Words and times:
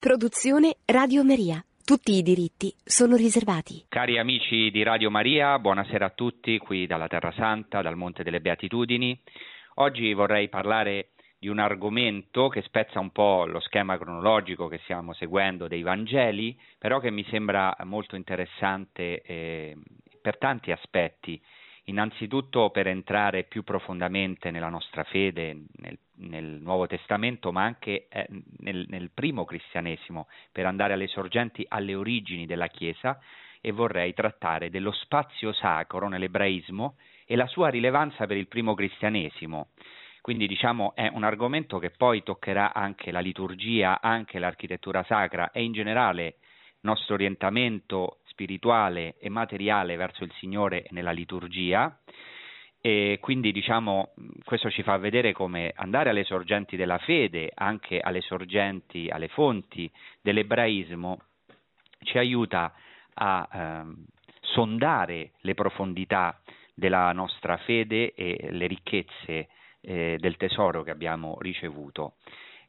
Produzione 0.00 0.76
Radio 0.86 1.22
Maria. 1.22 1.62
Tutti 1.84 2.12
i 2.12 2.22
diritti 2.22 2.72
sono 2.82 3.16
riservati. 3.16 3.84
Cari 3.86 4.18
amici 4.18 4.70
di 4.70 4.82
Radio 4.82 5.10
Maria, 5.10 5.58
buonasera 5.58 6.06
a 6.06 6.12
tutti 6.16 6.56
qui 6.56 6.86
dalla 6.86 7.06
Terra 7.06 7.30
Santa, 7.32 7.82
dal 7.82 7.98
Monte 7.98 8.22
delle 8.22 8.40
Beatitudini. 8.40 9.20
Oggi 9.74 10.14
vorrei 10.14 10.48
parlare 10.48 11.10
di 11.38 11.48
un 11.48 11.58
argomento 11.58 12.48
che 12.48 12.62
spezza 12.62 12.98
un 12.98 13.10
po' 13.10 13.44
lo 13.44 13.60
schema 13.60 13.98
cronologico 13.98 14.68
che 14.68 14.80
stiamo 14.84 15.12
seguendo 15.12 15.68
dei 15.68 15.82
Vangeli, 15.82 16.58
però 16.78 16.98
che 16.98 17.10
mi 17.10 17.26
sembra 17.28 17.76
molto 17.84 18.16
interessante 18.16 19.20
eh, 19.20 19.76
per 20.22 20.38
tanti 20.38 20.72
aspetti. 20.72 21.38
Innanzitutto 21.84 22.70
per 22.70 22.86
entrare 22.86 23.44
più 23.44 23.64
profondamente 23.64 24.50
nella 24.50 24.70
nostra 24.70 25.04
fede, 25.04 25.64
nel 25.76 25.98
nel 26.20 26.60
Nuovo 26.60 26.86
Testamento, 26.86 27.52
ma 27.52 27.64
anche 27.64 28.06
eh, 28.08 28.26
nel, 28.58 28.86
nel 28.88 29.10
primo 29.12 29.44
cristianesimo, 29.44 30.28
per 30.52 30.66
andare 30.66 30.92
alle 30.92 31.06
sorgenti, 31.06 31.64
alle 31.68 31.94
origini 31.94 32.46
della 32.46 32.68
Chiesa, 32.68 33.18
e 33.60 33.72
vorrei 33.72 34.14
trattare 34.14 34.70
dello 34.70 34.92
spazio 34.92 35.52
sacro 35.52 36.08
nell'ebraismo 36.08 36.96
e 37.26 37.36
la 37.36 37.46
sua 37.46 37.68
rilevanza 37.68 38.26
per 38.26 38.36
il 38.36 38.48
primo 38.48 38.74
cristianesimo. 38.74 39.68
Quindi 40.20 40.46
diciamo 40.46 40.94
è 40.94 41.08
un 41.12 41.24
argomento 41.24 41.78
che 41.78 41.90
poi 41.90 42.22
toccherà 42.22 42.74
anche 42.74 43.10
la 43.10 43.20
liturgia, 43.20 44.00
anche 44.00 44.38
l'architettura 44.38 45.02
sacra 45.04 45.50
e 45.50 45.62
in 45.62 45.72
generale 45.72 46.24
il 46.24 46.88
nostro 46.88 47.14
orientamento 47.14 48.20
spirituale 48.24 49.16
e 49.18 49.28
materiale 49.28 49.96
verso 49.96 50.24
il 50.24 50.32
Signore 50.38 50.86
nella 50.90 51.12
liturgia 51.12 51.98
e 52.82 53.18
quindi 53.20 53.52
diciamo 53.52 54.14
questo 54.44 54.70
ci 54.70 54.82
fa 54.82 54.96
vedere 54.96 55.32
come 55.32 55.72
andare 55.76 56.10
alle 56.10 56.24
sorgenti 56.24 56.76
della 56.76 56.98
fede, 56.98 57.50
anche 57.54 58.00
alle 58.00 58.22
sorgenti, 58.22 59.08
alle 59.10 59.28
fonti 59.28 59.90
dell'ebraismo, 60.22 61.18
ci 62.02 62.16
aiuta 62.16 62.72
a 63.14 63.48
ehm, 63.52 64.06
sondare 64.40 65.32
le 65.40 65.54
profondità 65.54 66.40
della 66.74 67.12
nostra 67.12 67.58
fede 67.58 68.14
e 68.14 68.48
le 68.50 68.66
ricchezze 68.66 69.48
eh, 69.82 70.16
del 70.18 70.36
tesoro 70.38 70.82
che 70.82 70.90
abbiamo 70.90 71.36
ricevuto, 71.40 72.14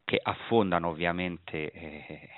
che 0.04 0.20
affondano 0.22 0.88
ovviamente 0.88 1.70
eh, 1.70 2.28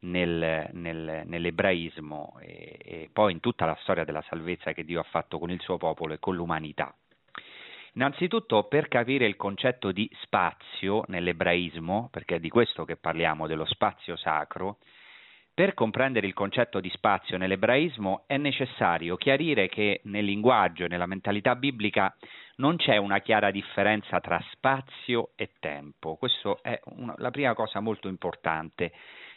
nel, 0.00 0.70
nel, 0.72 1.22
nell'ebraismo 1.26 2.38
e, 2.40 2.78
e 2.82 3.10
poi 3.12 3.32
in 3.32 3.40
tutta 3.40 3.66
la 3.66 3.76
storia 3.82 4.04
della 4.04 4.22
salvezza 4.22 4.72
che 4.72 4.84
Dio 4.84 5.00
ha 5.00 5.04
fatto 5.04 5.38
con 5.38 5.50
il 5.50 5.60
suo 5.60 5.76
popolo 5.76 6.14
e 6.14 6.18
con 6.18 6.34
l'umanità. 6.34 6.94
Innanzitutto 7.94 8.64
per 8.64 8.88
capire 8.88 9.26
il 9.26 9.36
concetto 9.36 9.90
di 9.90 10.08
spazio 10.22 11.04
nell'ebraismo, 11.08 12.08
perché 12.10 12.36
è 12.36 12.40
di 12.40 12.48
questo 12.48 12.84
che 12.84 12.96
parliamo, 12.96 13.46
dello 13.46 13.64
spazio 13.64 14.16
sacro, 14.16 14.78
per 15.52 15.74
comprendere 15.74 16.26
il 16.26 16.32
concetto 16.32 16.80
di 16.80 16.88
spazio 16.88 17.36
nell'ebraismo 17.36 18.24
è 18.26 18.36
necessario 18.36 19.16
chiarire 19.16 19.68
che 19.68 20.00
nel 20.04 20.24
linguaggio 20.24 20.84
e 20.84 20.88
nella 20.88 21.06
mentalità 21.06 21.54
biblica 21.56 22.16
non 22.56 22.76
c'è 22.76 22.96
una 22.96 23.18
chiara 23.18 23.50
differenza 23.50 24.20
tra 24.20 24.42
spazio 24.52 25.32
e 25.34 25.50
tempo. 25.58 26.14
Questa 26.16 26.56
è 26.62 26.80
una, 26.96 27.14
la 27.18 27.30
prima 27.30 27.52
cosa 27.54 27.80
molto 27.80 28.08
importante. 28.08 28.92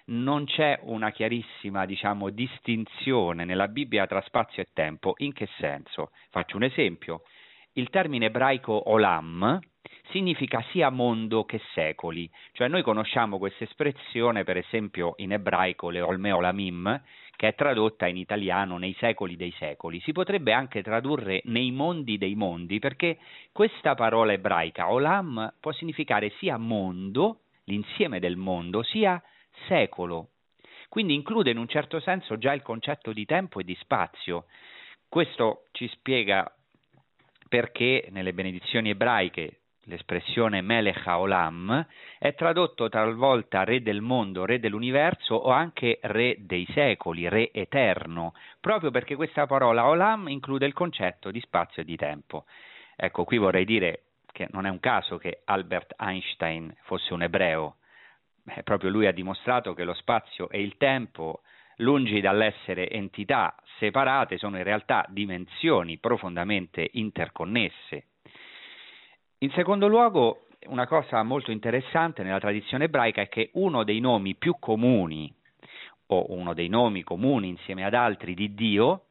Non 0.05 0.45
c'è 0.45 0.79
una 0.83 1.11
chiarissima, 1.11 1.85
diciamo, 1.85 2.29
distinzione 2.29 3.43
nella 3.43 3.67
Bibbia 3.67 4.05
tra 4.05 4.21
spazio 4.21 4.61
e 4.61 4.67
tempo. 4.73 5.15
In 5.17 5.33
che 5.33 5.49
senso? 5.57 6.11
Faccio 6.29 6.55
un 6.55 6.63
esempio 6.63 7.23
il 7.73 7.89
termine 7.89 8.25
ebraico 8.25 8.89
olam 8.89 9.59
significa 10.09 10.63
sia 10.71 10.89
mondo 10.89 11.43
che 11.45 11.59
secoli, 11.73 12.29
cioè 12.51 12.67
noi 12.67 12.83
conosciamo 12.83 13.37
questa 13.37 13.63
espressione 13.63 14.43
per 14.43 14.57
esempio 14.57 15.13
in 15.17 15.31
ebraico 15.31 15.89
leolme 15.89 16.31
olamim, 16.31 17.01
che 17.35 17.47
è 17.47 17.55
tradotta 17.55 18.05
in 18.05 18.17
italiano 18.17 18.77
nei 18.77 18.95
secoli 18.99 19.35
dei 19.35 19.53
secoli, 19.57 19.99
si 20.01 20.11
potrebbe 20.11 20.53
anche 20.53 20.83
tradurre 20.83 21.41
nei 21.45 21.71
mondi 21.71 22.17
dei 22.17 22.35
mondi, 22.35 22.79
perché 22.79 23.17
questa 23.51 23.95
parola 23.95 24.33
ebraica 24.33 24.91
olam 24.91 25.53
può 25.59 25.71
significare 25.71 26.31
sia 26.37 26.57
mondo, 26.57 27.39
l'insieme 27.65 28.19
del 28.19 28.35
mondo, 28.35 28.83
sia 28.83 29.21
secolo. 29.67 30.29
Quindi 30.89 31.15
include 31.15 31.49
in 31.49 31.57
un 31.57 31.67
certo 31.67 31.99
senso 31.99 32.37
già 32.37 32.53
il 32.53 32.61
concetto 32.61 33.13
di 33.13 33.25
tempo 33.25 33.59
e 33.59 33.63
di 33.63 33.75
spazio. 33.79 34.45
Questo 35.09 35.65
ci 35.71 35.87
spiega 35.87 36.51
perché 37.53 38.07
nelle 38.09 38.33
benedizioni 38.33 38.89
ebraiche 38.89 39.59
l'espressione 39.83 40.61
Melech 40.61 41.05
Haolam 41.05 41.85
è 42.17 42.33
tradotto 42.33 42.89
talvolta 42.89 43.63
re 43.63 43.83
del 43.83 44.01
mondo, 44.01 44.43
re 44.43 44.59
dell'universo 44.59 45.35
o 45.35 45.51
anche 45.51 45.99
re 46.01 46.37
dei 46.39 46.65
secoli, 46.73 47.29
re 47.29 47.51
eterno, 47.53 48.33
proprio 48.59 48.89
perché 48.89 49.15
questa 49.15 49.45
parola 49.45 49.85
Olam 49.85 50.29
include 50.29 50.65
il 50.65 50.73
concetto 50.73 51.29
di 51.29 51.39
spazio 51.41 51.83
e 51.83 51.85
di 51.85 51.95
tempo. 51.95 52.45
Ecco, 52.95 53.23
qui 53.23 53.37
vorrei 53.37 53.65
dire 53.65 54.05
che 54.31 54.47
non 54.49 54.65
è 54.65 54.69
un 54.71 54.79
caso 54.79 55.19
che 55.19 55.41
Albert 55.45 55.93
Einstein 55.99 56.75
fosse 56.85 57.13
un 57.13 57.21
ebreo, 57.21 57.75
eh, 58.47 58.63
proprio 58.63 58.89
lui 58.89 59.05
ha 59.05 59.11
dimostrato 59.11 59.75
che 59.75 59.83
lo 59.83 59.93
spazio 59.93 60.49
e 60.49 60.59
il 60.59 60.75
tempo 60.77 61.41
lungi 61.83 62.21
dall'essere 62.21 62.89
entità 62.89 63.55
separate, 63.77 64.37
sono 64.37 64.57
in 64.57 64.63
realtà 64.63 65.05
dimensioni 65.09 65.97
profondamente 65.97 66.89
interconnesse. 66.93 68.05
In 69.39 69.51
secondo 69.51 69.87
luogo, 69.87 70.47
una 70.67 70.87
cosa 70.87 71.21
molto 71.23 71.51
interessante 71.51 72.23
nella 72.23 72.39
tradizione 72.39 72.85
ebraica 72.85 73.21
è 73.21 73.27
che 73.27 73.49
uno 73.53 73.83
dei 73.83 73.99
nomi 73.99 74.35
più 74.35 74.55
comuni, 74.59 75.31
o 76.07 76.25
uno 76.29 76.53
dei 76.53 76.69
nomi 76.69 77.03
comuni 77.03 77.49
insieme 77.49 77.85
ad 77.85 77.93
altri 77.93 78.33
di 78.33 78.53
Dio, 78.53 79.07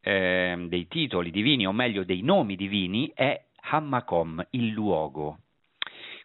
eh, 0.00 0.66
dei 0.68 0.88
titoli 0.88 1.30
divini, 1.30 1.66
o 1.66 1.72
meglio 1.72 2.04
dei 2.04 2.22
nomi 2.22 2.56
divini, 2.56 3.12
è 3.14 3.40
Hammakom, 3.70 4.44
il 4.50 4.68
luogo. 4.68 5.38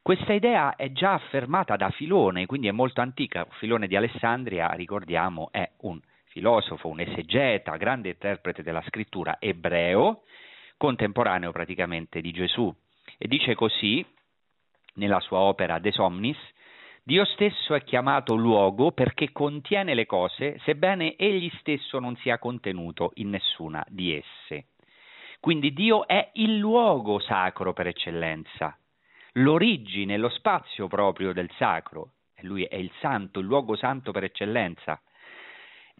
Questa 0.03 0.34
idea 0.34 0.75
è 0.75 0.91
già 0.91 1.13
affermata 1.13 1.75
da 1.75 1.91
Filone, 1.91 2.47
quindi 2.47 2.67
è 2.67 2.72
molto 2.72 3.01
antica. 3.01 3.45
Filone 3.59 3.85
di 3.85 3.95
Alessandria, 3.95 4.72
ricordiamo, 4.72 5.50
è 5.51 5.69
un 5.81 6.00
filosofo, 6.29 6.88
un 6.88 7.01
esegeta, 7.01 7.78
grande 7.78 8.09
interprete 8.09 8.63
della 8.63 8.81
scrittura 8.88 9.38
ebreo, 9.39 10.23
contemporaneo 10.78 11.51
praticamente 11.51 12.19
di 12.19 12.31
Gesù. 12.31 12.73
E 13.16 13.28
dice 13.28 13.53
così, 13.53 14.03
nella 14.95 15.19
sua 15.19 15.38
opera 15.38 15.78
De 15.78 15.91
Somnis, 15.91 16.39
Dio 17.03 17.23
stesso 17.23 17.75
è 17.75 17.83
chiamato 17.83 18.33
luogo 18.33 18.94
perché 18.94 19.31
contiene 19.31 19.94
le 19.94 20.07
cose, 20.07 20.57
sebbene 20.63 21.16
egli 21.16 21.51
stesso 21.59 22.00
non 22.00 22.16
sia 22.18 22.39
contenuto 22.39 23.12
in 23.16 23.29
nessuna 23.29 23.85
di 23.88 24.16
esse. 24.16 24.69
Quindi 25.39 25.73
Dio 25.73 26.07
è 26.07 26.31
il 26.33 26.57
luogo 26.57 27.19
sacro 27.19 27.72
per 27.73 27.85
eccellenza 27.85 28.75
l'origine, 29.34 30.18
lo 30.18 30.30
spazio 30.30 30.88
proprio 30.88 31.34
del 31.34 31.50
sacro. 31.58 32.12
Lui 32.42 32.64
è 32.64 32.75
il 32.75 32.92
santo, 33.00 33.40
il 33.40 33.46
luogo 33.46 33.75
santo 33.75 34.12
per 34.12 34.24
eccellenza. 34.24 35.00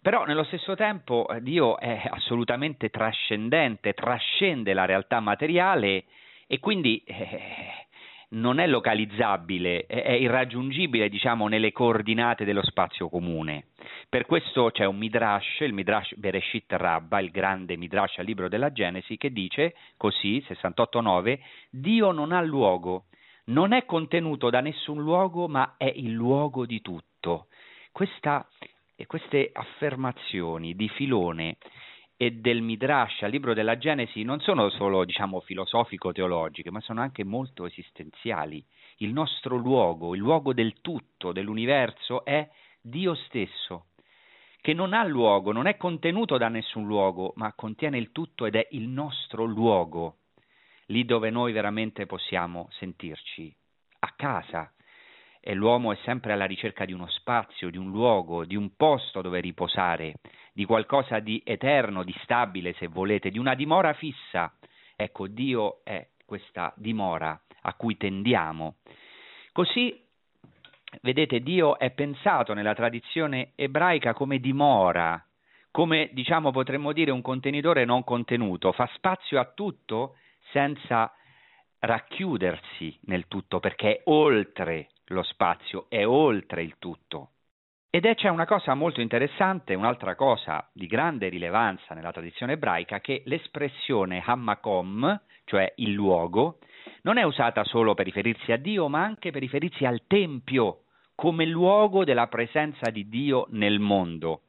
Però 0.00 0.24
nello 0.24 0.42
stesso 0.44 0.74
tempo 0.74 1.28
eh, 1.28 1.40
Dio 1.40 1.78
è 1.78 2.02
assolutamente 2.10 2.90
trascendente, 2.90 3.92
trascende 3.92 4.72
la 4.72 4.84
realtà 4.84 5.20
materiale 5.20 6.04
e 6.48 6.58
quindi 6.58 7.00
eh, 7.06 7.86
non 8.30 8.58
è 8.58 8.66
localizzabile, 8.66 9.86
è 9.86 10.10
irraggiungibile 10.10 11.08
diciamo 11.08 11.46
nelle 11.46 11.70
coordinate 11.70 12.44
dello 12.44 12.64
spazio 12.64 13.08
comune. 13.08 13.66
Per 14.08 14.26
questo 14.26 14.70
c'è 14.72 14.84
un 14.84 14.96
Midrash, 14.96 15.60
il 15.60 15.72
Midrash 15.72 16.14
Bereshit 16.16 16.72
Rabba, 16.72 17.20
il 17.20 17.30
grande 17.30 17.76
Midrash 17.76 18.18
al 18.18 18.24
libro 18.24 18.48
della 18.48 18.72
Genesi, 18.72 19.16
che 19.16 19.32
dice 19.32 19.74
così, 19.96 20.44
68.9, 20.48 21.38
Dio 21.70 22.10
non 22.10 22.32
ha 22.32 22.40
luogo, 22.40 23.04
non 23.44 23.72
è 23.72 23.84
contenuto 23.84 24.50
da 24.50 24.60
nessun 24.60 25.00
luogo, 25.02 25.48
ma 25.48 25.74
è 25.76 25.90
il 25.94 26.12
luogo 26.12 26.64
di 26.66 26.80
tutto. 26.80 27.46
Questa, 27.90 28.48
queste 29.06 29.50
affermazioni 29.52 30.74
di 30.74 30.88
Filone 30.88 31.56
e 32.16 32.30
del 32.30 32.62
Midrash 32.62 33.22
al 33.22 33.30
libro 33.30 33.52
della 33.52 33.78
Genesi 33.78 34.22
non 34.22 34.40
sono 34.40 34.70
solo, 34.70 35.04
diciamo, 35.04 35.40
filosofico-teologiche, 35.40 36.70
ma 36.70 36.80
sono 36.80 37.00
anche 37.00 37.24
molto 37.24 37.66
esistenziali. 37.66 38.64
Il 38.98 39.12
nostro 39.12 39.56
luogo, 39.56 40.14
il 40.14 40.20
luogo 40.20 40.52
del 40.52 40.80
tutto, 40.80 41.32
dell'universo, 41.32 42.24
è 42.24 42.48
Dio 42.80 43.14
stesso, 43.14 43.86
che 44.60 44.72
non 44.72 44.92
ha 44.92 45.02
luogo, 45.04 45.50
non 45.50 45.66
è 45.66 45.76
contenuto 45.76 46.38
da 46.38 46.48
nessun 46.48 46.86
luogo, 46.86 47.32
ma 47.36 47.52
contiene 47.54 47.98
il 47.98 48.12
tutto 48.12 48.46
ed 48.46 48.54
è 48.54 48.68
il 48.70 48.86
nostro 48.86 49.44
luogo 49.44 50.18
lì 50.92 51.04
dove 51.04 51.30
noi 51.30 51.52
veramente 51.52 52.06
possiamo 52.06 52.68
sentirci 52.72 53.52
a 54.00 54.12
casa. 54.14 54.70
E 55.40 55.54
l'uomo 55.54 55.90
è 55.90 55.96
sempre 56.04 56.32
alla 56.32 56.44
ricerca 56.44 56.84
di 56.84 56.92
uno 56.92 57.08
spazio, 57.08 57.70
di 57.70 57.78
un 57.78 57.90
luogo, 57.90 58.44
di 58.44 58.54
un 58.54 58.76
posto 58.76 59.22
dove 59.22 59.40
riposare, 59.40 60.20
di 60.52 60.64
qualcosa 60.64 61.18
di 61.18 61.42
eterno, 61.44 62.04
di 62.04 62.14
stabile, 62.22 62.74
se 62.74 62.86
volete, 62.86 63.30
di 63.30 63.38
una 63.38 63.56
dimora 63.56 63.92
fissa. 63.94 64.54
Ecco, 64.94 65.26
Dio 65.26 65.80
è 65.82 66.06
questa 66.24 66.72
dimora 66.76 67.40
a 67.62 67.74
cui 67.74 67.96
tendiamo. 67.96 68.76
Così 69.50 70.00
vedete, 71.00 71.40
Dio 71.40 71.76
è 71.76 71.90
pensato 71.90 72.54
nella 72.54 72.74
tradizione 72.74 73.52
ebraica 73.56 74.12
come 74.12 74.38
dimora, 74.38 75.24
come 75.72 76.10
diciamo 76.12 76.52
potremmo 76.52 76.92
dire 76.92 77.10
un 77.10 77.22
contenitore 77.22 77.84
non 77.84 78.04
contenuto, 78.04 78.70
fa 78.70 78.88
spazio 78.94 79.40
a 79.40 79.46
tutto 79.46 80.16
senza 80.52 81.12
racchiudersi 81.80 82.96
nel 83.06 83.26
tutto 83.26 83.58
perché 83.58 83.96
è 83.96 84.00
oltre 84.04 84.90
lo 85.06 85.22
spazio, 85.22 85.86
è 85.88 86.06
oltre 86.06 86.62
il 86.62 86.76
tutto. 86.78 87.30
Ed 87.90 88.06
è 88.06 88.14
c'è 88.14 88.28
una 88.28 88.46
cosa 88.46 88.72
molto 88.72 89.02
interessante, 89.02 89.74
un'altra 89.74 90.14
cosa 90.14 90.66
di 90.72 90.86
grande 90.86 91.28
rilevanza 91.28 91.92
nella 91.94 92.12
tradizione 92.12 92.54
ebraica, 92.54 93.00
che 93.00 93.22
l'espressione 93.26 94.22
Hammakom, 94.24 95.20
cioè 95.44 95.72
il 95.76 95.92
luogo, 95.92 96.58
non 97.02 97.18
è 97.18 97.22
usata 97.22 97.64
solo 97.64 97.92
per 97.92 98.06
riferirsi 98.06 98.50
a 98.50 98.56
Dio, 98.56 98.88
ma 98.88 99.02
anche 99.02 99.30
per 99.30 99.42
riferirsi 99.42 99.84
al 99.84 100.04
Tempio, 100.06 100.84
come 101.14 101.44
luogo 101.44 102.04
della 102.04 102.28
presenza 102.28 102.88
di 102.90 103.08
Dio 103.10 103.46
nel 103.50 103.78
mondo. 103.78 104.44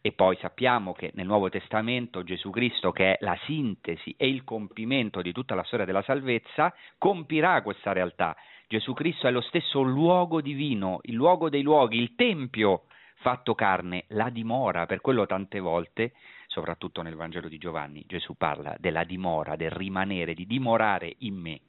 E 0.00 0.12
poi 0.12 0.36
sappiamo 0.36 0.92
che 0.92 1.10
nel 1.14 1.26
Nuovo 1.26 1.48
Testamento 1.48 2.22
Gesù 2.22 2.50
Cristo, 2.50 2.92
che 2.92 3.12
è 3.14 3.18
la 3.20 3.36
sintesi 3.44 4.14
e 4.16 4.28
il 4.28 4.44
compimento 4.44 5.22
di 5.22 5.32
tutta 5.32 5.54
la 5.54 5.64
storia 5.64 5.84
della 5.84 6.02
salvezza, 6.02 6.74
compirà 6.98 7.62
questa 7.62 7.92
realtà. 7.92 8.36
Gesù 8.68 8.92
Cristo 8.92 9.26
è 9.26 9.30
lo 9.30 9.40
stesso 9.40 9.80
luogo 9.82 10.40
divino, 10.40 11.00
il 11.02 11.14
luogo 11.14 11.48
dei 11.48 11.62
luoghi, 11.62 11.98
il 11.98 12.14
Tempio 12.14 12.84
fatto 13.16 13.54
carne, 13.54 14.04
la 14.08 14.30
dimora, 14.30 14.86
per 14.86 15.00
quello 15.00 15.26
tante 15.26 15.58
volte, 15.58 16.12
soprattutto 16.46 17.02
nel 17.02 17.16
Vangelo 17.16 17.48
di 17.48 17.58
Giovanni, 17.58 18.04
Gesù 18.06 18.34
parla 18.36 18.76
della 18.78 19.04
dimora, 19.04 19.56
del 19.56 19.70
rimanere, 19.70 20.34
di 20.34 20.46
dimorare 20.46 21.14
in 21.18 21.34
me. 21.34 21.60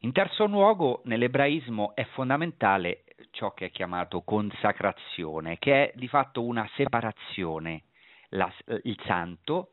In 0.00 0.12
terzo 0.12 0.46
luogo, 0.46 1.02
nell'ebraismo 1.04 1.94
è 1.94 2.04
fondamentale 2.04 3.04
ciò 3.30 3.52
che 3.52 3.66
è 3.66 3.70
chiamato 3.70 4.22
consacrazione, 4.22 5.58
che 5.58 5.90
è 5.90 5.92
di 5.94 6.08
fatto 6.08 6.42
una 6.42 6.68
separazione. 6.74 7.82
La, 8.30 8.52
il 8.84 8.96
santo, 9.06 9.72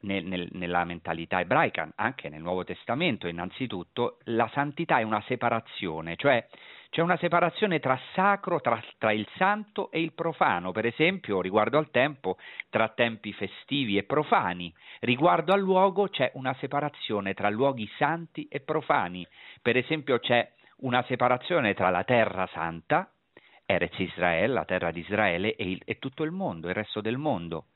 nel, 0.00 0.24
nel, 0.24 0.48
nella 0.52 0.84
mentalità 0.84 1.40
ebraica, 1.40 1.90
anche 1.96 2.28
nel 2.28 2.40
Nuovo 2.40 2.64
Testamento 2.64 3.26
innanzitutto, 3.26 4.18
la 4.24 4.48
santità 4.52 4.98
è 4.98 5.02
una 5.02 5.22
separazione, 5.26 6.16
cioè 6.16 6.46
c'è 6.90 7.02
una 7.02 7.16
separazione 7.18 7.78
tra 7.78 7.98
sacro, 8.14 8.60
tra, 8.60 8.82
tra, 8.98 9.12
il 9.12 9.26
santo 9.36 9.90
e 9.90 10.00
il 10.00 10.12
profano, 10.12 10.72
per 10.72 10.86
esempio 10.86 11.40
riguardo 11.40 11.78
al 11.78 11.90
tempo, 11.90 12.36
tra 12.68 12.88
tempi 12.88 13.32
festivi 13.32 13.96
e 13.96 14.02
profani, 14.02 14.72
riguardo 15.00 15.52
al 15.52 15.60
luogo 15.60 16.08
c'è 16.08 16.30
una 16.34 16.54
separazione 16.58 17.34
tra 17.34 17.48
luoghi 17.48 17.88
santi 17.96 18.48
e 18.50 18.60
profani, 18.60 19.26
per 19.62 19.76
esempio 19.76 20.18
c'è 20.18 20.50
una 20.80 21.02
separazione 21.04 21.74
tra 21.74 21.90
la 21.90 22.04
terra 22.04 22.46
santa, 22.52 23.10
Erez 23.66 23.98
Israele, 23.98 24.52
la 24.52 24.64
terra 24.64 24.90
di 24.90 25.00
Israele, 25.00 25.54
e, 25.54 25.70
il, 25.70 25.82
e 25.84 25.98
tutto 25.98 26.22
il 26.22 26.30
mondo, 26.30 26.68
il 26.68 26.74
resto 26.74 27.00
del 27.00 27.18
mondo. 27.18 27.66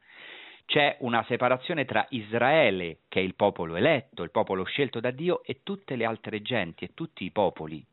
C'è 0.67 0.97
una 1.01 1.23
separazione 1.29 1.85
tra 1.85 2.07
Israele, 2.11 3.01
che 3.09 3.21
è 3.21 3.23
il 3.23 3.35
popolo 3.35 3.77
eletto, 3.77 4.23
il 4.23 4.31
popolo 4.31 4.65
scelto 4.65 4.99
da 5.01 5.11
Dio, 5.11 5.43
e 5.45 5.61
tutte 5.63 5.95
le 5.97 6.05
altre 6.05 6.41
genti 6.43 6.85
e 6.85 6.95
tutti 6.95 7.25
i 7.25 7.31
popoli. 7.31 7.85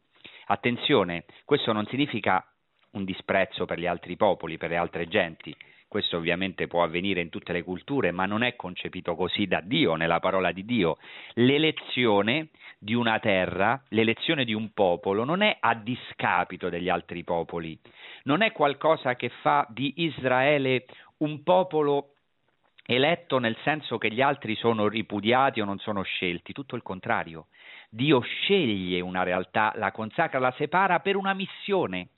Attenzione, 0.47 1.25
questo 1.45 1.73
non 1.73 1.85
significa 1.87 2.45
un 2.91 3.03
disprezzo 3.03 3.65
per 3.65 3.79
gli 3.79 3.85
altri 3.85 4.15
popoli, 4.15 4.57
per 4.57 4.69
le 4.69 4.77
altre 4.77 5.07
genti. 5.07 5.55
Questo 5.91 6.15
ovviamente 6.15 6.67
può 6.67 6.83
avvenire 6.83 7.19
in 7.19 7.27
tutte 7.27 7.51
le 7.51 7.63
culture, 7.63 8.11
ma 8.11 8.25
non 8.25 8.43
è 8.43 8.55
concepito 8.55 9.13
così 9.13 9.45
da 9.45 9.59
Dio, 9.59 9.95
nella 9.95 10.21
parola 10.21 10.53
di 10.53 10.63
Dio. 10.63 10.97
L'elezione 11.33 12.47
di 12.79 12.93
una 12.93 13.19
terra, 13.19 13.83
l'elezione 13.89 14.45
di 14.45 14.53
un 14.53 14.71
popolo, 14.71 15.25
non 15.25 15.41
è 15.41 15.57
a 15.59 15.75
discapito 15.75 16.69
degli 16.69 16.87
altri 16.87 17.25
popoli, 17.25 17.77
non 18.23 18.41
è 18.41 18.53
qualcosa 18.53 19.17
che 19.17 19.27
fa 19.41 19.67
di 19.67 19.95
Israele 19.97 20.85
un 21.17 21.43
popolo 21.43 22.13
eletto 22.85 23.37
nel 23.37 23.57
senso 23.61 23.97
che 23.97 24.13
gli 24.13 24.21
altri 24.21 24.55
sono 24.55 24.87
ripudiati 24.87 25.59
o 25.59 25.65
non 25.65 25.79
sono 25.79 26.03
scelti, 26.03 26.53
tutto 26.53 26.77
il 26.77 26.83
contrario. 26.83 27.47
Dio 27.89 28.21
sceglie 28.21 29.01
una 29.01 29.23
realtà, 29.23 29.73
la 29.75 29.91
consacra, 29.91 30.39
la 30.39 30.53
separa 30.55 31.01
per 31.01 31.17
una 31.17 31.33
missione. 31.33 32.11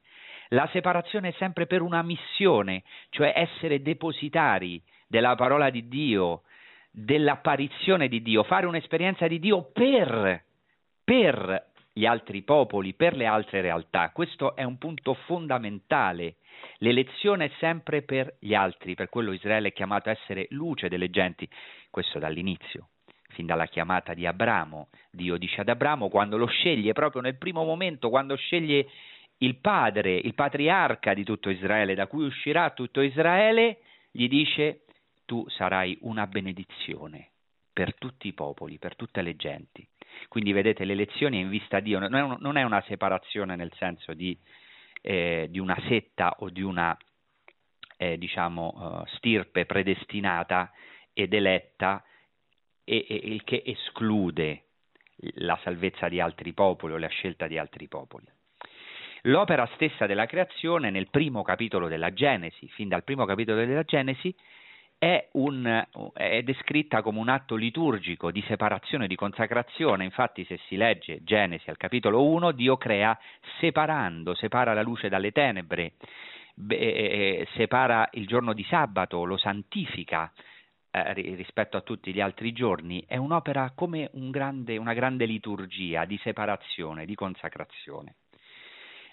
La 0.53 0.69
separazione 0.71 1.29
è 1.29 1.35
sempre 1.37 1.65
per 1.65 1.81
una 1.81 2.03
missione, 2.03 2.83
cioè 3.09 3.33
essere 3.35 3.81
depositari 3.81 4.79
della 5.07 5.33
parola 5.33 5.71
di 5.71 5.87
Dio, 5.87 6.43
dell'apparizione 6.91 8.07
di 8.07 8.21
Dio, 8.21 8.43
fare 8.43 8.67
un'esperienza 8.67 9.27
di 9.27 9.39
Dio 9.39 9.71
per, 9.73 10.43
per 11.03 11.71
gli 11.91 12.05
altri 12.05 12.43
popoli, 12.43 12.93
per 12.93 13.15
le 13.15 13.25
altre 13.25 13.61
realtà. 13.61 14.11
Questo 14.11 14.55
è 14.55 14.63
un 14.63 14.77
punto 14.77 15.15
fondamentale. 15.25 16.35
L'elezione 16.77 17.45
è 17.45 17.51
sempre 17.57 18.03
per 18.03 18.35
gli 18.39 18.53
altri, 18.53 18.93
per 18.93 19.09
quello 19.09 19.31
Israele 19.31 19.69
è 19.69 19.73
chiamato 19.73 20.09
a 20.09 20.11
essere 20.11 20.45
luce 20.51 20.87
delle 20.87 21.09
genti, 21.09 21.49
questo 21.89 22.19
dall'inizio 22.19 22.89
fin 23.33 23.45
dalla 23.47 23.65
chiamata 23.65 24.13
di 24.13 24.25
Abramo. 24.25 24.89
Dio 25.11 25.37
dice 25.37 25.61
ad 25.61 25.69
Abramo 25.69 26.07
quando 26.07 26.37
lo 26.37 26.45
sceglie 26.45 26.93
proprio 26.93 27.21
nel 27.21 27.37
primo 27.37 27.63
momento, 27.63 28.09
quando 28.09 28.35
sceglie 28.35 28.87
il 29.37 29.57
padre, 29.57 30.15
il 30.15 30.33
patriarca 30.33 31.13
di 31.13 31.23
tutto 31.23 31.49
Israele, 31.49 31.95
da 31.95 32.07
cui 32.07 32.25
uscirà 32.25 32.69
tutto 32.71 33.01
Israele, 33.01 33.79
gli 34.11 34.27
dice 34.27 34.81
tu 35.25 35.47
sarai 35.49 35.97
una 36.01 36.27
benedizione 36.27 37.29
per 37.73 37.95
tutti 37.95 38.27
i 38.27 38.33
popoli, 38.33 38.77
per 38.77 38.95
tutte 38.95 39.21
le 39.21 39.35
genti. 39.35 39.85
Quindi 40.27 40.51
vedete, 40.51 40.85
l'elezione 40.85 41.37
in 41.37 41.49
vista 41.49 41.77
a 41.77 41.79
Dio, 41.79 41.99
non 41.99 42.57
è 42.57 42.63
una 42.63 42.83
separazione 42.87 43.55
nel 43.55 43.71
senso 43.77 44.13
di, 44.13 44.37
eh, 45.01 45.47
di 45.49 45.59
una 45.59 45.77
setta 45.87 46.35
o 46.39 46.49
di 46.49 46.61
una 46.61 46.95
eh, 47.97 48.17
diciamo, 48.17 49.01
uh, 49.03 49.07
stirpe 49.15 49.65
predestinata 49.65 50.71
ed 51.13 51.33
eletta 51.33 52.03
e, 52.83 53.05
e, 53.07 53.15
il 53.15 53.43
che 53.43 53.63
esclude 53.65 54.65
la 55.35 55.57
salvezza 55.63 56.09
di 56.09 56.19
altri 56.19 56.53
popoli 56.53 56.93
o 56.93 56.97
la 56.97 57.07
scelta 57.07 57.47
di 57.47 57.57
altri 57.57 57.87
popoli. 57.87 58.25
L'opera 59.27 59.65
stessa 59.75 60.05
della 60.05 60.25
creazione 60.25 60.89
nel 60.89 61.09
primo 61.09 61.43
capitolo 61.43 61.87
della 61.87 62.11
Genesi, 62.11 62.67
fin 62.67 62.89
dal 62.89 63.05
primo 63.05 63.23
capitolo 63.23 63.63
della 63.63 63.83
Genesi, 63.83 64.35
è, 64.97 65.29
un, 65.33 65.85
è, 66.13 66.41
descritta 66.43 67.01
come 67.01 67.19
un 67.19 67.29
atto 67.29 67.55
liturgico 67.55 68.31
di 68.31 68.43
separazione, 68.47 69.07
di 69.07 69.15
consacrazione. 69.15 70.03
Infatti, 70.03 70.43
se 70.43 70.59
si 70.67 70.75
legge 70.75 71.23
Genesi 71.23 71.69
al 71.69 71.77
capitolo 71.77 72.25
1, 72.25 72.51
Dio 72.51 72.75
crea 72.75 73.17
separando, 73.61 74.35
separa 74.35 74.73
la 74.73 74.81
luce 74.81 75.07
dalle 75.07 75.31
tenebre, 75.31 75.93
beh, 76.55 77.47
separa 77.55 78.09
il 78.13 78.27
giorno 78.27 78.51
di 78.51 78.65
sabato, 78.65 79.23
lo 79.23 79.37
santifica, 79.37 80.29
eh, 80.91 81.13
rispetto 81.13 81.77
a 81.77 81.81
tutti 81.81 82.13
gli 82.13 82.19
altri 82.19 82.51
giorni, 82.51 83.05
è 83.07 83.15
un'opera 83.15 83.71
come 83.73 84.09
un 84.15 84.31
grande, 84.31 84.75
una 84.75 84.93
grande 84.93 85.25
liturgia 85.25 86.03
di 86.03 86.19
separazione, 86.21 87.05
di 87.05 87.15
consacrazione. 87.15 88.15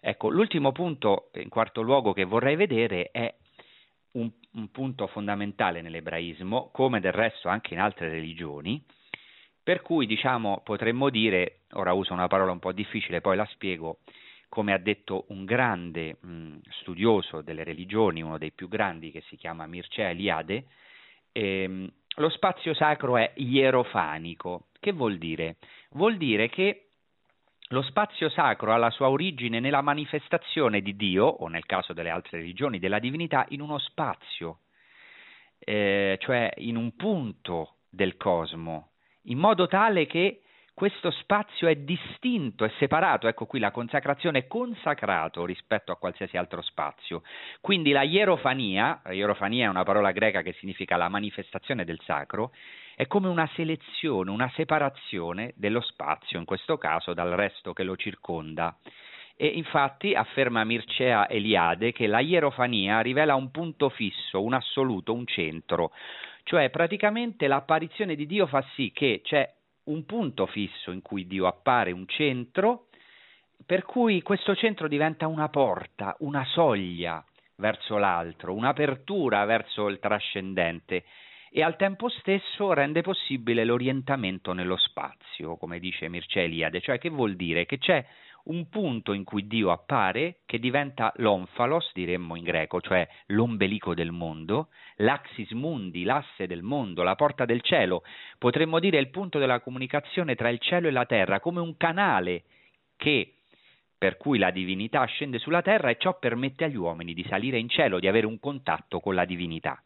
Ecco, 0.01 0.31
l'ultimo 0.31 0.73
punto, 0.73 1.31
in 1.35 1.49
quarto 1.49 1.83
luogo, 1.83 2.13
che 2.13 2.25
vorrei 2.25 2.57
vedere 2.57 3.11
è 3.11 3.35
un, 4.13 4.31
un 4.53 4.71
punto 4.71 5.07
fondamentale 5.09 5.83
nell'ebraismo, 5.83 6.71
come 6.73 7.01
del 7.01 7.13
resto 7.13 7.49
anche 7.49 7.75
in 7.75 7.81
altre 7.81 8.09
religioni, 8.09 8.83
per 9.63 9.83
cui 9.83 10.07
diciamo 10.07 10.63
potremmo 10.65 11.11
dire, 11.11 11.61
ora 11.73 11.93
uso 11.93 12.13
una 12.13 12.27
parola 12.29 12.51
un 12.51 12.59
po' 12.59 12.73
difficile, 12.73 13.21
poi 13.21 13.37
la 13.37 13.47
spiego, 13.47 13.99
come 14.49 14.73
ha 14.73 14.79
detto 14.79 15.27
un 15.29 15.45
grande 15.45 16.17
mh, 16.21 16.57
studioso 16.81 17.43
delle 17.43 17.63
religioni, 17.63 18.23
uno 18.23 18.39
dei 18.39 18.51
più 18.51 18.69
grandi 18.69 19.11
che 19.11 19.23
si 19.29 19.37
chiama 19.37 19.67
Mircea 19.67 20.11
Eliade, 20.11 20.65
ehm, 21.33 21.89
lo 22.17 22.29
spazio 22.31 22.75
sacro 22.75 23.17
è 23.17 23.33
ierofanico. 23.37 24.67
Che 24.81 24.93
vuol 24.93 25.19
dire? 25.19 25.57
Vuol 25.91 26.17
dire 26.17 26.49
che 26.49 26.90
lo 27.73 27.83
spazio 27.83 28.29
sacro 28.29 28.73
ha 28.73 28.77
la 28.77 28.91
sua 28.91 29.11
origine 29.11 29.61
nella 29.61 29.81
manifestazione 29.81 30.81
di 30.81 30.97
Dio, 30.97 31.25
o 31.25 31.47
nel 31.47 31.67
caso 31.67 31.93
delle 31.93 32.11
altre 32.11 32.39
religioni, 32.39 32.81
della 32.81 32.99
divinità, 32.99 33.47
in 33.51 33.61
uno 33.61 33.79
spazio, 33.79 34.61
eh, 35.59 36.19
cioè 36.21 36.51
in 36.57 36.77
un 36.77 36.97
punto 36.97 37.77
del 37.89 38.17
cosmo, 38.17 38.91
in 39.25 39.39
modo 39.39 39.69
tale 39.69 40.07
che 40.07 40.43
questo 40.75 41.11
spazio 41.11 41.69
è 41.69 41.77
distinto, 41.77 42.65
è 42.65 42.73
separato, 42.79 43.29
ecco 43.29 43.45
qui 43.45 43.61
la 43.61 43.71
consacrazione 43.71 44.39
è 44.39 44.47
consacrato 44.47 45.45
rispetto 45.45 45.93
a 45.93 45.97
qualsiasi 45.97 46.39
altro 46.39 46.63
spazio. 46.63 47.23
Quindi 47.61 47.93
la 47.93 48.03
ierofania, 48.03 49.03
ierofania 49.11 49.67
è 49.67 49.69
una 49.69 49.83
parola 49.83 50.11
greca 50.11 50.41
che 50.41 50.55
significa 50.55 50.97
la 50.97 51.09
manifestazione 51.09 51.85
del 51.85 52.01
sacro, 52.03 52.53
è 53.01 53.07
come 53.07 53.29
una 53.29 53.49
selezione, 53.55 54.31
una 54.31 54.53
separazione 54.55 55.55
dello 55.57 55.81
spazio, 55.81 56.39
in 56.39 56.45
questo 56.45 56.77
caso 56.77 57.15
dal 57.15 57.31
resto 57.31 57.73
che 57.73 57.83
lo 57.83 57.97
circonda. 57.97 58.77
E 59.37 59.47
infatti 59.47 60.13
afferma 60.13 60.65
Mircea 60.65 61.27
Eliade 61.27 61.93
che 61.93 62.07
la 62.07 62.21
ierofania 62.21 63.01
rivela 63.01 63.37
un 63.37 63.51
punto 63.51 63.89
fisso, 63.89 64.43
un 64.43 64.53
assoluto, 64.53 65.15
un 65.15 65.27
centro, 65.27 65.93
cioè 66.43 66.69
praticamente 66.69 67.47
l'apparizione 67.47 68.15
di 68.17 68.27
Dio 68.27 68.47
fa 68.47 68.63
sì 68.75 68.93
che 68.93 69.23
c'è 69.25 69.51
un 69.85 70.05
punto 70.05 70.45
fisso 70.45 70.91
in 70.91 71.01
cui 71.01 71.27
Dio 71.27 71.47
appare, 71.47 71.93
un 71.93 72.07
centro, 72.07 72.89
per 73.65 73.85
cui 73.85 74.21
questo 74.21 74.55
centro 74.55 74.89
diventa 74.89 75.27
una 75.27 75.49
porta, 75.49 76.15
una 76.19 76.45
soglia 76.45 77.25
verso 77.57 77.97
l'altro, 77.97 78.53
un'apertura 78.53 79.43
verso 79.47 79.89
il 79.89 79.99
trascendente 80.01 81.05
e 81.53 81.63
al 81.63 81.77
tempo 81.77 82.09
stesso 82.09 82.73
rende 82.73 83.03
possibile 83.03 83.65
l'orientamento 83.65 84.53
nello 84.53 84.77
spazio, 84.77 85.57
come 85.57 85.81
dice 85.81 86.09
Mircea 86.09 86.45
Eliade, 86.45 86.81
cioè 86.81 86.99
che 86.99 87.09
vuol 87.09 87.35
dire 87.35 87.67
che 87.67 87.79
c'è 87.79 88.07
un 88.45 88.69
punto 88.69 89.13
in 89.13 89.25
cui 89.25 89.47
Dio 89.47 89.71
appare 89.71 90.39
che 90.47 90.59
diventa 90.59 91.13
l'onfalos, 91.17 91.91
diremmo 91.93 92.37
in 92.37 92.45
greco, 92.45 92.81
cioè 92.81 93.07
l'ombelico 93.27 93.95
del 93.95 94.13
mondo, 94.13 94.69
l'axis 94.97 95.51
mundi, 95.51 96.05
l'asse 96.05 96.47
del 96.47 96.63
mondo, 96.63 97.03
la 97.03 97.17
porta 97.17 97.45
del 97.45 97.63
cielo, 97.63 98.03
potremmo 98.39 98.79
dire 98.79 98.99
il 98.99 99.11
punto 99.11 99.39
della 99.39 99.61
comunicazione 99.61 100.37
tra 100.37 100.49
il 100.49 100.61
cielo 100.61 100.87
e 100.89 100.93
la 100.93 101.05
terra, 101.05 101.41
come 101.41 101.61
un 101.61 101.77
canale 101.77 102.45
che 102.97 103.35
per 103.99 104.17
cui 104.17 104.39
la 104.39 104.51
divinità 104.51 105.05
scende 105.05 105.39
sulla 105.39 105.61
terra 105.61 105.91
e 105.91 105.97
ciò 105.99 106.19
permette 106.19 106.65
agli 106.65 106.77
uomini 106.77 107.13
di 107.13 107.27
salire 107.29 107.59
in 107.59 107.69
cielo, 107.69 107.99
di 107.99 108.09
avere 108.09 108.25
un 108.25 108.41
contatto 108.41 109.01
con 109.01 109.15
la 109.15 109.27
divinità. 109.27 109.83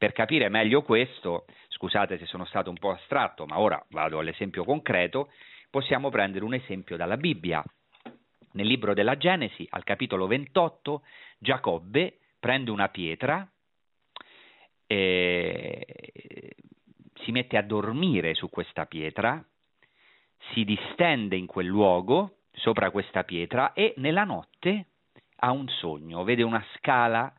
Per 0.00 0.12
capire 0.12 0.48
meglio 0.48 0.80
questo, 0.80 1.44
scusate 1.68 2.16
se 2.16 2.24
sono 2.24 2.46
stato 2.46 2.70
un 2.70 2.78
po' 2.78 2.88
astratto, 2.88 3.44
ma 3.44 3.58
ora 3.58 3.84
vado 3.90 4.18
all'esempio 4.18 4.64
concreto, 4.64 5.30
possiamo 5.68 6.08
prendere 6.08 6.42
un 6.42 6.54
esempio 6.54 6.96
dalla 6.96 7.18
Bibbia. 7.18 7.62
Nel 8.52 8.66
libro 8.66 8.94
della 8.94 9.18
Genesi, 9.18 9.66
al 9.68 9.84
capitolo 9.84 10.26
28, 10.26 11.02
Giacobbe 11.38 12.16
prende 12.40 12.70
una 12.70 12.88
pietra, 12.88 13.46
e 14.86 15.84
si 17.16 17.30
mette 17.30 17.58
a 17.58 17.62
dormire 17.62 18.32
su 18.32 18.48
questa 18.48 18.86
pietra, 18.86 19.44
si 20.54 20.64
distende 20.64 21.36
in 21.36 21.44
quel 21.44 21.66
luogo, 21.66 22.36
sopra 22.52 22.90
questa 22.90 23.24
pietra, 23.24 23.74
e 23.74 23.92
nella 23.98 24.24
notte 24.24 24.86
ha 25.40 25.50
un 25.50 25.68
sogno, 25.68 26.24
vede 26.24 26.42
una 26.42 26.64
scala 26.76 27.30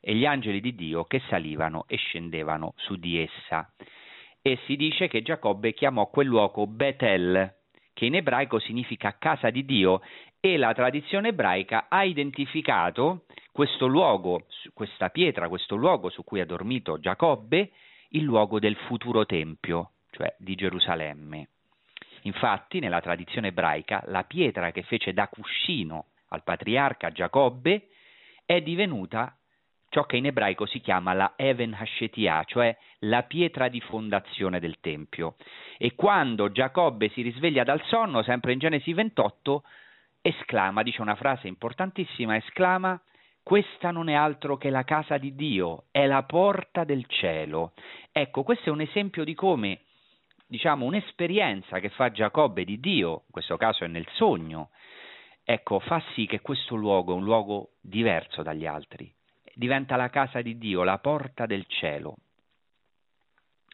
e 0.00 0.14
gli 0.14 0.24
angeli 0.24 0.60
di 0.60 0.74
Dio 0.74 1.04
che 1.04 1.20
salivano 1.28 1.84
e 1.88 1.96
scendevano 1.96 2.74
su 2.76 2.96
di 2.96 3.18
essa. 3.18 3.70
E 4.40 4.58
si 4.66 4.76
dice 4.76 5.08
che 5.08 5.22
Giacobbe 5.22 5.74
chiamò 5.74 6.08
quel 6.08 6.26
luogo 6.26 6.66
Betel, 6.66 7.54
che 7.92 8.06
in 8.06 8.14
ebraico 8.14 8.58
significa 8.58 9.16
casa 9.18 9.50
di 9.50 9.64
Dio, 9.64 10.00
e 10.40 10.56
la 10.56 10.72
tradizione 10.72 11.28
ebraica 11.28 11.86
ha 11.88 12.04
identificato 12.04 13.24
questo 13.50 13.86
luogo, 13.86 14.46
questa 14.72 15.10
pietra, 15.10 15.48
questo 15.48 15.74
luogo 15.74 16.10
su 16.10 16.22
cui 16.22 16.40
ha 16.40 16.46
dormito 16.46 17.00
Giacobbe, 17.00 17.72
il 18.10 18.22
luogo 18.22 18.60
del 18.60 18.76
futuro 18.76 19.26
tempio, 19.26 19.92
cioè 20.10 20.32
di 20.38 20.54
Gerusalemme. 20.54 21.48
Infatti, 22.22 22.78
nella 22.78 23.00
tradizione 23.00 23.48
ebraica, 23.48 24.02
la 24.06 24.24
pietra 24.24 24.70
che 24.70 24.82
fece 24.82 25.12
da 25.12 25.28
cuscino 25.28 26.06
al 26.28 26.42
patriarca 26.42 27.10
Giacobbe 27.10 27.88
è 28.44 28.60
divenuta 28.60 29.37
ciò 29.88 30.04
che 30.04 30.16
in 30.16 30.26
ebraico 30.26 30.66
si 30.66 30.80
chiama 30.80 31.12
la 31.12 31.32
Even 31.36 31.74
Hashetia, 31.74 32.44
cioè 32.44 32.76
la 33.00 33.22
pietra 33.22 33.68
di 33.68 33.80
fondazione 33.80 34.60
del 34.60 34.78
Tempio. 34.80 35.36
E 35.78 35.94
quando 35.94 36.50
Giacobbe 36.50 37.08
si 37.10 37.22
risveglia 37.22 37.64
dal 37.64 37.82
sonno, 37.84 38.22
sempre 38.22 38.52
in 38.52 38.58
Genesi 38.58 38.92
28, 38.92 39.62
esclama, 40.20 40.82
dice 40.82 41.00
una 41.00 41.14
frase 41.14 41.48
importantissima, 41.48 42.36
esclama 42.36 43.00
questa 43.48 43.90
non 43.90 44.10
è 44.10 44.12
altro 44.12 44.58
che 44.58 44.68
la 44.68 44.84
casa 44.84 45.16
di 45.16 45.34
Dio, 45.34 45.84
è 45.90 46.04
la 46.04 46.22
porta 46.24 46.84
del 46.84 47.06
cielo. 47.06 47.72
Ecco, 48.12 48.42
questo 48.42 48.68
è 48.68 48.72
un 48.72 48.82
esempio 48.82 49.24
di 49.24 49.34
come, 49.34 49.84
diciamo, 50.46 50.84
un'esperienza 50.84 51.78
che 51.78 51.88
fa 51.88 52.10
Giacobbe 52.10 52.64
di 52.64 52.78
Dio, 52.78 53.22
in 53.24 53.30
questo 53.30 53.56
caso 53.56 53.84
è 53.84 53.86
nel 53.86 54.06
sogno, 54.12 54.68
ecco, 55.42 55.78
fa 55.78 55.98
sì 56.12 56.26
che 56.26 56.40
questo 56.40 56.74
luogo 56.74 57.14
è 57.14 57.16
un 57.16 57.24
luogo 57.24 57.70
diverso 57.80 58.42
dagli 58.42 58.66
altri, 58.66 59.10
diventa 59.58 59.96
la 59.96 60.08
casa 60.08 60.40
di 60.40 60.56
Dio, 60.56 60.84
la 60.84 60.98
porta 60.98 61.44
del 61.44 61.66
cielo. 61.66 62.14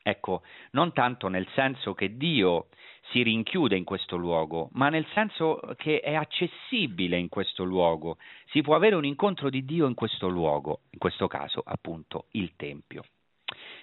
Ecco, 0.03 0.43
non 0.71 0.95
tanto 0.95 1.29
nel 1.29 1.47
senso 1.55 1.93
che 1.93 2.17
Dio 2.17 2.69
si 3.11 3.23
rinchiude 3.23 3.77
in 3.77 3.85
questo 3.85 4.17
luogo, 4.17 4.71
ma 4.73 4.89
nel 4.89 5.07
senso 5.13 5.61
che 5.77 6.01
è 6.01 6.15
accessibile 6.15 7.19
in 7.19 7.29
questo 7.29 7.65
luogo. 7.65 8.17
Si 8.47 8.63
può 8.63 8.75
avere 8.75 8.95
un 8.95 9.05
incontro 9.05 9.51
di 9.51 9.65
Dio 9.67 9.87
in 9.87 9.95
questo 9.95 10.29
luogo, 10.29 10.81
in 10.91 10.99
questo 10.99 11.27
caso 11.27 11.63
appunto 11.65 12.27
il 12.31 12.55
Tempio. 12.57 13.05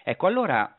Ecco, 0.04 0.26
allora 0.26 0.76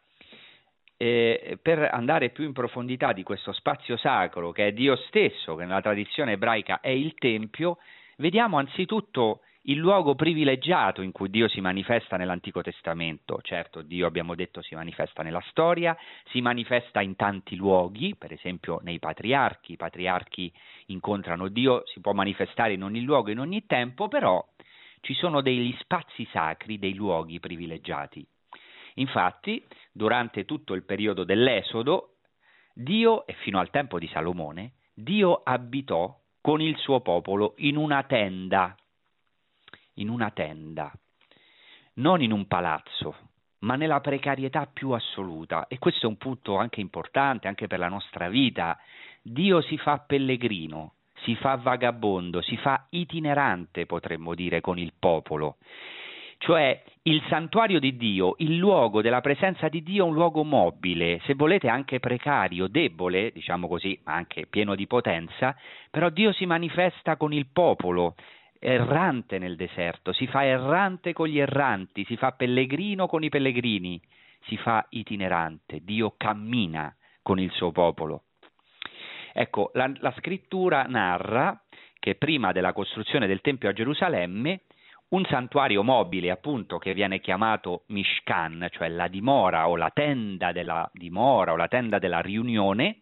eh, 0.96 1.56
per 1.62 1.88
andare 1.92 2.30
più 2.30 2.42
in 2.44 2.52
profondità 2.52 3.12
di 3.12 3.22
questo 3.22 3.52
spazio 3.52 3.96
sacro 3.96 4.50
che 4.50 4.66
è 4.66 4.72
Dio 4.72 4.96
stesso, 5.06 5.54
che 5.54 5.64
nella 5.64 5.80
tradizione 5.80 6.32
ebraica 6.32 6.80
è 6.80 6.88
il 6.88 7.14
Tempio, 7.14 7.78
vediamo 8.16 8.58
anzitutto 8.58 9.42
il 9.66 9.76
luogo 9.76 10.14
privilegiato 10.14 11.02
in 11.02 11.12
cui 11.12 11.30
Dio 11.30 11.46
si 11.46 11.60
manifesta 11.60 12.16
nell'Antico 12.16 12.62
Testamento. 12.62 13.40
Certo, 13.42 13.82
Dio 13.82 14.06
abbiamo 14.06 14.34
detto 14.34 14.60
si 14.62 14.74
manifesta 14.74 15.22
nella 15.22 15.42
storia, 15.48 15.96
si 16.30 16.40
manifesta 16.40 17.00
in 17.00 17.14
tanti 17.14 17.54
luoghi, 17.54 18.16
per 18.16 18.32
esempio 18.32 18.80
nei 18.82 18.98
patriarchi, 18.98 19.72
i 19.72 19.76
patriarchi 19.76 20.52
incontrano 20.86 21.48
Dio, 21.48 21.82
si 21.86 22.00
può 22.00 22.12
manifestare 22.12 22.72
in 22.72 22.82
ogni 22.82 23.02
luogo, 23.02 23.30
in 23.30 23.38
ogni 23.38 23.64
tempo, 23.66 24.08
però 24.08 24.44
ci 25.00 25.14
sono 25.14 25.40
degli 25.40 25.74
spazi 25.80 26.26
sacri, 26.32 26.78
dei 26.78 26.94
luoghi 26.94 27.38
privilegiati. 27.38 28.26
Infatti, 28.94 29.64
durante 29.92 30.44
tutto 30.44 30.74
il 30.74 30.84
periodo 30.84 31.24
dell'Esodo, 31.24 32.16
Dio, 32.74 33.26
e 33.26 33.34
fino 33.34 33.58
al 33.58 33.70
tempo 33.70 33.98
di 33.98 34.08
Salomone, 34.08 34.72
Dio 34.94 35.40
abitò 35.42 36.18
con 36.40 36.60
il 36.60 36.76
suo 36.78 37.00
popolo 37.00 37.54
in 37.58 37.76
una 37.76 38.02
tenda 38.02 38.76
in 39.94 40.08
una 40.08 40.30
tenda, 40.30 40.92
non 41.94 42.22
in 42.22 42.32
un 42.32 42.46
palazzo, 42.46 43.16
ma 43.60 43.76
nella 43.76 44.00
precarietà 44.00 44.66
più 44.66 44.90
assoluta. 44.90 45.66
E 45.68 45.78
questo 45.78 46.06
è 46.06 46.08
un 46.08 46.16
punto 46.16 46.56
anche 46.56 46.80
importante, 46.80 47.48
anche 47.48 47.66
per 47.66 47.78
la 47.78 47.88
nostra 47.88 48.28
vita. 48.28 48.78
Dio 49.22 49.60
si 49.60 49.78
fa 49.78 49.98
pellegrino, 49.98 50.94
si 51.24 51.34
fa 51.36 51.56
vagabondo, 51.56 52.40
si 52.40 52.56
fa 52.56 52.86
itinerante, 52.90 53.86
potremmo 53.86 54.34
dire, 54.34 54.60
con 54.60 54.78
il 54.78 54.92
popolo. 54.98 55.56
Cioè 56.38 56.82
il 57.02 57.22
santuario 57.28 57.78
di 57.78 57.96
Dio, 57.96 58.34
il 58.38 58.56
luogo 58.56 59.00
della 59.00 59.20
presenza 59.20 59.68
di 59.68 59.80
Dio 59.84 60.04
è 60.04 60.08
un 60.08 60.14
luogo 60.14 60.42
mobile, 60.42 61.20
se 61.24 61.34
volete 61.34 61.68
anche 61.68 62.00
precario, 62.00 62.66
debole, 62.66 63.30
diciamo 63.30 63.68
così, 63.68 63.96
ma 64.04 64.14
anche 64.14 64.46
pieno 64.46 64.74
di 64.74 64.88
potenza, 64.88 65.56
però 65.88 66.10
Dio 66.10 66.32
si 66.32 66.44
manifesta 66.44 67.16
con 67.16 67.32
il 67.32 67.46
popolo, 67.46 68.16
errante 68.64 69.38
nel 69.38 69.56
deserto, 69.56 70.12
si 70.12 70.28
fa 70.28 70.44
errante 70.44 71.12
con 71.12 71.26
gli 71.26 71.40
erranti, 71.40 72.04
si 72.04 72.16
fa 72.16 72.30
pellegrino 72.30 73.08
con 73.08 73.24
i 73.24 73.28
pellegrini, 73.28 74.00
si 74.42 74.56
fa 74.56 74.86
itinerante, 74.90 75.80
Dio 75.82 76.14
cammina 76.16 76.94
con 77.22 77.40
il 77.40 77.50
suo 77.50 77.72
popolo. 77.72 78.22
Ecco, 79.32 79.70
la, 79.74 79.90
la 79.98 80.12
scrittura 80.18 80.84
narra 80.84 81.60
che 81.98 82.14
prima 82.14 82.52
della 82.52 82.72
costruzione 82.72 83.26
del 83.26 83.40
Tempio 83.40 83.68
a 83.68 83.72
Gerusalemme, 83.72 84.62
un 85.08 85.24
santuario 85.24 85.82
mobile, 85.82 86.30
appunto, 86.30 86.78
che 86.78 86.94
viene 86.94 87.20
chiamato 87.20 87.82
Mishkan, 87.88 88.68
cioè 88.70 88.88
la 88.88 89.08
dimora 89.08 89.68
o 89.68 89.76
la 89.76 89.90
tenda 89.90 90.52
della 90.52 90.88
dimora 90.92 91.52
o 91.52 91.56
la 91.56 91.68
tenda 91.68 91.98
della 91.98 92.20
riunione, 92.20 93.00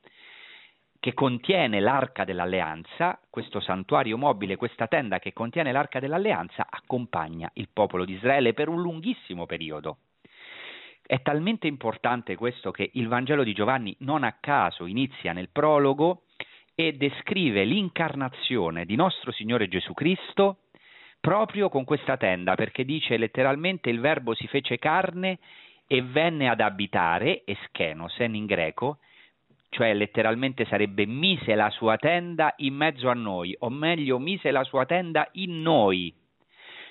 che 1.01 1.15
contiene 1.15 1.81
l'arca 1.81 2.25
dell'alleanza, 2.25 3.19
questo 3.31 3.59
santuario 3.59 4.19
mobile, 4.19 4.57
questa 4.57 4.87
tenda 4.87 5.19
che 5.19 5.33
contiene 5.33 5.73
l'arca 5.73 5.99
dell'alleanza, 5.99 6.67
accompagna 6.69 7.51
il 7.55 7.71
popolo 7.73 8.05
di 8.05 8.13
Israele 8.13 8.53
per 8.53 8.69
un 8.69 8.83
lunghissimo 8.83 9.47
periodo. 9.47 9.97
È 11.03 11.23
talmente 11.23 11.67
importante 11.67 12.37
questo 12.37 12.71
che 12.71 12.91
il 12.93 13.09
Vangelo 13.09 13.43
di 13.43 13.55
Giovanni 13.55 13.97
non 14.01 14.23
a 14.25 14.37
caso 14.39 14.85
inizia 14.85 15.33
nel 15.33 15.49
prologo 15.49 16.25
e 16.75 16.93
descrive 16.93 17.65
l'incarnazione 17.65 18.85
di 18.85 18.95
nostro 18.95 19.33
Signore 19.33 19.69
Gesù 19.69 19.95
Cristo 19.95 20.65
proprio 21.19 21.71
con 21.71 21.85
questa 21.85 22.19
tenda, 22.19 22.55
perché 22.55 22.85
dice 22.85 23.17
letteralmente 23.17 23.89
il 23.89 24.01
verbo 24.01 24.35
si 24.35 24.47
fece 24.47 24.79
carne 24.79 25.39
e 25.87 26.03
venne 26.03 26.49
ad 26.49 26.61
abitare, 26.61 27.43
eschenosen 27.45 28.35
in 28.35 28.45
greco, 28.45 28.99
cioè 29.71 29.95
letteralmente 29.95 30.67
sarebbe 30.67 31.07
mise 31.07 31.55
la 31.55 31.71
sua 31.71 31.97
tenda 31.97 32.53
in 32.59 32.75
mezzo 32.75 33.09
a 33.09 33.15
noi, 33.15 33.57
o 33.61 33.71
meglio 33.71 34.19
mise 34.19 34.51
la 34.51 34.65
sua 34.65 34.85
tenda 34.85 35.29
in 35.33 35.63
noi. 35.63 36.13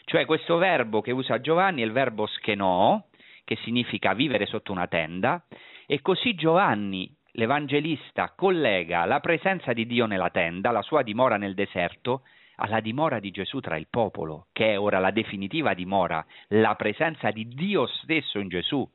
Cioè 0.05 0.25
questo 0.25 0.57
verbo 0.57 1.01
che 1.01 1.11
usa 1.11 1.39
Giovanni 1.41 1.81
è 1.81 1.85
il 1.85 1.91
verbo 1.91 2.25
schenò, 2.25 2.99
che 3.43 3.57
significa 3.63 4.13
vivere 4.13 4.45
sotto 4.45 4.71
una 4.71 4.87
tenda, 4.87 5.43
e 5.85 6.01
così 6.01 6.35
Giovanni, 6.35 7.13
l'Evangelista, 7.33 8.33
collega 8.35 9.05
la 9.05 9.19
presenza 9.19 9.73
di 9.73 9.85
Dio 9.85 10.05
nella 10.05 10.29
tenda, 10.29 10.71
la 10.71 10.81
sua 10.81 11.03
dimora 11.03 11.37
nel 11.37 11.55
deserto, 11.55 12.23
alla 12.55 12.79
dimora 12.79 13.19
di 13.19 13.31
Gesù 13.31 13.59
tra 13.59 13.77
il 13.77 13.87
popolo, 13.89 14.47
che 14.53 14.71
è 14.71 14.79
ora 14.79 14.99
la 14.99 15.11
definitiva 15.11 15.73
dimora, 15.73 16.25
la 16.49 16.75
presenza 16.75 17.31
di 17.31 17.47
Dio 17.47 17.87
stesso 17.87 18.39
in 18.39 18.47
Gesù. 18.47 18.87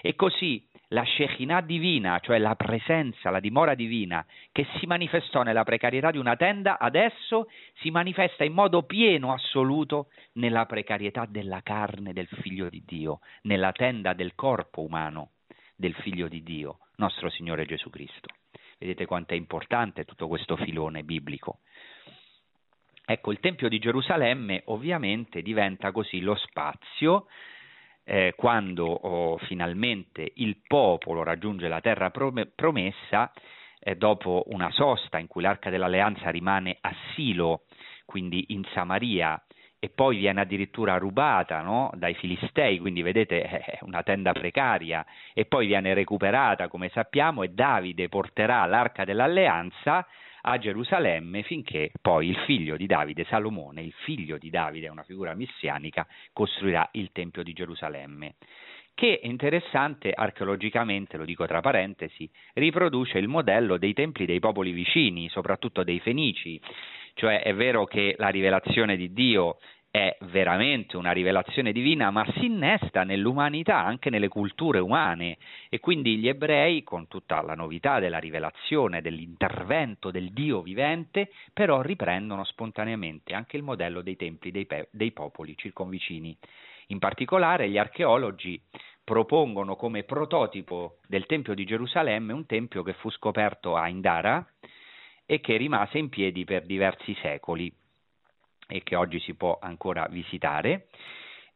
E 0.00 0.14
così 0.14 0.66
la 0.88 1.04
Shekinah 1.04 1.62
divina, 1.62 2.20
cioè 2.20 2.38
la 2.38 2.54
presenza, 2.54 3.30
la 3.30 3.40
dimora 3.40 3.74
divina, 3.74 4.24
che 4.52 4.66
si 4.78 4.86
manifestò 4.86 5.42
nella 5.42 5.64
precarietà 5.64 6.10
di 6.10 6.18
una 6.18 6.36
tenda, 6.36 6.78
adesso 6.78 7.48
si 7.80 7.90
manifesta 7.90 8.44
in 8.44 8.52
modo 8.52 8.84
pieno, 8.84 9.32
assoluto, 9.32 10.08
nella 10.34 10.66
precarietà 10.66 11.26
della 11.26 11.60
carne 11.62 12.12
del 12.12 12.28
Figlio 12.40 12.68
di 12.68 12.82
Dio, 12.86 13.20
nella 13.42 13.72
tenda 13.72 14.12
del 14.12 14.34
corpo 14.34 14.82
umano 14.82 15.30
del 15.74 15.94
Figlio 15.94 16.28
di 16.28 16.42
Dio, 16.42 16.78
nostro 16.96 17.30
Signore 17.30 17.66
Gesù 17.66 17.90
Cristo. 17.90 18.28
Vedete 18.78 19.06
quanto 19.06 19.34
è 19.34 19.36
importante 19.36 20.04
tutto 20.04 20.28
questo 20.28 20.56
filone 20.56 21.02
biblico. 21.02 21.60
Ecco, 23.08 23.30
il 23.30 23.40
Tempio 23.40 23.68
di 23.68 23.78
Gerusalemme 23.78 24.62
ovviamente 24.66 25.40
diventa 25.40 25.92
così 25.92 26.20
lo 26.20 26.34
spazio 26.34 27.26
eh, 28.08 28.34
quando 28.36 28.86
oh, 28.86 29.36
finalmente 29.38 30.32
il 30.36 30.58
popolo 30.66 31.24
raggiunge 31.24 31.66
la 31.66 31.80
terra 31.80 32.10
promessa, 32.10 33.32
eh, 33.80 33.96
dopo 33.96 34.44
una 34.46 34.70
sosta 34.70 35.18
in 35.18 35.26
cui 35.26 35.42
l'arca 35.42 35.70
dell'alleanza 35.70 36.30
rimane 36.30 36.78
a 36.80 36.94
Silo, 37.14 37.64
quindi 38.04 38.46
in 38.48 38.64
Samaria, 38.72 39.40
e 39.78 39.90
poi 39.90 40.18
viene 40.18 40.40
addirittura 40.40 40.96
rubata 40.98 41.60
no? 41.62 41.90
dai 41.94 42.14
filistei, 42.14 42.78
quindi 42.78 43.02
vedete 43.02 43.42
è 43.42 43.78
una 43.82 44.02
tenda 44.04 44.32
precaria, 44.32 45.04
e 45.34 45.44
poi 45.44 45.66
viene 45.66 45.92
recuperata 45.92 46.68
come 46.68 46.88
sappiamo 46.90 47.42
e 47.42 47.48
Davide 47.48 48.08
porterà 48.08 48.64
l'arca 48.66 49.04
dell'alleanza 49.04 50.06
a 50.48 50.58
Gerusalemme 50.58 51.42
finché 51.42 51.90
poi 52.00 52.28
il 52.28 52.36
figlio 52.46 52.76
di 52.76 52.86
Davide, 52.86 53.24
Salomone, 53.24 53.82
il 53.82 53.92
figlio 54.04 54.38
di 54.38 54.48
Davide, 54.48 54.88
una 54.88 55.02
figura 55.02 55.34
messianica, 55.34 56.06
costruirà 56.32 56.88
il 56.92 57.10
Tempio 57.12 57.42
di 57.42 57.52
Gerusalemme 57.52 58.34
che 58.96 59.20
è 59.20 59.26
interessante 59.26 60.10
archeologicamente, 60.10 61.18
lo 61.18 61.26
dico 61.26 61.44
tra 61.44 61.60
parentesi, 61.60 62.30
riproduce 62.54 63.18
il 63.18 63.28
modello 63.28 63.76
dei 63.76 63.92
templi 63.92 64.24
dei 64.24 64.38
popoli 64.38 64.70
vicini, 64.70 65.28
soprattutto 65.28 65.84
dei 65.84 66.00
Fenici, 66.00 66.58
cioè 67.12 67.42
è 67.42 67.54
vero 67.54 67.84
che 67.84 68.14
la 68.16 68.28
rivelazione 68.28 68.96
di 68.96 69.12
Dio 69.12 69.58
è 69.96 70.16
veramente 70.26 70.98
una 70.98 71.12
rivelazione 71.12 71.72
divina, 71.72 72.10
ma 72.10 72.26
si 72.34 72.44
innesta 72.44 73.02
nell'umanità, 73.02 73.82
anche 73.82 74.10
nelle 74.10 74.28
culture 74.28 74.78
umane 74.78 75.38
e 75.70 75.80
quindi 75.80 76.18
gli 76.18 76.28
ebrei, 76.28 76.82
con 76.82 77.08
tutta 77.08 77.40
la 77.40 77.54
novità 77.54 77.98
della 77.98 78.18
rivelazione, 78.18 79.00
dell'intervento 79.00 80.10
del 80.10 80.32
Dio 80.32 80.60
vivente, 80.60 81.30
però 81.52 81.80
riprendono 81.80 82.44
spontaneamente 82.44 83.32
anche 83.32 83.56
il 83.56 83.62
modello 83.62 84.02
dei 84.02 84.16
templi 84.16 84.50
dei, 84.50 84.66
pe- 84.66 84.88
dei 84.90 85.12
popoli 85.12 85.56
circonvicini. 85.56 86.36
In 86.88 86.98
particolare 86.98 87.70
gli 87.70 87.78
archeologi 87.78 88.60
propongono 89.02 89.76
come 89.76 90.02
prototipo 90.02 90.98
del 91.08 91.24
Tempio 91.24 91.54
di 91.54 91.64
Gerusalemme 91.64 92.34
un 92.34 92.44
tempio 92.44 92.82
che 92.82 92.92
fu 92.92 93.10
scoperto 93.10 93.76
a 93.76 93.88
Indara 93.88 94.46
e 95.24 95.40
che 95.40 95.56
rimase 95.56 95.96
in 95.96 96.10
piedi 96.10 96.44
per 96.44 96.66
diversi 96.66 97.16
secoli 97.22 97.72
e 98.66 98.82
che 98.82 98.96
oggi 98.96 99.20
si 99.20 99.34
può 99.34 99.58
ancora 99.60 100.06
visitare. 100.08 100.88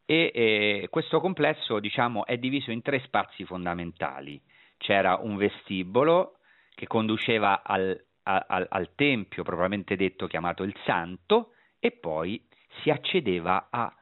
E, 0.04 0.30
e 0.34 0.88
questo 0.90 1.20
complesso 1.20 1.78
diciamo, 1.78 2.26
è 2.26 2.36
diviso 2.36 2.70
in 2.70 2.82
tre 2.82 3.00
spazi 3.00 3.44
fondamentali. 3.44 4.40
C'era 4.76 5.16
un 5.16 5.36
vestibolo 5.36 6.38
che 6.74 6.86
conduceva 6.86 7.62
al, 7.62 8.02
al, 8.22 8.66
al 8.68 8.94
tempio 8.94 9.42
propriamente 9.42 9.96
detto 9.96 10.26
chiamato 10.26 10.62
il 10.62 10.74
Santo 10.84 11.52
e 11.78 11.92
poi 11.92 12.42
si 12.80 12.90
accedeva 12.90 13.68
a 13.70 13.94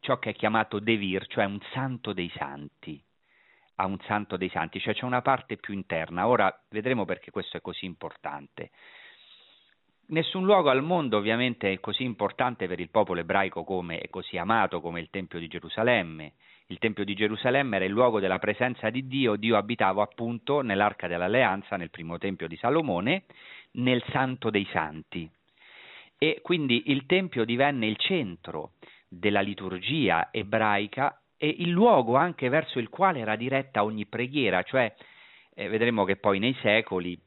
ciò 0.00 0.18
che 0.18 0.30
è 0.30 0.34
chiamato 0.34 0.78
Devir, 0.78 1.26
cioè 1.26 1.44
un 1.44 1.60
santo 1.72 2.12
dei 2.12 2.30
santi, 2.36 3.02
a 3.76 3.86
un 3.86 3.98
santo 4.06 4.36
dei 4.36 4.50
santi, 4.50 4.78
cioè 4.78 4.94
c'è 4.94 5.04
una 5.04 5.22
parte 5.22 5.56
più 5.56 5.72
interna. 5.72 6.26
Ora 6.26 6.54
vedremo 6.68 7.04
perché 7.04 7.30
questo 7.30 7.56
è 7.56 7.60
così 7.60 7.86
importante. 7.86 8.70
Nessun 10.06 10.44
luogo 10.44 10.68
al 10.68 10.82
mondo 10.82 11.16
ovviamente 11.16 11.72
è 11.72 11.80
così 11.80 12.04
importante 12.04 12.66
per 12.68 12.78
il 12.78 12.90
popolo 12.90 13.20
ebraico 13.20 13.64
come 13.64 14.00
e 14.00 14.10
così 14.10 14.36
amato 14.36 14.82
come 14.82 15.00
il 15.00 15.08
Tempio 15.08 15.38
di 15.38 15.48
Gerusalemme. 15.48 16.34
Il 16.66 16.78
Tempio 16.78 17.04
di 17.04 17.14
Gerusalemme 17.14 17.76
era 17.76 17.86
il 17.86 17.90
luogo 17.90 18.20
della 18.20 18.38
presenza 18.38 18.90
di 18.90 19.06
Dio, 19.06 19.36
Dio 19.36 19.56
abitava 19.56 20.02
appunto 20.02 20.60
nell'Arca 20.60 21.06
dell'Alleanza, 21.06 21.76
nel 21.76 21.88
primo 21.88 22.18
Tempio 22.18 22.48
di 22.48 22.56
Salomone, 22.56 23.24
nel 23.72 24.04
Santo 24.10 24.50
dei 24.50 24.66
Santi. 24.72 25.28
E 26.18 26.40
quindi 26.42 26.90
il 26.90 27.06
Tempio 27.06 27.46
divenne 27.46 27.86
il 27.86 27.96
centro 27.96 28.72
della 29.08 29.40
liturgia 29.40 30.28
ebraica 30.30 31.18
e 31.38 31.48
il 31.48 31.70
luogo 31.70 32.16
anche 32.16 32.50
verso 32.50 32.78
il 32.78 32.90
quale 32.90 33.20
era 33.20 33.36
diretta 33.36 33.82
ogni 33.82 34.04
preghiera, 34.04 34.62
cioè 34.64 34.94
eh, 35.54 35.68
vedremo 35.68 36.04
che 36.04 36.16
poi 36.16 36.38
nei 36.38 36.54
secoli 36.60 37.18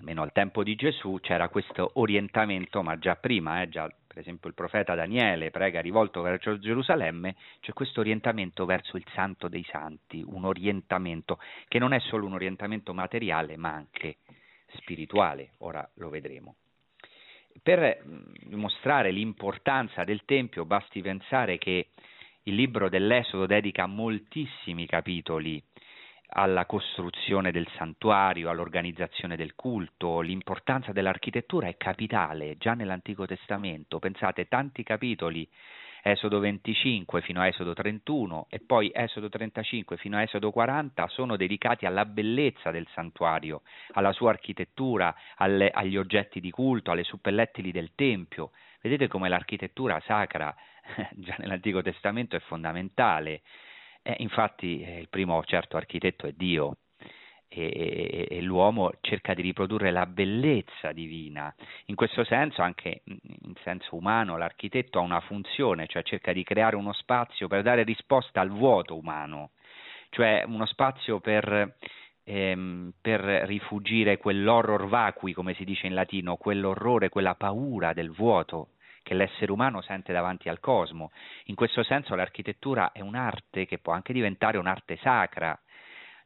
almeno 0.00 0.22
al 0.22 0.32
tempo 0.32 0.62
di 0.62 0.74
Gesù 0.74 1.18
c'era 1.20 1.48
questo 1.48 1.92
orientamento, 1.94 2.82
ma 2.82 2.98
già 2.98 3.16
prima, 3.16 3.62
eh, 3.62 3.68
già 3.68 3.86
per 4.06 4.18
esempio 4.18 4.48
il 4.48 4.54
profeta 4.54 4.94
Daniele 4.94 5.50
prega 5.50 5.80
rivolto 5.80 6.22
verso 6.22 6.58
Gerusalemme, 6.58 7.36
c'è 7.60 7.72
questo 7.72 8.00
orientamento 8.00 8.64
verso 8.64 8.96
il 8.96 9.04
santo 9.14 9.46
dei 9.46 9.64
santi, 9.70 10.24
un 10.26 10.44
orientamento 10.44 11.38
che 11.68 11.78
non 11.78 11.92
è 11.92 12.00
solo 12.00 12.26
un 12.26 12.32
orientamento 12.32 12.92
materiale 12.92 13.56
ma 13.56 13.72
anche 13.72 14.16
spirituale, 14.72 15.52
ora 15.58 15.88
lo 15.94 16.08
vedremo. 16.08 16.56
Per 17.62 18.02
dimostrare 18.46 19.10
l'importanza 19.10 20.02
del 20.04 20.24
Tempio 20.24 20.64
basti 20.64 21.02
pensare 21.02 21.58
che 21.58 21.88
il 22.44 22.54
libro 22.54 22.88
dell'Esodo 22.88 23.44
dedica 23.44 23.86
moltissimi 23.86 24.86
capitoli 24.86 25.62
alla 26.32 26.66
costruzione 26.66 27.50
del 27.50 27.68
santuario, 27.76 28.50
all'organizzazione 28.50 29.36
del 29.36 29.54
culto, 29.54 30.20
l'importanza 30.20 30.92
dell'architettura 30.92 31.66
è 31.68 31.76
capitale 31.76 32.56
già 32.58 32.74
nell'Antico 32.74 33.26
Testamento. 33.26 33.98
Pensate, 33.98 34.46
tanti 34.46 34.82
capitoli, 34.82 35.48
Esodo 36.02 36.38
25 36.38 37.20
fino 37.20 37.40
a 37.40 37.46
Esodo 37.46 37.74
31 37.74 38.46
e 38.48 38.60
poi 38.60 38.90
Esodo 38.94 39.28
35 39.28 39.98
fino 39.98 40.16
a 40.16 40.22
Esodo 40.22 40.50
40 40.50 41.06
sono 41.08 41.36
dedicati 41.36 41.84
alla 41.84 42.06
bellezza 42.06 42.70
del 42.70 42.86
santuario, 42.94 43.62
alla 43.92 44.12
sua 44.12 44.30
architettura, 44.30 45.14
alle, 45.36 45.70
agli 45.70 45.96
oggetti 45.96 46.40
di 46.40 46.50
culto, 46.50 46.90
alle 46.90 47.04
suppellettili 47.04 47.70
del 47.70 47.90
Tempio. 47.94 48.52
Vedete 48.80 49.08
come 49.08 49.28
l'architettura 49.28 50.00
sacra 50.06 50.54
già 51.12 51.34
nell'Antico 51.38 51.82
Testamento 51.82 52.34
è 52.34 52.40
fondamentale. 52.40 53.42
Eh, 54.02 54.16
infatti 54.18 54.80
eh, 54.80 54.98
il 55.00 55.08
primo 55.08 55.42
certo 55.44 55.76
architetto 55.76 56.26
è 56.26 56.32
Dio 56.32 56.78
e, 57.48 58.26
e, 58.30 58.36
e, 58.36 58.40
l'uomo 58.42 58.92
cerca 59.00 59.34
di 59.34 59.42
riprodurre 59.42 59.90
la 59.90 60.06
bellezza 60.06 60.92
divina. 60.92 61.52
In 61.86 61.96
questo 61.96 62.24
senso, 62.24 62.62
anche 62.62 63.02
in 63.04 63.54
senso 63.64 63.96
umano, 63.96 64.36
l'architetto 64.36 65.00
ha 65.00 65.02
una 65.02 65.20
funzione, 65.20 65.86
cioè 65.88 66.02
cerca 66.02 66.32
di 66.32 66.44
creare 66.44 66.76
uno 66.76 66.92
spazio 66.92 67.48
per 67.48 67.62
dare 67.62 67.82
risposta 67.82 68.40
al 68.40 68.50
vuoto 68.50 68.96
umano, 68.96 69.50
cioè 70.10 70.44
uno 70.46 70.64
spazio 70.66 71.20
per, 71.20 71.76
ehm, 72.24 72.92
per 73.00 73.20
rifugire 73.20 74.18
quell'horror 74.18 74.86
vacui, 74.86 75.32
come 75.32 75.54
si 75.54 75.64
dice 75.64 75.88
in 75.88 75.94
latino, 75.94 76.36
quell'orrore, 76.36 77.08
quella 77.08 77.34
paura 77.34 77.92
del 77.92 78.10
vuoto 78.12 78.68
che 79.10 79.16
l'essere 79.16 79.50
umano 79.50 79.80
sente 79.80 80.12
davanti 80.12 80.48
al 80.48 80.60
cosmo. 80.60 81.10
In 81.46 81.56
questo 81.56 81.82
senso 81.82 82.14
l'architettura 82.14 82.92
è 82.92 83.00
un'arte 83.00 83.66
che 83.66 83.78
può 83.78 83.92
anche 83.92 84.12
diventare 84.12 84.56
un'arte 84.56 84.98
sacra, 85.02 85.60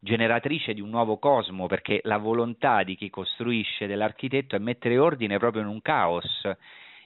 generatrice 0.01 0.75
di 0.75 0.83
un 0.83 0.91
nuovo 0.91 1.17
cosmo, 1.17 1.67
perché 1.67 2.01
la 2.03 2.19
volontà 2.19 2.83
di 2.83 2.95
chi 2.95 3.09
costruisce 3.09 3.87
dell'architetto 3.87 4.55
è 4.55 4.59
mettere 4.59 4.99
ordine 4.99 5.39
proprio 5.39 5.63
in 5.63 5.69
un 5.69 5.81
caos, 5.81 6.47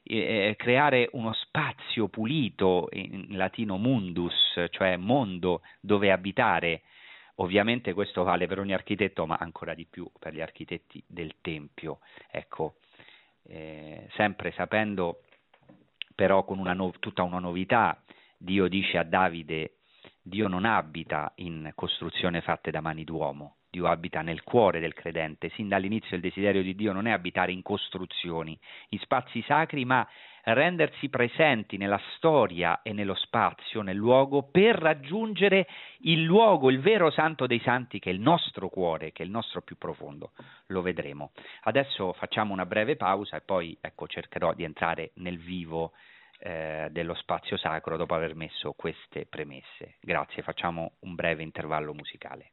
eh, 0.03 0.55
creare 0.59 1.11
uno 1.13 1.33
spazio 1.33 2.09
pulito, 2.09 2.89
in 2.91 3.37
latino 3.37 3.77
mundus, 3.77 4.61
cioè 4.71 4.97
mondo 4.97 5.61
dove 5.79 6.11
abitare. 6.11 6.83
Ovviamente 7.37 7.93
questo 7.93 8.25
vale 8.25 8.49
per 8.49 8.59
ogni 8.59 8.75
architetto, 8.75 9.27
ma 9.27 9.37
ancora 9.39 9.75
di 9.75 9.87
più 9.89 10.11
per 10.19 10.35
gli 10.35 10.41
architetti 10.41 11.01
del 11.07 11.37
Tempio. 11.41 12.01
Ecco, 12.33 12.79
eh, 13.45 14.09
sempre 14.17 14.51
sapendo 14.51 15.21
però 16.19 16.43
con 16.43 16.59
una 16.59 16.73
no- 16.73 16.91
tutta 16.99 17.23
una 17.23 17.39
novità. 17.39 18.03
Dio 18.37 18.67
dice 18.67 18.99
a 18.99 19.05
Davide, 19.05 19.75
Dio 20.21 20.49
non 20.49 20.65
abita 20.65 21.31
in 21.37 21.71
costruzioni 21.77 22.41
fatte 22.41 22.73
da 22.73 22.81
mani 22.81 23.05
d'uomo, 23.05 23.59
Dio 23.71 23.87
abita 23.87 24.21
nel 24.21 24.43
cuore 24.43 24.81
del 24.81 24.95
credente. 24.95 25.49
Sin 25.51 25.69
dall'inizio 25.69 26.17
il 26.17 26.23
desiderio 26.23 26.63
di 26.63 26.75
Dio 26.75 26.93
non 26.93 27.07
è 27.07 27.13
abitare 27.13 27.53
in 27.53 27.63
costruzioni, 27.63 28.59
in 28.89 28.99
spazi 28.99 29.43
sacri, 29.43 29.85
ma 29.85 30.05
rendersi 30.53 31.09
presenti 31.09 31.77
nella 31.77 32.01
storia 32.17 32.83
e 32.83 32.93
nello 32.93 33.15
spazio, 33.15 33.83
nel 33.83 33.97
luogo, 33.97 34.43
per 34.43 34.77
raggiungere 34.77 35.67
il 36.01 36.23
luogo, 36.23 36.71
il 36.71 36.81
vero 36.81 37.11
santo 37.11 37.47
dei 37.47 37.61
santi 37.61 37.99
che 37.99 38.11
è 38.11 38.13
il 38.13 38.21
nostro 38.21 38.69
cuore, 38.69 39.13
che 39.13 39.23
è 39.23 39.27
il 39.27 39.33
nostro 39.33 39.63
più 39.63 39.77
profondo. 39.77 40.33
Lo 40.67 40.83
vedremo. 40.83 41.33
Adesso 41.63 42.13
facciamo 42.15 42.53
una 42.53 42.67
breve 42.67 42.97
pausa 42.97 43.37
e 43.37 43.41
poi 43.41 43.77
ecco, 43.81 44.07
cercherò 44.07 44.55
di 44.55 44.65
entrare 44.65 45.11
nel 45.15 45.39
vivo 45.39 45.93
eh, 46.41 46.89
dello 46.91 47.15
spazio 47.15 47.57
sacro 47.57 47.97
dopo 47.97 48.15
aver 48.15 48.35
messo 48.35 48.73
queste 48.73 49.27
premesse. 49.27 49.97
Grazie, 50.01 50.43
facciamo 50.43 50.93
un 51.01 51.15
breve 51.15 51.43
intervallo 51.43 51.93
musicale. 51.93 52.53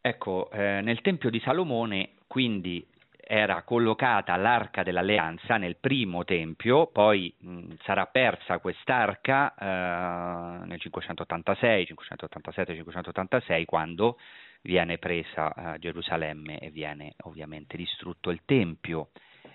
Ecco, 0.00 0.50
eh, 0.50 0.80
nel 0.80 1.02
Tempio 1.02 1.28
di 1.28 1.40
Salomone 1.40 2.12
quindi 2.26 2.86
era 3.32 3.62
collocata 3.62 4.34
l'arca 4.36 4.82
dell'alleanza 4.82 5.56
nel 5.56 5.76
primo 5.76 6.24
tempio, 6.24 6.86
poi 6.86 7.32
mh, 7.38 7.74
sarà 7.84 8.06
persa 8.06 8.58
quest'arca 8.58 9.54
eh, 9.54 10.66
nel 10.66 10.80
586, 10.80 11.86
587, 11.86 12.74
586 12.74 13.64
quando 13.66 14.18
viene 14.62 14.98
presa 14.98 15.54
a 15.54 15.78
Gerusalemme 15.78 16.58
e 16.58 16.70
viene 16.70 17.14
ovviamente 17.24 17.76
distrutto 17.76 18.30
il 18.30 18.40
tempio 18.44 19.10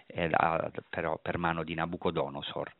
eh, 0.06 0.30
però 0.90 1.18
per 1.22 1.38
mano 1.38 1.64
di 1.64 1.74
Nabucodonosor. 1.74 2.72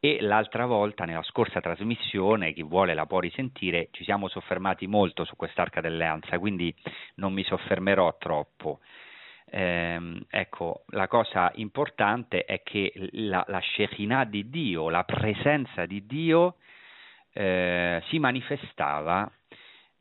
E 0.00 0.18
l'altra 0.20 0.64
volta, 0.64 1.04
nella 1.04 1.24
scorsa 1.24 1.60
trasmissione, 1.60 2.52
chi 2.52 2.62
vuole 2.62 2.94
la 2.94 3.06
può 3.06 3.18
risentire, 3.18 3.88
ci 3.90 4.04
siamo 4.04 4.28
soffermati 4.28 4.86
molto 4.86 5.24
su 5.24 5.34
quest'arca 5.34 5.80
dell'alleanza, 5.80 6.38
quindi 6.38 6.72
non 7.16 7.32
mi 7.32 7.42
soffermerò 7.42 8.16
troppo. 8.16 8.78
Eh, 9.50 10.24
ecco, 10.30 10.84
la 10.90 11.08
cosa 11.08 11.50
importante 11.56 12.44
è 12.44 12.62
che 12.62 12.92
la, 13.12 13.44
la 13.48 13.60
Shekinah 13.60 14.24
di 14.24 14.48
Dio, 14.48 14.88
la 14.88 15.02
presenza 15.02 15.84
di 15.84 16.06
Dio, 16.06 16.56
eh, 17.32 18.00
si 18.06 18.20
manifestava 18.20 19.28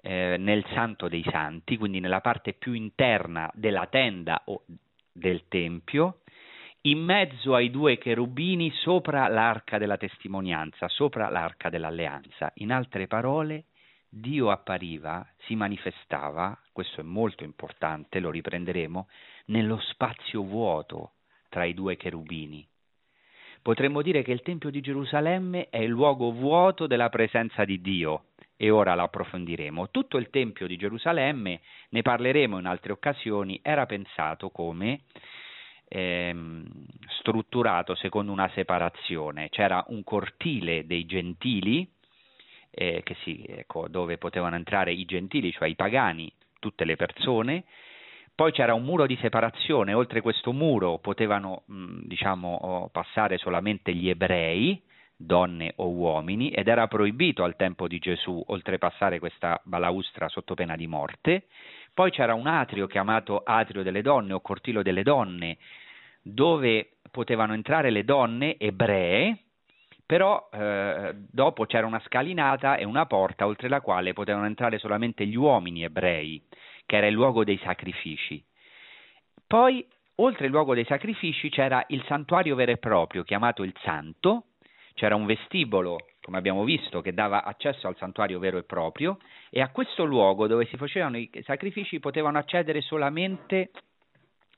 eh, 0.02 0.36
nel 0.38 0.64
Santo 0.74 1.08
dei 1.08 1.24
Santi, 1.30 1.76
quindi 1.76 2.00
nella 2.00 2.22
parte 2.22 2.54
più 2.54 2.74
interna 2.74 3.50
della 3.54 3.88
tenda 3.88 4.44
o 4.46 4.64
del 5.12 5.48
Tempio, 5.48 6.20
in 6.82 7.04
mezzo 7.04 7.56
ai 7.56 7.70
due 7.70 7.98
cherubini 7.98 8.72
sopra 8.72 9.28
l'arca 9.28 9.78
della 9.78 9.98
testimonianza, 9.98 10.88
sopra 10.88 11.30
l'arca 11.30 11.70
dell'alleanza. 11.70 12.52
In 12.56 12.72
altre 12.72 13.08
parole, 13.08 13.66
Dio 14.10 14.52
appariva, 14.52 15.28
si 15.40 15.56
manifestava, 15.56 16.58
questo 16.72 17.02
è 17.02 17.04
molto 17.04 17.44
importante, 17.44 18.20
lo 18.20 18.30
riprenderemo, 18.30 19.08
nello 19.48 19.80
spazio 19.80 20.44
vuoto 20.44 21.14
tra 21.50 21.66
i 21.66 21.74
due 21.74 21.98
cherubini. 21.98 22.66
Potremmo 23.62 24.02
dire 24.02 24.24
che 24.24 24.32
il 24.32 24.42
Tempio 24.42 24.70
di 24.70 24.80
Gerusalemme 24.80 25.68
è 25.70 25.80
il 25.80 25.90
luogo 25.90 26.32
vuoto 26.32 26.88
della 26.88 27.10
presenza 27.10 27.66
di 27.66 27.82
Dio 27.82 28.28
e 28.56 28.70
ora 28.70 28.96
lo 28.96 29.04
approfondiremo. 29.04 29.90
Tutto 29.90 30.18
il 30.18 30.30
Tempio 30.30 30.68
di 30.68 30.78
Gerusalemme, 30.78 31.60
ne 31.90 32.02
parleremo 32.02 32.60
in 32.60 32.66
altre 32.66 32.94
occasioni, 32.94 33.60
era 33.62 33.86
pensato 33.86 34.50
come 34.52 35.02
ehm, 35.88 36.66
strutturato 37.20 37.96
secondo 37.96 38.32
una 38.32 38.50
separazione. 38.54 39.50
C'era 39.50 39.84
un 39.88 40.04
cortile 40.04 40.86
dei 40.86 41.06
gentili, 41.06 41.90
eh, 42.72 43.04
si, 43.24 43.44
ecco, 43.48 43.88
dove 43.88 44.18
potevano 44.18 44.56
entrare 44.56 44.92
i 44.92 45.06
gentili, 45.06 45.52
cioè 45.52 45.68
i 45.68 45.76
pagani, 45.76 46.32
tutte 46.60 46.86
le 46.86 46.96
persone, 46.96 47.64
poi 48.38 48.52
c'era 48.52 48.76
un 48.76 48.84
muro 48.84 49.08
di 49.08 49.18
separazione, 49.20 49.94
oltre 49.94 50.22
questo 50.22 50.54
muro 50.54 51.00
potevano 51.00 51.64
diciamo, 51.66 52.88
passare 52.92 53.40
solamente 53.40 53.92
gli 53.94 54.10
ebrei, 54.10 54.80
donne 55.16 55.74
o 55.78 55.90
uomini, 55.90 56.52
ed 56.52 56.68
era 56.68 56.88
proibito 56.88 57.44
al 57.44 57.56
tempo 57.56 57.88
di 57.88 57.98
Gesù 57.98 58.40
oltrepassare 58.46 59.18
questa 59.18 59.60
balaustra 59.64 60.30
sotto 60.30 60.54
pena 60.54 60.76
di 60.76 60.86
morte. 60.86 61.48
Poi 61.98 62.12
c'era 62.12 62.36
un 62.36 62.46
atrio 62.46 62.86
chiamato 62.86 63.42
atrio 63.44 63.82
delle 63.82 64.04
donne 64.04 64.34
o 64.34 64.40
cortilo 64.40 64.84
delle 64.84 65.02
donne, 65.02 65.58
dove 66.22 66.98
potevano 67.10 67.56
entrare 67.56 67.90
le 67.90 68.04
donne 68.04 68.56
ebree, 68.60 69.36
però 70.06 70.48
eh, 70.54 71.16
dopo 71.16 71.66
c'era 71.66 71.88
una 71.88 72.00
scalinata 72.06 72.76
e 72.76 72.84
una 72.84 73.08
porta 73.08 73.48
oltre 73.48 73.68
la 73.68 73.82
quale 73.82 74.14
potevano 74.14 74.46
entrare 74.46 74.78
solamente 74.78 75.26
gli 75.26 75.36
uomini 75.36 75.86
ebrei 75.86 76.40
che 76.86 76.98
era 76.98 77.08
il 77.08 77.16
luogo 77.16 77.44
dei 77.44 77.58
sacrifici. 77.64 78.46
Poi, 79.48 79.84
oltre 80.18 80.46
il 80.46 80.52
luogo 80.52 80.76
dei 80.76 80.86
sacrifici, 80.86 81.50
c'era 81.50 81.84
il 81.88 82.04
santuario 82.06 82.54
vero 82.54 82.74
e 82.74 82.78
proprio, 82.78 83.24
chiamato 83.24 83.64
il 83.64 83.74
Santo, 83.82 84.50
c'era 84.94 85.16
un 85.16 85.26
vestibolo, 85.26 85.98
come 86.28 86.40
abbiamo 86.40 86.66
visto, 86.66 87.00
che 87.00 87.14
dava 87.14 87.46
accesso 87.46 87.88
al 87.88 87.96
santuario 87.96 88.38
vero 88.38 88.58
e 88.58 88.64
proprio, 88.64 89.18
e 89.50 89.62
a 89.62 89.70
questo 89.70 90.04
luogo 90.04 90.46
dove 90.46 90.66
si 90.66 90.76
facevano 90.76 91.16
i 91.16 91.32
sacrifici 91.46 92.02
potevano 92.02 92.38
accedere 92.38 92.82
solamente 92.82 93.72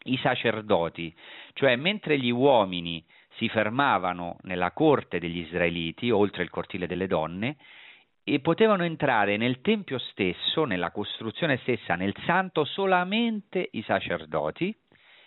i 0.06 0.18
sacerdoti, 0.18 1.14
cioè 1.54 1.76
mentre 1.76 2.18
gli 2.18 2.32
uomini 2.32 3.06
si 3.36 3.48
fermavano 3.50 4.38
nella 4.42 4.72
corte 4.72 5.20
degli 5.20 5.38
israeliti, 5.38 6.10
oltre 6.10 6.42
il 6.42 6.50
cortile 6.50 6.88
delle 6.88 7.06
donne, 7.06 7.58
e 8.24 8.40
potevano 8.40 8.84
entrare 8.84 9.38
nel 9.38 9.62
Tempio 9.62 10.00
stesso, 10.00 10.66
nella 10.66 10.90
costruzione 10.90 11.58
stessa, 11.58 11.94
nel 11.94 12.16
santo, 12.26 12.64
solamente 12.64 13.70
i 13.74 13.84
sacerdoti 13.84 14.76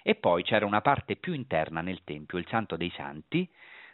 e 0.03 0.17
poi 0.17 0.43
c'era 0.43 0.67
una 0.67 0.81
parte 0.81 1.15
più 1.15 1.35
interna 1.35 1.83
nel 1.83 2.03
Tempio, 2.03 2.37
il 2.37 2.49
Santo 2.49 2.75
dei 2.75 2.91
Santi, 2.97 3.49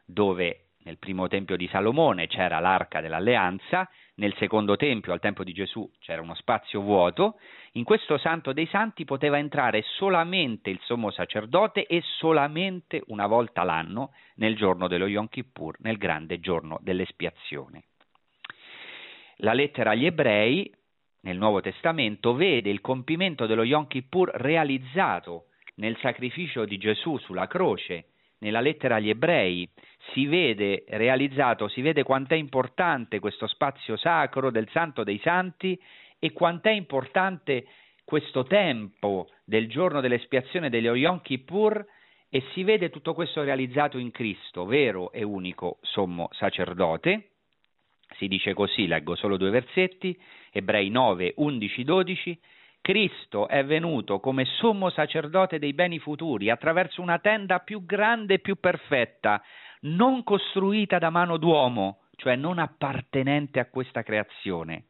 dove 0.06 0.67
nel 0.84 0.98
primo 0.98 1.28
Tempio 1.28 1.56
di 1.56 1.68
Salomone 1.68 2.26
c'era 2.26 2.58
l'arca 2.60 3.00
dell'alleanza, 3.00 3.88
nel 4.14 4.34
secondo 4.36 4.76
Tempio, 4.76 5.12
al 5.12 5.20
tempo 5.20 5.44
di 5.44 5.52
Gesù, 5.52 5.88
c'era 6.00 6.22
uno 6.22 6.34
spazio 6.34 6.80
vuoto, 6.80 7.38
in 7.72 7.84
questo 7.84 8.18
Santo 8.18 8.52
dei 8.52 8.66
Santi 8.66 9.04
poteva 9.04 9.38
entrare 9.38 9.82
solamente 9.96 10.70
il 10.70 10.80
sommo 10.82 11.10
sacerdote 11.10 11.86
e 11.86 12.02
solamente 12.18 13.02
una 13.06 13.26
volta 13.26 13.62
l'anno 13.62 14.12
nel 14.36 14.56
giorno 14.56 14.88
dello 14.88 15.06
Yom 15.06 15.28
Kippur, 15.28 15.76
nel 15.80 15.98
grande 15.98 16.40
giorno 16.40 16.78
dell'espiazione. 16.80 17.84
La 19.36 19.52
lettera 19.52 19.90
agli 19.90 20.06
ebrei 20.06 20.72
nel 21.20 21.36
Nuovo 21.36 21.60
Testamento 21.60 22.34
vede 22.34 22.70
il 22.70 22.80
compimento 22.80 23.46
dello 23.46 23.62
Yom 23.62 23.86
Kippur 23.86 24.30
realizzato 24.34 25.46
nel 25.76 25.96
sacrificio 25.98 26.64
di 26.64 26.76
Gesù 26.78 27.18
sulla 27.18 27.46
croce. 27.46 28.06
Nella 28.40 28.60
lettera 28.60 28.96
agli 28.96 29.08
ebrei 29.08 29.68
si 30.12 30.26
vede 30.26 30.84
realizzato, 30.88 31.68
si 31.68 31.82
vede 31.82 32.02
quant'è 32.02 32.36
importante 32.36 33.18
questo 33.18 33.46
spazio 33.46 33.96
sacro 33.96 34.50
del 34.50 34.68
Santo 34.70 35.02
dei 35.02 35.18
Santi 35.18 35.78
e 36.18 36.32
quant'è 36.32 36.70
importante 36.70 37.66
questo 38.04 38.44
tempo 38.44 39.28
del 39.44 39.68
giorno 39.68 40.00
dell'espiazione 40.00 40.70
dello 40.70 40.94
Yom 40.94 41.20
Kippur 41.20 41.84
e 42.30 42.42
si 42.52 42.62
vede 42.62 42.90
tutto 42.90 43.14
questo 43.14 43.42
realizzato 43.42 43.98
in 43.98 44.10
Cristo, 44.10 44.66
vero 44.66 45.12
e 45.12 45.22
unico 45.22 45.78
sommo 45.82 46.28
sacerdote, 46.32 47.30
si 48.16 48.28
dice 48.28 48.54
così, 48.54 48.86
leggo 48.86 49.14
solo 49.14 49.36
due 49.36 49.50
versetti, 49.50 50.18
Ebrei 50.50 50.88
9, 50.88 51.34
11, 51.36 51.84
12, 51.84 52.40
Cristo 52.80 53.48
è 53.48 53.64
venuto 53.64 54.20
come 54.20 54.44
sommo 54.44 54.90
sacerdote 54.90 55.58
dei 55.58 55.74
beni 55.74 55.98
futuri 55.98 56.50
attraverso 56.50 57.02
una 57.02 57.18
tenda 57.18 57.58
più 57.60 57.84
grande 57.84 58.34
e 58.34 58.38
più 58.38 58.58
perfetta, 58.58 59.42
non 59.80 60.24
costruita 60.24 60.98
da 60.98 61.10
mano 61.10 61.36
d'uomo, 61.36 62.00
cioè 62.16 62.34
non 62.34 62.58
appartenente 62.58 63.60
a 63.60 63.68
questa 63.68 64.02
creazione, 64.02 64.86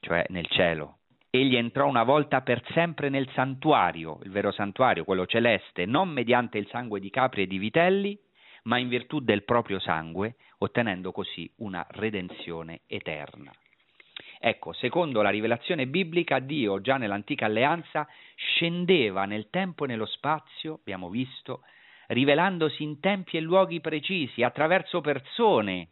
cioè 0.00 0.24
nel 0.28 0.46
cielo. 0.46 0.98
Egli 1.30 1.56
entrò 1.56 1.88
una 1.88 2.04
volta 2.04 2.42
per 2.42 2.62
sempre 2.72 3.08
nel 3.08 3.28
santuario, 3.32 4.20
il 4.22 4.30
vero 4.30 4.52
santuario, 4.52 5.04
quello 5.04 5.26
celeste, 5.26 5.84
non 5.84 6.08
mediante 6.08 6.58
il 6.58 6.68
sangue 6.68 7.00
di 7.00 7.10
capri 7.10 7.42
e 7.42 7.46
di 7.48 7.58
vitelli, 7.58 8.16
ma 8.64 8.78
in 8.78 8.88
virtù 8.88 9.18
del 9.20 9.42
proprio 9.42 9.80
sangue, 9.80 10.36
ottenendo 10.58 11.10
così 11.12 11.52
una 11.56 11.84
redenzione 11.90 12.82
eterna. 12.86 13.52
Ecco, 14.46 14.74
secondo 14.74 15.22
la 15.22 15.30
rivelazione 15.30 15.86
biblica, 15.86 16.38
Dio 16.38 16.82
già 16.82 16.98
nell'antica 16.98 17.46
alleanza 17.46 18.06
scendeva 18.34 19.24
nel 19.24 19.48
tempo 19.48 19.84
e 19.84 19.86
nello 19.86 20.04
spazio, 20.04 20.80
abbiamo 20.80 21.08
visto, 21.08 21.62
rivelandosi 22.08 22.82
in 22.82 23.00
tempi 23.00 23.38
e 23.38 23.40
luoghi 23.40 23.80
precisi, 23.80 24.42
attraverso 24.42 25.00
persone, 25.00 25.88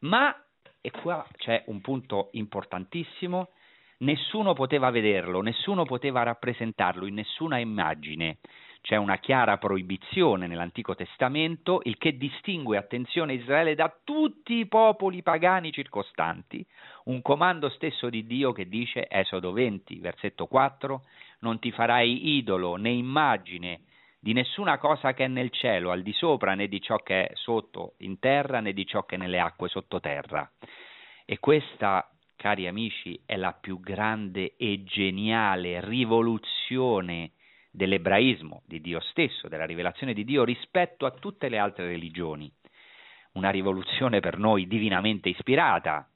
ma, 0.00 0.38
e 0.82 0.90
qua 0.90 1.26
c'è 1.38 1.62
un 1.68 1.80
punto 1.80 2.28
importantissimo, 2.32 3.52
nessuno 4.00 4.52
poteva 4.52 4.90
vederlo, 4.90 5.40
nessuno 5.40 5.86
poteva 5.86 6.22
rappresentarlo 6.24 7.06
in 7.06 7.14
nessuna 7.14 7.56
immagine, 7.56 8.36
c'è 8.84 8.96
una 8.96 9.16
chiara 9.16 9.56
proibizione 9.56 10.46
nell'Antico 10.46 10.94
Testamento, 10.94 11.80
il 11.84 11.96
che 11.96 12.18
distingue, 12.18 12.76
attenzione, 12.76 13.32
Israele 13.32 13.74
da 13.74 13.90
tutti 14.04 14.56
i 14.56 14.66
popoli 14.66 15.22
pagani 15.22 15.72
circostanti, 15.72 16.62
un 17.04 17.22
comando 17.22 17.70
stesso 17.70 18.10
di 18.10 18.26
Dio 18.26 18.52
che 18.52 18.68
dice, 18.68 19.08
Esodo 19.08 19.52
20, 19.52 20.00
versetto 20.00 20.46
4, 20.46 21.02
non 21.38 21.58
ti 21.60 21.72
farai 21.72 22.36
idolo 22.36 22.76
né 22.76 22.90
immagine 22.90 23.84
di 24.20 24.34
nessuna 24.34 24.76
cosa 24.76 25.14
che 25.14 25.24
è 25.24 25.28
nel 25.28 25.48
cielo, 25.48 25.90
al 25.90 26.02
di 26.02 26.12
sopra, 26.12 26.54
né 26.54 26.68
di 26.68 26.82
ciò 26.82 26.98
che 26.98 27.28
è 27.28 27.30
sotto 27.36 27.94
in 28.00 28.18
terra, 28.18 28.60
né 28.60 28.74
di 28.74 28.84
ciò 28.84 29.04
che 29.04 29.14
è 29.14 29.18
nelle 29.18 29.40
acque 29.40 29.70
sottoterra. 29.70 30.46
E 31.24 31.38
questa, 31.38 32.06
cari 32.36 32.66
amici, 32.66 33.18
è 33.24 33.36
la 33.36 33.54
più 33.54 33.80
grande 33.80 34.56
e 34.58 34.84
geniale 34.84 35.80
rivoluzione 35.80 37.30
dell'ebraismo, 37.74 38.62
di 38.66 38.80
Dio 38.80 39.00
stesso, 39.00 39.48
della 39.48 39.66
rivelazione 39.66 40.14
di 40.14 40.24
Dio 40.24 40.44
rispetto 40.44 41.06
a 41.06 41.10
tutte 41.10 41.48
le 41.48 41.58
altre 41.58 41.86
religioni. 41.86 42.50
Una 43.32 43.50
rivoluzione 43.50 44.20
per 44.20 44.38
noi 44.38 44.68
divinamente 44.68 45.28
ispirata. 45.28 46.08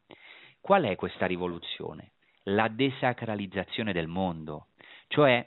Qual 0.60 0.84
è 0.84 0.94
questa 0.94 1.26
rivoluzione? 1.26 2.12
La 2.44 2.68
desacralizzazione 2.68 3.92
del 3.92 4.06
mondo. 4.06 4.68
Cioè, 5.08 5.44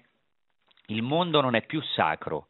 il 0.87 1.01
mondo 1.01 1.39
non 1.39 1.55
è 1.55 1.65
più 1.65 1.81
sacro, 1.81 2.49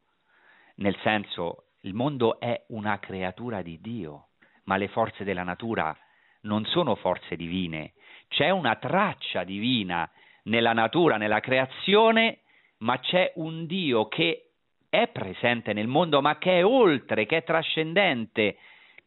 nel 0.76 0.98
senso, 1.04 1.66
il 1.82 1.94
mondo 1.94 2.40
è 2.40 2.64
una 2.70 2.98
creatura 2.98 3.62
di 3.62 3.80
Dio, 3.80 4.30
ma 4.64 4.78
le 4.78 4.88
forze 4.88 5.24
della 5.24 5.44
natura 5.44 5.96
non 6.42 6.66
sono 6.66 6.96
forze 6.96 7.36
divine, 7.36 7.94
c'è 8.28 8.50
una 8.50 8.76
traccia 8.78 9.44
divina 9.44 10.10
nella 10.44 10.74
natura, 10.74 11.18
nella 11.18 11.40
creazione, 11.40 12.40
ma 12.82 13.00
c'è 13.00 13.32
un 13.36 13.66
Dio 13.66 14.08
che 14.08 14.52
è 14.90 15.08
presente 15.08 15.74
nel 15.74 15.88
mondo, 15.88 16.22
ma 16.22 16.38
che 16.38 16.60
è 16.60 16.66
oltre, 16.66 17.26
che 17.26 17.38
è 17.38 17.44
trascendente, 17.44 18.58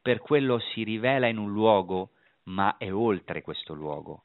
per 0.00 0.20
quello 0.20 0.58
si 0.58 0.82
rivela 0.82 1.26
in 1.26 1.38
un 1.38 1.50
luogo, 1.52 2.10
ma 2.44 2.76
è 2.78 2.92
oltre 2.92 3.42
questo 3.42 3.74
luogo. 3.74 4.24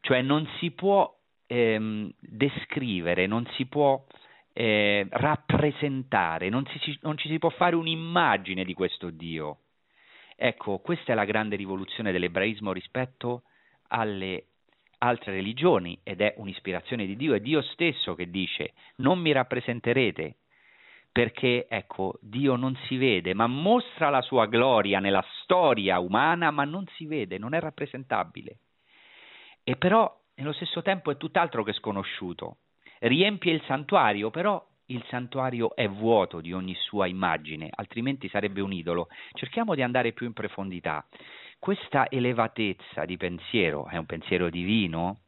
Cioè 0.00 0.22
non 0.22 0.48
si 0.58 0.70
può 0.70 1.12
ehm, 1.46 2.10
descrivere, 2.18 3.26
non 3.26 3.46
si 3.52 3.66
può 3.66 4.04
eh, 4.52 5.06
rappresentare, 5.10 6.48
non, 6.48 6.66
si, 6.66 6.98
non 7.02 7.16
ci 7.16 7.28
si 7.28 7.38
può 7.38 7.50
fare 7.50 7.74
un'immagine 7.74 8.64
di 8.64 8.74
questo 8.74 9.10
Dio. 9.10 9.58
Ecco, 10.36 10.78
questa 10.78 11.12
è 11.12 11.14
la 11.14 11.24
grande 11.24 11.56
rivoluzione 11.56 12.12
dell'ebraismo 12.12 12.72
rispetto 12.72 13.42
alle 13.88 14.47
altre 14.98 15.32
religioni 15.32 15.98
ed 16.02 16.20
è 16.20 16.34
un'ispirazione 16.36 17.06
di 17.06 17.16
Dio, 17.16 17.34
è 17.34 17.40
Dio 17.40 17.62
stesso 17.62 18.14
che 18.14 18.30
dice 18.30 18.72
non 18.96 19.18
mi 19.18 19.32
rappresenterete 19.32 20.36
perché 21.10 21.66
ecco 21.68 22.18
Dio 22.20 22.56
non 22.56 22.76
si 22.86 22.96
vede 22.96 23.34
ma 23.34 23.46
mostra 23.46 24.10
la 24.10 24.22
sua 24.22 24.46
gloria 24.46 25.00
nella 25.00 25.24
storia 25.42 25.98
umana 25.98 26.50
ma 26.50 26.64
non 26.64 26.84
si 26.96 27.06
vede, 27.06 27.38
non 27.38 27.54
è 27.54 27.60
rappresentabile 27.60 28.58
e 29.64 29.76
però 29.76 30.14
nello 30.34 30.52
stesso 30.52 30.82
tempo 30.82 31.10
è 31.10 31.16
tutt'altro 31.16 31.62
che 31.62 31.72
sconosciuto 31.72 32.58
riempie 33.00 33.52
il 33.52 33.62
santuario 33.66 34.30
però 34.30 34.64
il 34.90 35.04
santuario 35.08 35.74
è 35.74 35.88
vuoto 35.88 36.40
di 36.40 36.52
ogni 36.52 36.74
sua 36.74 37.06
immagine, 37.06 37.68
altrimenti 37.70 38.28
sarebbe 38.28 38.60
un 38.60 38.72
idolo. 38.72 39.08
Cerchiamo 39.32 39.74
di 39.74 39.82
andare 39.82 40.12
più 40.12 40.26
in 40.26 40.32
profondità. 40.32 41.06
Questa 41.58 42.08
elevatezza 42.08 43.04
di 43.04 43.16
pensiero 43.16 43.88
è 43.88 43.96
un 43.96 44.06
pensiero 44.06 44.48
divino? 44.48 45.20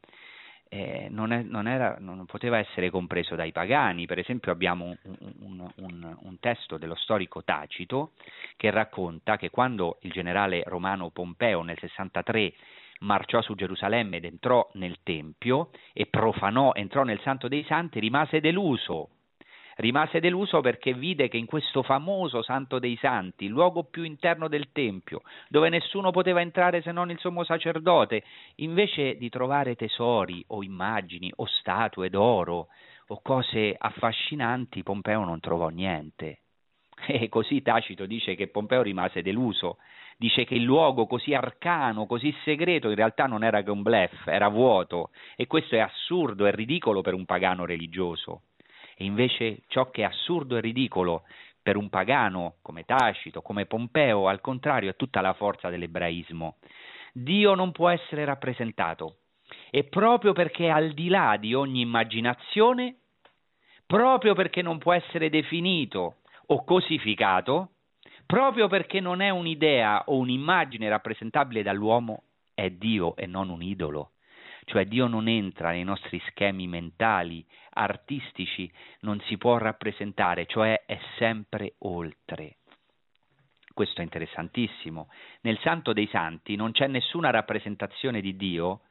Eh, 0.68 1.08
non, 1.10 1.32
è, 1.32 1.42
non, 1.42 1.66
era, 1.66 1.96
non, 1.98 2.24
poteva 2.26 2.58
essere 2.58 2.88
compreso 2.88 3.34
dai 3.34 3.50
pagani. 3.50 4.06
Per 4.06 4.18
esempio 4.18 4.52
abbiamo 4.52 4.84
un, 4.84 4.96
un, 5.40 5.70
un, 5.76 6.16
un, 6.20 6.38
testo 6.38 6.78
dello 6.78 6.94
storico 6.94 7.42
Tacito 7.42 8.12
che 8.56 8.70
racconta 8.70 9.36
che 9.36 9.50
quando 9.50 9.98
il 10.02 10.12
generale 10.12 10.62
romano 10.66 11.10
Pompeo 11.10 11.62
nel 11.62 11.78
63 11.78 12.54
marciò 13.00 13.42
su 13.42 13.56
Gerusalemme 13.56 14.18
ed 14.18 14.24
entrò 14.24 14.68
nel 14.74 14.98
Tempio 15.02 15.70
e 15.92 16.06
profanò, 16.06 16.72
entrò 16.74 17.02
nel 17.02 17.20
Santo 17.22 17.48
dei 17.48 17.64
Santi, 17.64 17.98
rimase 17.98 18.40
deluso 18.40 19.08
rimase 19.80 20.20
deluso 20.20 20.60
perché 20.60 20.92
vide 20.94 21.28
che 21.28 21.36
in 21.36 21.46
questo 21.46 21.82
famoso 21.82 22.42
Santo 22.42 22.78
dei 22.78 22.96
Santi, 22.96 23.48
luogo 23.48 23.84
più 23.84 24.04
interno 24.04 24.46
del 24.46 24.70
Tempio, 24.72 25.22
dove 25.48 25.68
nessuno 25.68 26.10
poteva 26.10 26.40
entrare 26.40 26.82
se 26.82 26.92
non 26.92 27.10
il 27.10 27.18
sommo 27.18 27.44
sacerdote, 27.44 28.22
invece 28.56 29.16
di 29.16 29.28
trovare 29.28 29.74
tesori 29.74 30.44
o 30.48 30.62
immagini 30.62 31.32
o 31.36 31.46
statue 31.46 32.10
d'oro 32.10 32.68
o 33.08 33.20
cose 33.22 33.74
affascinanti, 33.76 34.82
Pompeo 34.82 35.24
non 35.24 35.40
trovò 35.40 35.68
niente. 35.68 36.40
E 37.06 37.30
così 37.30 37.62
Tacito 37.62 38.04
dice 38.04 38.34
che 38.34 38.48
Pompeo 38.48 38.82
rimase 38.82 39.22
deluso, 39.22 39.78
dice 40.18 40.44
che 40.44 40.54
il 40.54 40.62
luogo 40.62 41.06
così 41.06 41.32
arcano, 41.32 42.04
così 42.04 42.34
segreto, 42.44 42.90
in 42.90 42.94
realtà 42.94 43.24
non 43.24 43.42
era 43.42 43.62
che 43.62 43.70
un 43.70 43.80
blef, 43.80 44.26
era 44.26 44.48
vuoto, 44.48 45.10
e 45.34 45.46
questo 45.46 45.76
è 45.76 45.78
assurdo 45.78 46.44
e 46.44 46.50
ridicolo 46.50 47.00
per 47.00 47.14
un 47.14 47.24
pagano 47.24 47.64
religioso. 47.64 48.42
E 49.00 49.06
invece 49.06 49.62
ciò 49.68 49.88
che 49.88 50.02
è 50.02 50.04
assurdo 50.04 50.58
e 50.58 50.60
ridicolo 50.60 51.22
per 51.62 51.78
un 51.78 51.88
pagano 51.88 52.56
come 52.60 52.84
Tacito, 52.84 53.40
come 53.40 53.64
Pompeo, 53.64 54.28
al 54.28 54.42
contrario, 54.42 54.90
è 54.90 54.96
tutta 54.96 55.22
la 55.22 55.32
forza 55.32 55.70
dell'ebraismo. 55.70 56.58
Dio 57.14 57.54
non 57.54 57.72
può 57.72 57.88
essere 57.88 58.26
rappresentato 58.26 59.20
e 59.70 59.84
proprio 59.84 60.34
perché 60.34 60.66
è 60.66 60.68
al 60.68 60.92
di 60.92 61.08
là 61.08 61.38
di 61.40 61.54
ogni 61.54 61.80
immaginazione, 61.80 62.96
proprio 63.86 64.34
perché 64.34 64.60
non 64.60 64.76
può 64.76 64.92
essere 64.92 65.30
definito 65.30 66.16
o 66.48 66.62
cosificato, 66.62 67.70
proprio 68.26 68.68
perché 68.68 69.00
non 69.00 69.22
è 69.22 69.30
un'idea 69.30 70.04
o 70.08 70.18
un'immagine 70.18 70.90
rappresentabile 70.90 71.62
dall'uomo, 71.62 72.24
è 72.52 72.68
Dio 72.68 73.16
e 73.16 73.24
non 73.24 73.48
un 73.48 73.62
idolo 73.62 74.10
cioè 74.70 74.84
Dio 74.84 75.08
non 75.08 75.26
entra 75.26 75.72
nei 75.72 75.82
nostri 75.82 76.22
schemi 76.28 76.68
mentali, 76.68 77.44
artistici, 77.70 78.70
non 79.00 79.20
si 79.22 79.36
può 79.36 79.58
rappresentare, 79.58 80.46
cioè 80.46 80.84
è 80.86 80.96
sempre 81.18 81.74
oltre. 81.78 82.58
Questo 83.74 84.00
è 84.00 84.04
interessantissimo. 84.04 85.08
Nel 85.40 85.58
Santo 85.58 85.92
dei 85.92 86.06
Santi 86.06 86.54
non 86.54 86.70
c'è 86.70 86.86
nessuna 86.86 87.30
rappresentazione 87.30 88.20
di 88.20 88.36
Dio, 88.36 88.82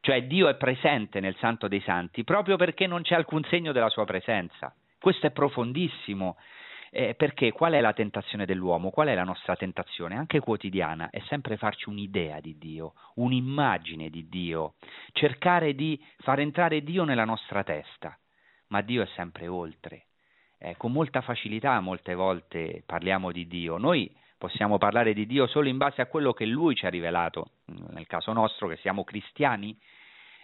cioè 0.00 0.22
Dio 0.22 0.46
è 0.46 0.54
presente 0.54 1.18
nel 1.18 1.36
Santo 1.38 1.66
dei 1.66 1.80
Santi 1.80 2.22
proprio 2.22 2.54
perché 2.54 2.86
non 2.86 3.02
c'è 3.02 3.16
alcun 3.16 3.42
segno 3.50 3.72
della 3.72 3.88
sua 3.88 4.04
presenza. 4.04 4.72
Questo 5.00 5.26
è 5.26 5.32
profondissimo, 5.32 6.36
eh, 6.94 7.14
perché 7.14 7.52
qual 7.52 7.72
è 7.72 7.80
la 7.80 7.94
tentazione 7.94 8.44
dell'uomo? 8.44 8.90
Qual 8.90 9.08
è 9.08 9.14
la 9.14 9.24
nostra 9.24 9.56
tentazione, 9.56 10.14
anche 10.14 10.40
quotidiana? 10.40 11.08
È 11.08 11.20
sempre 11.26 11.56
farci 11.56 11.88
un'idea 11.88 12.38
di 12.40 12.58
Dio, 12.58 12.92
un'immagine 13.14 14.10
di 14.10 14.28
Dio, 14.28 14.74
cercare 15.12 15.74
di 15.74 15.98
far 16.18 16.40
entrare 16.40 16.82
Dio 16.82 17.04
nella 17.04 17.24
nostra 17.24 17.64
testa, 17.64 18.14
ma 18.68 18.82
Dio 18.82 19.02
è 19.02 19.06
sempre 19.14 19.48
oltre. 19.48 20.04
Eh, 20.58 20.76
con 20.76 20.92
molta 20.92 21.22
facilità 21.22 21.80
molte 21.80 22.12
volte 22.12 22.82
parliamo 22.84 23.32
di 23.32 23.46
Dio. 23.46 23.78
Noi 23.78 24.14
possiamo 24.36 24.76
parlare 24.76 25.14
di 25.14 25.26
Dio 25.26 25.46
solo 25.46 25.68
in 25.68 25.78
base 25.78 26.02
a 26.02 26.06
quello 26.06 26.34
che 26.34 26.44
Lui 26.44 26.74
ci 26.74 26.84
ha 26.84 26.90
rivelato, 26.90 27.52
nel 27.88 28.06
caso 28.06 28.34
nostro 28.34 28.68
che 28.68 28.76
siamo 28.76 29.02
cristiani, 29.02 29.74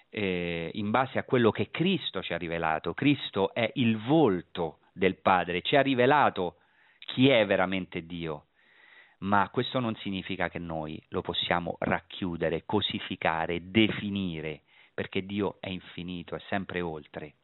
eh, 0.08 0.70
in 0.72 0.90
base 0.90 1.18
a 1.18 1.24
quello 1.24 1.50
che 1.50 1.70
Cristo 1.70 2.22
ci 2.22 2.32
ha 2.32 2.38
rivelato. 2.38 2.94
Cristo 2.94 3.52
è 3.52 3.70
il 3.74 3.98
volto 3.98 4.78
del 4.98 5.16
Padre, 5.16 5.62
ci 5.62 5.76
ha 5.76 5.80
rivelato 5.80 6.56
chi 6.98 7.28
è 7.28 7.46
veramente 7.46 8.04
Dio, 8.04 8.48
ma 9.18 9.48
questo 9.50 9.80
non 9.80 9.96
significa 9.96 10.48
che 10.48 10.58
noi 10.58 11.02
lo 11.08 11.22
possiamo 11.22 11.76
racchiudere, 11.78 12.64
cosificare, 12.66 13.70
definire, 13.70 14.62
perché 14.92 15.24
Dio 15.24 15.56
è 15.60 15.70
infinito, 15.70 16.34
è 16.36 16.40
sempre 16.48 16.80
oltre. 16.80 17.36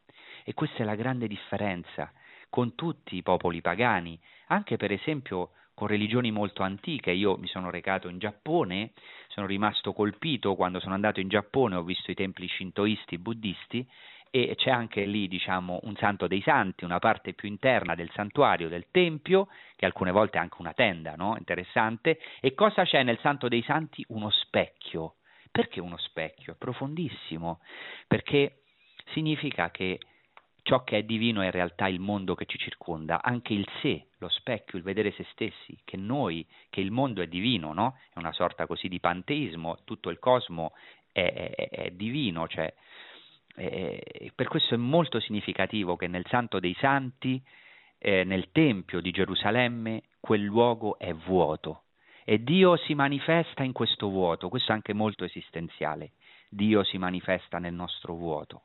E 0.45 0.53
questa 0.53 0.83
è 0.83 0.85
la 0.85 0.95
grande 0.95 1.27
differenza 1.27 2.13
con 2.51 2.75
tutti 2.75 3.17
i 3.17 3.23
popoli 3.23 3.61
pagani, 3.61 4.21
anche 4.49 4.77
per 4.77 4.93
esempio 4.93 5.51
con 5.75 5.89
religioni 5.89 6.31
molto 6.31 6.63
antiche. 6.63 7.11
Io 7.11 7.37
mi 7.37 7.49
sono 7.49 7.71
recato 7.71 8.09
in 8.09 8.19
Giappone, 8.19 8.93
sono 9.29 9.47
rimasto 9.47 9.93
colpito 9.93 10.55
quando 10.55 10.79
sono 10.79 10.95
andato 10.95 11.21
in 11.21 11.29
Giappone, 11.29 11.75
ho 11.75 11.83
visto 11.83 12.11
i 12.11 12.15
templi 12.15 12.47
shintoisti, 12.49 13.19
buddisti 13.19 13.89
e 14.37 14.57
c'è 14.57 14.71
anche 14.71 15.05
lì 15.05 15.29
diciamo, 15.29 15.79
un 15.85 15.95
santo 15.95 16.27
dei 16.27 16.43
santi, 16.43 16.85
una 16.85 16.99
parte 16.99 17.35
più 17.35 17.49
interna 17.49 17.95
del 17.95 18.11
santuario, 18.15 18.69
del 18.69 18.87
tempio, 18.91 19.47
che 19.77 19.87
alcune 19.87 20.11
volte 20.11 20.39
è 20.39 20.41
anche 20.41 20.57
una 20.59 20.73
tenda, 20.73 21.15
no? 21.15 21.37
interessante. 21.39 22.19
E 22.41 22.53
cosa 22.53 22.83
c'è 22.83 23.05
nel 23.05 23.21
santo 23.21 23.47
dei 23.47 23.63
santi? 23.63 24.05
Uno 24.09 24.31
specchio. 24.31 25.15
Perché 25.53 25.79
uno 25.79 25.97
specchio? 25.99 26.55
È 26.55 26.57
profondissimo, 26.57 27.61
perché 28.09 28.63
significa 29.13 29.71
che 29.71 30.01
ciò 30.63 30.83
che 30.83 30.99
è 30.99 31.03
divino 31.05 31.41
è 31.41 31.45
in 31.45 31.53
realtà 31.53 31.87
il 31.87 32.01
mondo 32.01 32.35
che 32.35 32.47
ci 32.47 32.59
circonda, 32.59 33.23
anche 33.23 33.53
il 33.53 33.69
sé, 33.83 34.09
lo 34.19 34.29
specchio, 34.29 34.79
il 34.79 34.83
vedere 34.83 35.13
se 35.13 35.25
stessi, 35.31 35.79
che 35.85 35.97
noi, 35.97 36.45
che 36.71 36.81
il 36.81 36.91
mondo 36.91 37.23
è 37.23 37.29
divino, 37.29 37.73
no? 37.73 37.97
È 38.13 38.19
una 38.19 38.33
sorta 38.33 38.67
così 38.67 38.89
di 38.89 38.99
panteismo, 38.99 39.79
tutto 39.85 40.11
il 40.11 40.19
cosmo 40.19 40.73
è, 41.13 41.55
è, 41.55 41.69
è 41.69 41.91
divino, 41.93 42.49
cioè 42.49 42.75
eh, 43.57 44.33
per 44.35 44.49
questo 44.49 44.75
è 44.75 44.79
molto 44.79 45.21
significativo 45.21 45.97
che 45.97 46.07
nel 46.07 46.25
Santo 46.29 46.59
dei 46.61 46.75
Santi, 46.79 47.43
eh, 47.99 48.25
nel 48.25 48.51
Tempio 48.53 49.01
di 49.01 49.11
Gerusalemme, 49.11 50.03
quel 50.21 50.43
luogo 50.43 50.99
è 50.99 51.13
vuoto 51.13 51.83
e 52.25 52.43
Dio 52.43 52.77
si 52.77 52.95
manifesta 52.95 53.63
in 53.63 53.73
questo 53.73 54.09
vuoto, 54.09 54.49
questo 54.49 54.73
è 54.73 54.75
anche 54.75 54.95
molto 54.95 55.25
esistenziale. 55.25 56.13
Dio 56.49 56.83
si 56.83 56.99
manifesta 56.99 57.59
nel 57.59 57.75
nostro 57.75 58.15
vuoto, 58.15 58.63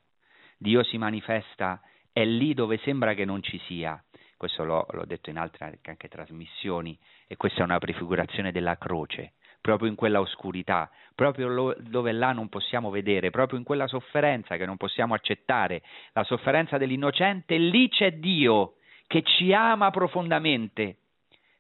Dio 0.58 0.84
si 0.84 0.98
manifesta 0.98 1.82
è 2.12 2.24
lì 2.24 2.54
dove 2.54 2.78
sembra 2.84 3.14
che 3.14 3.26
non 3.26 3.42
ci 3.42 3.60
sia. 3.66 4.02
Questo 4.38 4.64
l'ho, 4.64 4.86
l'ho 4.92 5.06
detto 5.06 5.30
in 5.30 5.38
altre 5.38 5.80
anche 5.84 6.08
trasmissioni 6.08 6.98
e 7.28 7.36
questa 7.36 7.60
è 7.60 7.64
una 7.64 7.78
prefigurazione 7.78 8.52
della 8.52 8.78
croce 8.78 9.34
proprio 9.62 9.90
in 9.90 9.96
quella 9.96 10.20
oscurità, 10.20 10.90
proprio 11.16 11.48
lo, 11.48 11.76
dove 11.80 12.12
là 12.12 12.32
non 12.32 12.50
possiamo 12.50 12.90
vedere, 12.90 13.30
proprio 13.30 13.60
in 13.60 13.66
quella 13.66 13.88
sofferenza 13.88 14.58
che 14.58 14.66
non 14.66 14.78
possiamo 14.78 15.14
accettare, 15.14 15.82
la 16.14 16.24
sofferenza 16.24 16.78
dell'innocente, 16.78 17.58
lì 17.58 17.90
c'è 17.90 18.14
Dio 18.14 18.76
che 19.08 19.24
ci 19.24 19.54
ama 19.54 19.90
profondamente, 19.92 20.98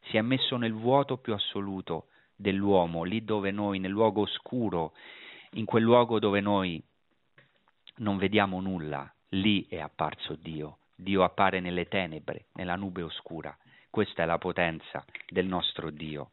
si 0.09 0.17
è 0.17 0.21
messo 0.21 0.55
nel 0.57 0.73
vuoto 0.73 1.17
più 1.17 1.33
assoluto 1.33 2.07
dell'uomo, 2.35 3.03
lì 3.03 3.23
dove 3.23 3.51
noi, 3.51 3.79
nel 3.79 3.91
luogo 3.91 4.21
oscuro, 4.21 4.93
in 5.53 5.65
quel 5.65 5.83
luogo 5.83 6.19
dove 6.19 6.39
noi 6.39 6.81
non 7.97 8.17
vediamo 8.17 8.62
nulla, 8.62 9.12
lì 9.29 9.65
è 9.67 9.79
apparso 9.79 10.35
Dio. 10.35 10.77
Dio 10.95 11.23
appare 11.23 11.59
nelle 11.59 11.88
tenebre, 11.88 12.47
nella 12.53 12.75
nube 12.75 13.01
oscura. 13.01 13.55
Questa 13.89 14.23
è 14.23 14.25
la 14.25 14.38
potenza 14.38 15.03
del 15.27 15.45
nostro 15.45 15.89
Dio. 15.89 16.31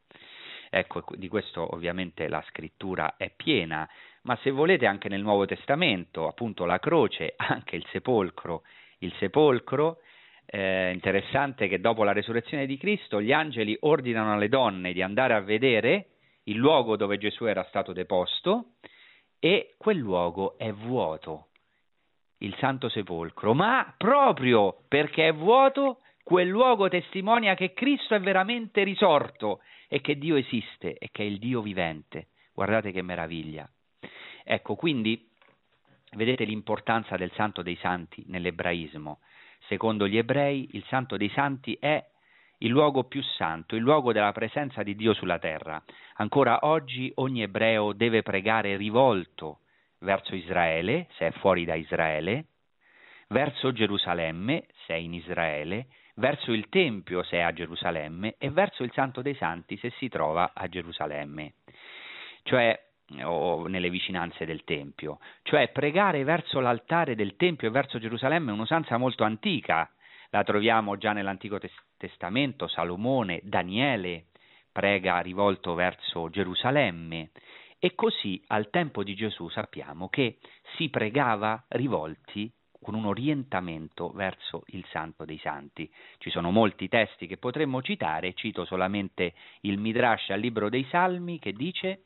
Ecco, 0.71 1.05
di 1.15 1.29
questo 1.29 1.75
ovviamente 1.75 2.29
la 2.29 2.43
scrittura 2.49 3.17
è 3.17 3.31
piena, 3.35 3.89
ma 4.23 4.37
se 4.43 4.51
volete 4.51 4.87
anche 4.87 5.09
nel 5.09 5.23
Nuovo 5.23 5.47
Testamento, 5.47 6.27
appunto 6.27 6.65
la 6.65 6.79
croce, 6.79 7.35
anche 7.39 7.77
il 7.77 7.87
sepolcro. 7.91 8.63
Il 8.99 9.13
sepolcro 9.19 9.99
eh, 10.47 10.91
interessante 10.93 11.69
che 11.69 11.81
dopo 11.81 12.05
la 12.05 12.13
resurrezione 12.13 12.67
di 12.67 12.77
Cristo 12.77 13.21
gli 13.21 13.33
angeli 13.33 13.77
ordinano 13.81 14.33
alle 14.33 14.49
donne 14.49 14.93
di 14.93 15.03
andare 15.03 15.35
a 15.35 15.41
vedere 15.41 16.07
il 16.45 16.57
luogo 16.57 16.97
dove 16.97 17.19
Gesù 17.19 17.45
era 17.45 17.65
stato 17.65 17.93
deposto 17.93 18.75
e 19.39 19.75
quel 19.77 19.99
luogo 19.99 20.57
è 20.57 20.73
vuoto, 20.73 21.49
il 22.39 22.55
Santo 22.59 22.89
Sepolcro, 22.89 23.55
ma 23.55 23.95
proprio 23.97 24.85
perché 24.89 25.29
è 25.29 25.33
vuoto, 25.33 26.01
quel 26.23 26.49
luogo 26.49 26.89
testimonia 26.89 27.55
che 27.55 27.73
Cristo 27.73 28.15
è 28.15 28.21
veramente 28.21 28.83
risorto 28.83 29.61
e 29.89 30.01
che 30.01 30.17
Dio 30.17 30.37
esiste 30.37 30.99
e 30.99 31.09
che 31.11 31.23
è 31.23 31.27
il 31.27 31.39
Dio 31.39 31.61
vivente. 31.61 32.29
Guardate 32.53 32.93
che 32.93 33.03
meraviglia. 33.03 33.69
Ecco, 34.45 34.75
quindi 34.75 35.29
vedete 36.13 36.45
l'importanza 36.45 37.17
del 37.17 37.33
Santo 37.33 37.63
dei 37.63 37.77
Santi 37.77 38.25
nell'ebraismo. 38.27 39.21
Secondo 39.67 40.07
gli 40.07 40.17
ebrei, 40.17 40.69
il 40.73 40.85
Santo 40.89 41.17
dei 41.17 41.31
Santi 41.31 41.77
è 41.81 42.05
il 42.59 42.71
luogo 42.71 43.05
più 43.05 43.23
santo, 43.23 43.77
il 43.77 43.83
luogo 43.83 44.13
della 44.13 44.33
presenza 44.33 44.83
di 44.83 44.95
Dio 44.95 45.13
sulla 45.13 45.39
terra. 45.39 45.83
Ancora 46.15 46.61
oggi 46.63 47.13
ogni 47.17 47.43
ebreo 47.43 47.93
deve 47.93 48.23
pregare 48.23 48.77
rivolto 48.77 49.61
verso 49.99 50.35
Israele, 50.35 51.09
se 51.17 51.27
è 51.27 51.31
fuori 51.33 51.65
da 51.65 51.75
Israele, 51.75 52.47
verso 53.29 53.73
Gerusalemme, 53.73 54.67
se 54.87 54.95
è 54.95 54.97
in 54.97 55.15
Israele, 55.15 55.89
verso 56.17 56.53
il 56.53 56.69
Tempio, 56.69 57.23
se 57.23 57.39
è 57.39 57.41
a 57.41 57.53
Gerusalemme, 57.53 58.35
e 58.39 58.51
verso 58.51 58.83
il 58.83 58.93
Santo 58.93 59.23
dei 59.23 59.35
Santi, 59.35 59.77
se 59.79 59.91
si 59.99 60.09
trova 60.09 60.53
a 60.55 60.69
Gerusalemme, 60.69 61.55
cioè 62.43 62.79
o 63.23 63.67
nelle 63.69 63.89
vicinanze 63.89 64.45
del 64.45 64.65
Tempio. 64.65 65.19
Cioè 65.43 65.69
pregare 65.69 66.25
verso 66.25 66.61
l'altare 66.61 67.15
del 67.15 67.37
Tempio 67.37 67.69
e 67.69 67.71
verso 67.71 67.99
Gerusalemme 67.99 68.51
è 68.51 68.55
un'usanza 68.55 68.97
molto 68.97 69.25
antica, 69.25 69.89
la 70.31 70.43
troviamo 70.43 70.97
già 70.97 71.13
nell'Antico 71.13 71.59
Testamento, 71.97 72.67
Salomone, 72.67 73.41
Daniele 73.45 74.27
prega 74.73 75.21
rivolto 75.21 75.75
verso 75.75 76.29
Gerusalemme 76.29 77.31
e 77.79 77.95
così 77.95 78.43
al 78.49 78.69
tempo 78.69 79.03
di 79.03 79.15
Gesù 79.15 79.49
sappiamo 79.49 80.09
che 80.09 80.39
si 80.77 80.91
pregava 80.91 81.65
rivolti 81.69 82.53
con 82.87 82.95
un 82.95 83.07
orientamento 83.07 84.11
verso 84.11 84.63
il 84.67 84.87
Santo 84.93 85.25
dei 85.25 85.39
Santi. 85.39 85.91
Ci 86.19 86.31
sono 86.31 86.53
molti 86.53 86.87
testi 86.87 87.27
che 87.27 87.37
potremmo 87.37 87.83
citare, 87.83 88.33
cito 88.35 88.65
solamente 88.65 89.35
il 89.63 89.77
Midrash 89.77 90.31
al 90.31 90.39
libro 90.39 90.69
dei 90.69 90.87
Salmi 90.89 91.41
che 91.41 91.53
dice 91.53 92.03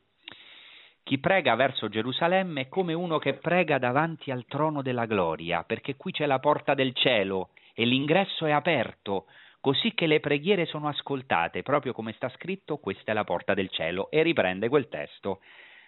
chi 1.03 1.19
prega 1.19 1.53
verso 1.53 1.87
Gerusalemme 1.87 2.61
è 2.61 2.67
come 2.67 2.93
uno 2.93 3.19
che 3.19 3.35
prega 3.35 3.77
davanti 3.77 4.31
al 4.31 4.45
trono 4.47 4.81
della 4.81 5.05
gloria, 5.05 5.63
perché 5.63 5.95
qui 5.97 6.11
c'è 6.11 6.25
la 6.25 6.39
porta 6.39 6.73
del 6.73 6.95
cielo 6.95 7.49
e 7.75 7.85
l'ingresso 7.85 8.47
è 8.47 8.51
aperto, 8.51 9.27
così 9.59 9.93
che 9.93 10.07
le 10.07 10.19
preghiere 10.19 10.65
sono 10.65 10.87
ascoltate, 10.87 11.61
proprio 11.61 11.93
come 11.93 12.13
sta 12.13 12.27
scritto, 12.29 12.77
questa 12.77 13.11
è 13.11 13.13
la 13.13 13.23
porta 13.23 13.53
del 13.53 13.69
cielo, 13.69 14.09
e 14.09 14.23
riprende 14.23 14.67
quel 14.67 14.89
testo, 14.89 15.41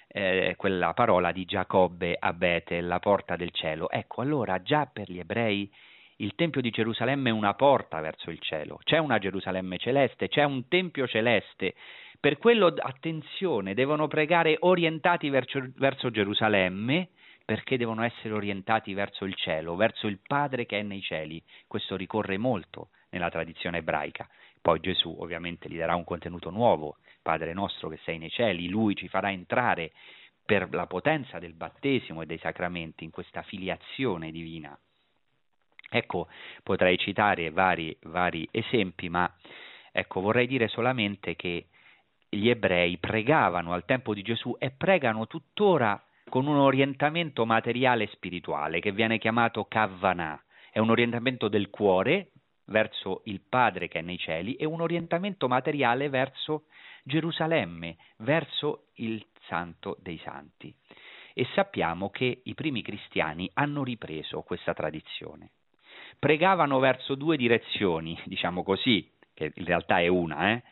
eh, 0.08 0.54
quella 0.58 0.94
parola 0.94 1.32
di 1.32 1.46
Giacobbe 1.46 2.16
a 2.20 2.34
Betel, 2.34 2.88
la 2.88 3.00
porta 3.00 3.36
del 3.36 3.52
cielo. 3.52 3.90
Ecco, 3.90 4.22
allora 4.22 4.62
già 4.62 4.86
per 4.92 5.12
gli 5.12 5.20
ebrei 5.20 5.72
il 6.18 6.36
Tempio 6.36 6.62
di 6.62 6.70
Gerusalemme 6.70 7.30
è 7.30 7.34
una 7.34 7.54
porta 7.56 8.00
verso 8.00 8.30
il 8.30 8.40
cielo, 8.40 8.80
c'è 8.84 8.98
una 8.98 9.18
Gerusalemme 9.18 9.78
celeste, 9.78 10.28
c'è 10.28 10.44
un 10.44 10.68
Tempio 10.68 11.08
celeste. 11.08 11.74
Per 12.20 12.38
quello, 12.38 12.74
attenzione, 12.78 13.74
devono 13.74 14.08
pregare 14.08 14.58
orientati 14.60 15.30
verso, 15.30 15.62
verso 15.76 16.12
Gerusalemme, 16.12 17.10
perché 17.44 17.78
devono 17.78 18.04
essere 18.04 18.34
orientati 18.34 18.94
verso 18.94 19.26
il 19.26 19.36
cielo, 19.36 19.76
verso 19.76 20.08
il 20.08 20.20
Padre 20.26 20.66
che 20.66 20.80
è 20.80 20.84
nei 20.84 21.02
cieli. 21.02 21.44
Questo 21.68 21.98
ricorre 21.98 22.38
molto 22.38 22.90
nella 23.10 23.30
tradizione 23.30 23.80
ebraica. 23.80 24.28
Poi 24.62 24.80
Gesù 24.80 25.14
ovviamente 25.20 25.68
gli 25.68 25.78
darà 25.78 25.96
un 25.96 26.06
contenuto 26.06 26.50
nuovo, 26.50 26.98
Padre 27.24 27.54
nostro 27.54 27.90
che 27.90 27.98
sei 28.04 28.20
nei 28.20 28.30
cieli, 28.30 28.70
lui 28.70 28.96
ci 28.96 29.08
farà 29.08 29.32
entrare 29.32 29.92
per 30.46 30.68
la 30.72 30.86
potenza 30.86 31.40
del 31.40 31.54
battesimo 31.54 32.22
e 32.22 32.26
dei 32.26 32.38
sacramenti 32.38 33.04
in 33.04 33.10
questa 33.10 33.42
filiazione 33.42 34.30
divina. 34.30 34.78
Ecco, 35.90 36.28
potrei 36.64 36.98
citare 36.98 37.50
vari, 37.50 37.96
vari 38.04 38.48
esempi, 38.52 39.10
ma 39.10 39.32
ecco, 39.92 40.22
vorrei 40.22 40.48
dire 40.48 40.68
solamente 40.68 41.36
che 41.36 41.68
gli 42.30 42.50
ebrei 42.50 42.98
pregavano 42.98 43.74
al 43.74 43.86
tempo 43.86 44.14
di 44.14 44.22
Gesù 44.22 44.56
e 44.60 44.72
pregano 44.72 45.28
tuttora 45.28 46.02
con 46.30 46.48
un 46.48 46.58
orientamento 46.58 47.46
materiale 47.46 48.06
e 48.06 48.08
spirituale 48.08 48.80
che 48.80 48.92
viene 48.92 49.20
chiamato 49.20 49.66
Kavvanah, 49.66 50.44
è 50.72 50.80
un 50.80 50.90
orientamento 50.90 51.48
del 51.48 51.70
cuore 51.70 52.32
verso 52.66 53.22
il 53.26 53.42
Padre 53.48 53.88
che 53.88 54.00
è 54.00 54.02
nei 54.02 54.18
cieli 54.18 54.56
e 54.56 54.66
un 54.66 54.82
orientamento 54.82 55.48
materiale 55.48 56.10
verso 56.10 56.64
Gerusalemme, 57.04 57.98
verso 58.18 58.88
il 58.96 59.24
Santo 59.48 59.98
dei 60.02 60.20
Santi. 60.24 60.74
E 61.34 61.46
sappiamo 61.54 62.10
che 62.10 62.42
i 62.44 62.54
primi 62.54 62.82
cristiani 62.82 63.50
hanno 63.54 63.84
ripreso 63.84 64.42
questa 64.42 64.74
tradizione. 64.74 65.52
Pregavano 66.18 66.80
verso 66.80 67.16
due 67.16 67.38
direzioni, 67.38 68.20
diciamo 68.26 68.64
così, 68.64 69.12
che 69.34 69.52
in 69.56 69.66
realtà 69.66 70.00
è 70.00 70.08
una, 70.08 70.52
eh? 70.52 70.64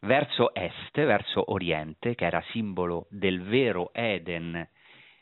verso 0.00 0.54
est, 0.54 0.92
verso 0.94 1.52
oriente, 1.52 2.14
che 2.14 2.24
era 2.24 2.42
simbolo 2.50 3.06
del 3.10 3.42
vero 3.42 3.92
Eden, 3.92 4.68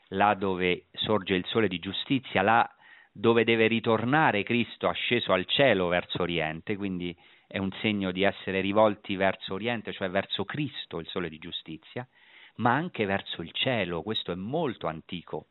là 0.09 0.33
dove 0.33 0.85
sorge 0.93 1.35
il 1.35 1.45
sole 1.45 1.67
di 1.67 1.79
giustizia, 1.79 2.41
là 2.41 2.69
dove 3.11 3.43
deve 3.43 3.67
ritornare 3.67 4.43
Cristo 4.43 4.87
asceso 4.87 5.31
al 5.31 5.45
cielo 5.45 5.87
verso 5.87 6.21
oriente, 6.21 6.75
quindi 6.75 7.15
è 7.55 7.57
un 7.57 7.71
segno 7.79 8.11
di 8.11 8.23
essere 8.23 8.59
rivolti 8.59 9.15
verso 9.15 9.53
oriente, 9.53 9.93
cioè 9.93 10.09
verso 10.09 10.43
Cristo, 10.43 10.99
il 10.99 11.07
sole 11.07 11.29
di 11.29 11.37
giustizia, 11.37 12.05
ma 12.55 12.73
anche 12.73 13.05
verso 13.05 13.41
il 13.41 13.51
cielo, 13.53 14.01
questo 14.01 14.33
è 14.33 14.35
molto 14.35 14.87
antico, 14.87 15.47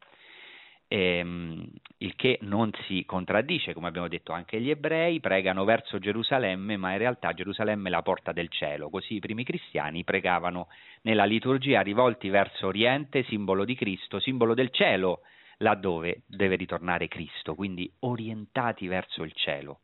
ehm, 0.86 1.66
il 1.96 2.14
che 2.14 2.36
non 2.42 2.70
si 2.86 3.06
contraddice, 3.06 3.72
come 3.72 3.88
abbiamo 3.88 4.08
detto 4.08 4.32
anche 4.32 4.60
gli 4.60 4.68
ebrei 4.68 5.18
pregano 5.20 5.64
verso 5.64 5.98
Gerusalemme, 5.98 6.76
ma 6.76 6.92
in 6.92 6.98
realtà 6.98 7.32
Gerusalemme 7.32 7.88
è 7.88 7.90
la 7.90 8.02
porta 8.02 8.32
del 8.32 8.50
cielo, 8.50 8.90
così 8.90 9.14
i 9.14 9.20
primi 9.20 9.42
cristiani 9.42 10.04
pregavano 10.04 10.68
nella 11.04 11.24
liturgia 11.24 11.80
rivolti 11.80 12.28
verso 12.28 12.66
oriente, 12.66 13.22
simbolo 13.22 13.64
di 13.64 13.74
Cristo, 13.76 14.20
simbolo 14.20 14.52
del 14.52 14.68
cielo, 14.68 15.22
laddove 15.58 16.20
deve 16.26 16.56
ritornare 16.56 17.08
Cristo, 17.08 17.54
quindi 17.54 17.90
orientati 18.00 18.88
verso 18.88 19.22
il 19.22 19.32
cielo. 19.32 19.80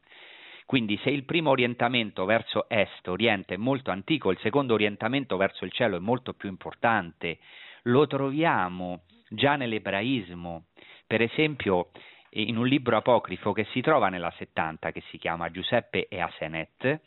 Quindi 0.70 0.96
se 1.02 1.10
il 1.10 1.24
primo 1.24 1.50
orientamento 1.50 2.24
verso 2.24 2.68
est, 2.68 3.08
oriente, 3.08 3.54
è 3.54 3.56
molto 3.56 3.90
antico, 3.90 4.30
il 4.30 4.38
secondo 4.38 4.74
orientamento 4.74 5.36
verso 5.36 5.64
il 5.64 5.72
cielo 5.72 5.96
è 5.96 5.98
molto 5.98 6.32
più 6.32 6.48
importante, 6.48 7.38
lo 7.86 8.06
troviamo 8.06 9.00
già 9.28 9.56
nell'ebraismo, 9.56 10.66
per 11.08 11.22
esempio 11.22 11.90
in 12.34 12.56
un 12.56 12.68
libro 12.68 12.96
apocrifo 12.96 13.50
che 13.50 13.64
si 13.72 13.80
trova 13.80 14.10
nella 14.10 14.32
70 14.38 14.92
che 14.92 15.02
si 15.10 15.18
chiama 15.18 15.50
Giuseppe 15.50 16.06
e 16.06 16.20
Asenet, 16.20 17.00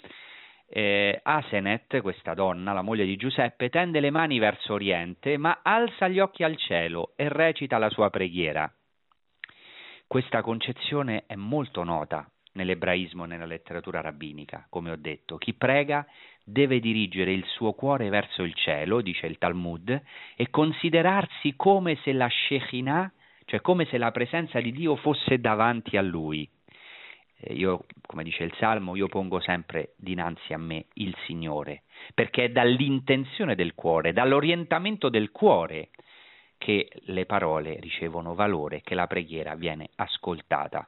eh, 0.67 1.21
Asenet, 1.23 2.01
questa 2.01 2.33
donna, 2.33 2.73
la 2.73 2.81
moglie 2.81 3.05
di 3.05 3.15
Giuseppe, 3.15 3.69
tende 3.69 4.01
le 4.01 4.11
mani 4.11 4.39
verso 4.39 4.73
oriente, 4.73 5.37
ma 5.37 5.61
alza 5.63 6.09
gli 6.09 6.19
occhi 6.19 6.43
al 6.43 6.57
cielo 6.57 7.13
e 7.15 7.29
recita 7.29 7.77
la 7.77 7.89
sua 7.89 8.09
preghiera. 8.09 8.69
Questa 10.05 10.41
concezione 10.41 11.23
è 11.27 11.35
molto 11.35 11.85
nota 11.85 12.27
nell'ebraismo 12.53 13.23
e 13.23 13.27
nella 13.27 13.45
letteratura 13.45 14.01
rabbinica, 14.01 14.65
come 14.69 14.91
ho 14.91 14.95
detto. 14.95 15.37
Chi 15.37 15.53
prega 15.53 16.05
deve 16.43 16.79
dirigere 16.79 17.31
il 17.31 17.45
suo 17.45 17.73
cuore 17.73 18.09
verso 18.09 18.43
il 18.43 18.53
cielo, 18.53 19.01
dice 19.01 19.27
il 19.27 19.37
Talmud, 19.37 20.01
e 20.35 20.49
considerarsi 20.49 21.55
come 21.55 21.97
se 22.03 22.11
la 22.13 22.29
Shekinah, 22.29 23.11
cioè 23.45 23.61
come 23.61 23.85
se 23.85 23.97
la 23.97 24.11
presenza 24.11 24.59
di 24.59 24.71
Dio 24.71 24.95
fosse 24.95 25.39
davanti 25.39 25.97
a 25.97 26.01
lui. 26.01 26.49
Eh, 27.37 27.53
io, 27.53 27.85
come 28.05 28.23
dice 28.23 28.43
il 28.43 28.53
Salmo, 28.57 28.95
io 28.95 29.07
pongo 29.07 29.39
sempre 29.39 29.93
dinanzi 29.97 30.53
a 30.53 30.57
me 30.57 30.85
il 30.93 31.15
Signore, 31.25 31.83
perché 32.13 32.45
è 32.45 32.49
dall'intenzione 32.49 33.55
del 33.55 33.73
cuore, 33.73 34.13
dall'orientamento 34.13 35.09
del 35.09 35.31
cuore 35.31 35.89
che 36.57 36.89
le 37.07 37.25
parole 37.25 37.77
ricevono 37.81 38.35
valore, 38.35 38.81
che 38.81 38.95
la 38.95 39.07
preghiera 39.07 39.55
viene 39.55 39.89
ascoltata. 39.95 40.87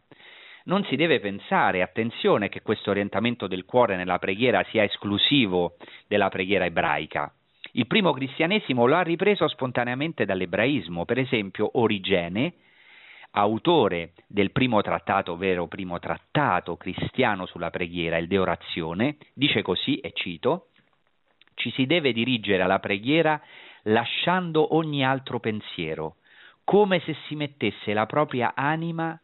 Non 0.66 0.84
si 0.86 0.96
deve 0.96 1.20
pensare, 1.20 1.82
attenzione, 1.82 2.50
che 2.50 2.62
questo 2.62 2.90
orientamento 2.90 3.48
del 3.48 3.66
cuore 3.66 3.96
nella 3.96 4.20
preghiera 4.20 4.64
sia 4.70 4.84
esclusivo 4.84 5.78
della 6.08 6.30
preghiera 6.30 6.66
ebraica. 6.66 7.32
Il 7.74 7.88
primo 7.88 8.14
cristianesimo 8.14 8.86
lo 8.86 8.96
ha 8.96 9.02
ripreso 9.02 9.48
spontaneamente 9.48 10.26
dall'ebraismo, 10.26 11.06
per 11.06 11.20
esempio 11.20 11.70
Origene 11.74 12.54
autore 13.36 14.14
del 14.28 14.52
primo 14.52 14.82
trattato, 14.82 15.34
ovvero 15.34 15.68
primo 15.68 16.00
trattato 16.00 16.78
cristiano 16.78 17.46
sulla 17.46 17.70
preghiera, 17.70 18.18
il 18.18 18.28
De 18.28 18.38
Orazione, 18.38 19.18
dice 19.34 19.62
così, 19.62 19.98
e 19.98 20.12
cito, 20.14 20.68
ci 21.56 21.70
si 21.72 21.86
deve 21.86 22.14
dirigere 22.14 22.64
alla 22.64 22.80
preghiera 22.80 23.42
lasciando 23.84 24.76
ogni 24.76 25.04
altro 25.06 25.40
pensiero, 25.40 26.16
come 26.64 27.00
se 27.02 27.16
si 27.28 27.36
mettesse 27.36 27.94
la 27.94 28.06
propria 28.06 28.54
anima 28.56 29.20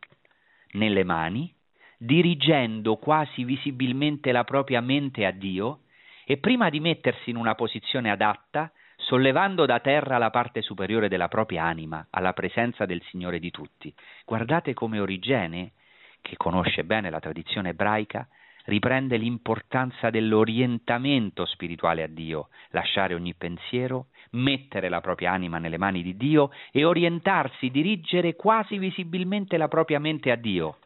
nelle 0.73 1.03
mani, 1.03 1.53
dirigendo 1.97 2.97
quasi 2.97 3.43
visibilmente 3.43 4.31
la 4.31 4.43
propria 4.43 4.81
mente 4.81 5.25
a 5.25 5.31
Dio 5.31 5.81
e 6.25 6.37
prima 6.37 6.69
di 6.69 6.79
mettersi 6.79 7.29
in 7.29 7.35
una 7.35 7.55
posizione 7.55 8.09
adatta, 8.09 8.71
sollevando 8.97 9.65
da 9.65 9.79
terra 9.79 10.17
la 10.17 10.29
parte 10.29 10.61
superiore 10.61 11.07
della 11.09 11.27
propria 11.27 11.63
anima 11.63 12.07
alla 12.09 12.33
presenza 12.33 12.85
del 12.85 13.01
Signore 13.09 13.39
di 13.39 13.51
tutti. 13.51 13.93
Guardate 14.25 14.73
come 14.73 14.99
Origene, 14.99 15.73
che 16.21 16.37
conosce 16.37 16.83
bene 16.83 17.09
la 17.09 17.19
tradizione 17.19 17.69
ebraica, 17.69 18.27
riprende 18.71 19.17
l'importanza 19.17 20.09
dell'orientamento 20.09 21.45
spirituale 21.45 22.03
a 22.03 22.07
Dio, 22.07 22.47
lasciare 22.69 23.13
ogni 23.13 23.33
pensiero, 23.33 24.07
mettere 24.31 24.87
la 24.87 25.01
propria 25.01 25.33
anima 25.33 25.57
nelle 25.57 25.77
mani 25.77 26.01
di 26.01 26.15
Dio 26.15 26.51
e 26.71 26.85
orientarsi, 26.85 27.69
dirigere 27.69 28.37
quasi 28.37 28.77
visibilmente 28.77 29.57
la 29.57 29.67
propria 29.67 29.99
mente 29.99 30.31
a 30.31 30.37
Dio. 30.37 30.77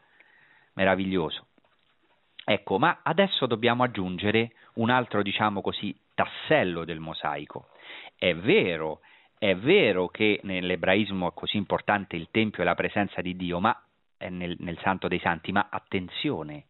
Meraviglioso. 0.72 1.46
Ecco, 2.44 2.78
ma 2.78 2.98
adesso 3.04 3.46
dobbiamo 3.46 3.84
aggiungere 3.84 4.52
un 4.74 4.90
altro, 4.90 5.22
diciamo 5.22 5.60
così, 5.60 5.96
tassello 6.12 6.84
del 6.84 6.98
mosaico. 6.98 7.68
È 8.18 8.34
vero, 8.34 8.98
è 9.38 9.54
vero 9.54 10.08
che 10.08 10.40
nell'ebraismo 10.42 11.28
è 11.28 11.34
così 11.34 11.56
importante 11.56 12.16
il 12.16 12.28
Tempio 12.32 12.62
e 12.62 12.66
la 12.66 12.74
presenza 12.74 13.20
di 13.20 13.36
Dio, 13.36 13.60
ma 13.60 13.80
nel, 14.28 14.56
nel 14.58 14.78
Santo 14.80 15.06
dei 15.06 15.20
Santi, 15.20 15.52
ma 15.52 15.68
attenzione, 15.70 16.64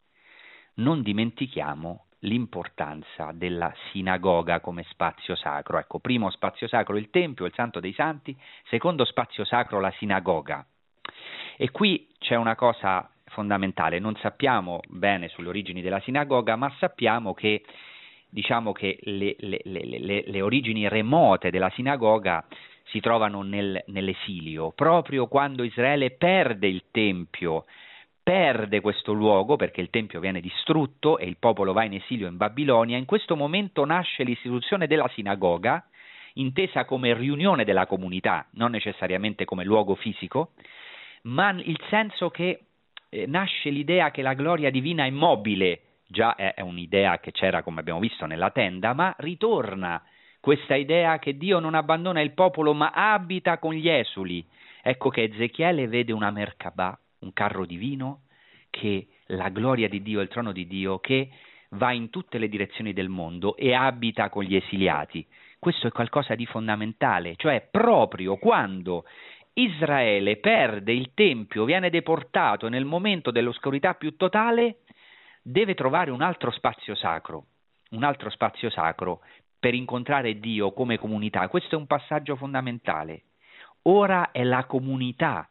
non 0.76 1.02
dimentichiamo 1.02 2.06
l'importanza 2.20 3.30
della 3.32 3.72
sinagoga 3.90 4.60
come 4.60 4.84
spazio 4.88 5.36
sacro. 5.36 5.78
Ecco, 5.78 5.98
primo 5.98 6.30
spazio 6.30 6.66
sacro 6.66 6.96
il 6.96 7.10
Tempio, 7.10 7.44
il 7.44 7.52
Santo 7.54 7.80
dei 7.80 7.92
Santi, 7.92 8.36
secondo 8.68 9.04
spazio 9.04 9.44
sacro 9.44 9.80
la 9.80 9.92
sinagoga. 9.98 10.66
E 11.56 11.70
qui 11.70 12.08
c'è 12.18 12.34
una 12.34 12.54
cosa 12.54 13.08
fondamentale, 13.26 13.98
non 13.98 14.16
sappiamo 14.16 14.80
bene 14.88 15.28
sulle 15.28 15.48
origini 15.48 15.82
della 15.82 16.00
sinagoga, 16.00 16.56
ma 16.56 16.72
sappiamo 16.78 17.34
che 17.34 17.64
diciamo 18.28 18.72
che 18.72 18.98
le, 19.02 19.36
le, 19.38 19.60
le, 19.64 20.24
le, 20.26 20.40
origini 20.40 20.88
remote 20.88 21.50
della 21.50 21.70
sinagoga 21.70 22.44
si 22.84 23.00
trovano 23.00 23.42
nel, 23.42 23.82
nell'esilio, 23.86 24.72
proprio 24.72 25.26
quando 25.26 25.62
Israele 25.62 26.10
perde 26.12 26.66
il 26.66 26.84
Tempio, 26.90 27.64
perde 28.26 28.80
questo 28.80 29.12
luogo 29.12 29.54
perché 29.54 29.80
il 29.80 29.88
Tempio 29.88 30.18
viene 30.18 30.40
distrutto 30.40 31.16
e 31.16 31.26
il 31.26 31.36
popolo 31.36 31.72
va 31.72 31.84
in 31.84 31.92
esilio 31.92 32.26
in 32.26 32.36
Babilonia, 32.36 32.96
in 32.96 33.04
questo 33.04 33.36
momento 33.36 33.84
nasce 33.84 34.24
l'istituzione 34.24 34.88
della 34.88 35.08
sinagoga, 35.14 35.86
intesa 36.32 36.84
come 36.86 37.14
riunione 37.14 37.62
della 37.62 37.86
comunità, 37.86 38.44
non 38.54 38.72
necessariamente 38.72 39.44
come 39.44 39.62
luogo 39.62 39.94
fisico, 39.94 40.54
ma 41.22 41.50
il 41.50 41.78
senso 41.88 42.30
che 42.30 42.62
eh, 43.10 43.26
nasce 43.28 43.70
l'idea 43.70 44.10
che 44.10 44.22
la 44.22 44.34
gloria 44.34 44.70
divina 44.70 45.04
è 45.04 45.10
mobile, 45.10 45.82
già 46.08 46.34
è, 46.34 46.54
è 46.54 46.62
un'idea 46.62 47.20
che 47.20 47.30
c'era, 47.30 47.62
come 47.62 47.78
abbiamo 47.78 48.00
visto, 48.00 48.26
nella 48.26 48.50
tenda, 48.50 48.92
ma 48.92 49.14
ritorna 49.18 50.02
questa 50.40 50.74
idea 50.74 51.20
che 51.20 51.36
Dio 51.36 51.60
non 51.60 51.76
abbandona 51.76 52.20
il 52.22 52.32
popolo 52.32 52.74
ma 52.74 52.90
abita 52.90 53.58
con 53.58 53.72
gli 53.72 53.88
esuli. 53.88 54.44
Ecco 54.82 55.10
che 55.10 55.22
Ezechiele 55.22 55.86
vede 55.86 56.12
una 56.12 56.32
merkabah, 56.32 56.98
un 57.26 57.32
carro 57.32 57.66
divino, 57.66 58.22
che 58.70 59.08
la 59.26 59.48
gloria 59.48 59.88
di 59.88 60.00
Dio, 60.02 60.20
il 60.20 60.28
trono 60.28 60.52
di 60.52 60.66
Dio, 60.66 60.98
che 60.98 61.30
va 61.70 61.92
in 61.92 62.10
tutte 62.10 62.38
le 62.38 62.48
direzioni 62.48 62.92
del 62.92 63.08
mondo 63.08 63.56
e 63.56 63.74
abita 63.74 64.28
con 64.30 64.44
gli 64.44 64.54
esiliati. 64.54 65.26
Questo 65.58 65.88
è 65.88 65.90
qualcosa 65.90 66.34
di 66.34 66.46
fondamentale, 66.46 67.34
cioè 67.36 67.66
proprio 67.70 68.36
quando 68.36 69.04
Israele 69.54 70.36
perde 70.36 70.92
il 70.92 71.10
Tempio, 71.14 71.64
viene 71.64 71.90
deportato 71.90 72.68
nel 72.68 72.84
momento 72.84 73.30
dell'oscurità 73.30 73.94
più 73.94 74.14
totale, 74.16 74.82
deve 75.42 75.74
trovare 75.74 76.10
un 76.10 76.22
altro 76.22 76.50
spazio 76.52 76.94
sacro, 76.94 77.46
un 77.90 78.04
altro 78.04 78.30
spazio 78.30 78.70
sacro 78.70 79.22
per 79.58 79.74
incontrare 79.74 80.38
Dio 80.38 80.72
come 80.72 80.98
comunità. 80.98 81.48
Questo 81.48 81.74
è 81.74 81.78
un 81.78 81.86
passaggio 81.86 82.36
fondamentale. 82.36 83.22
Ora 83.82 84.30
è 84.30 84.44
la 84.44 84.64
comunità 84.66 85.48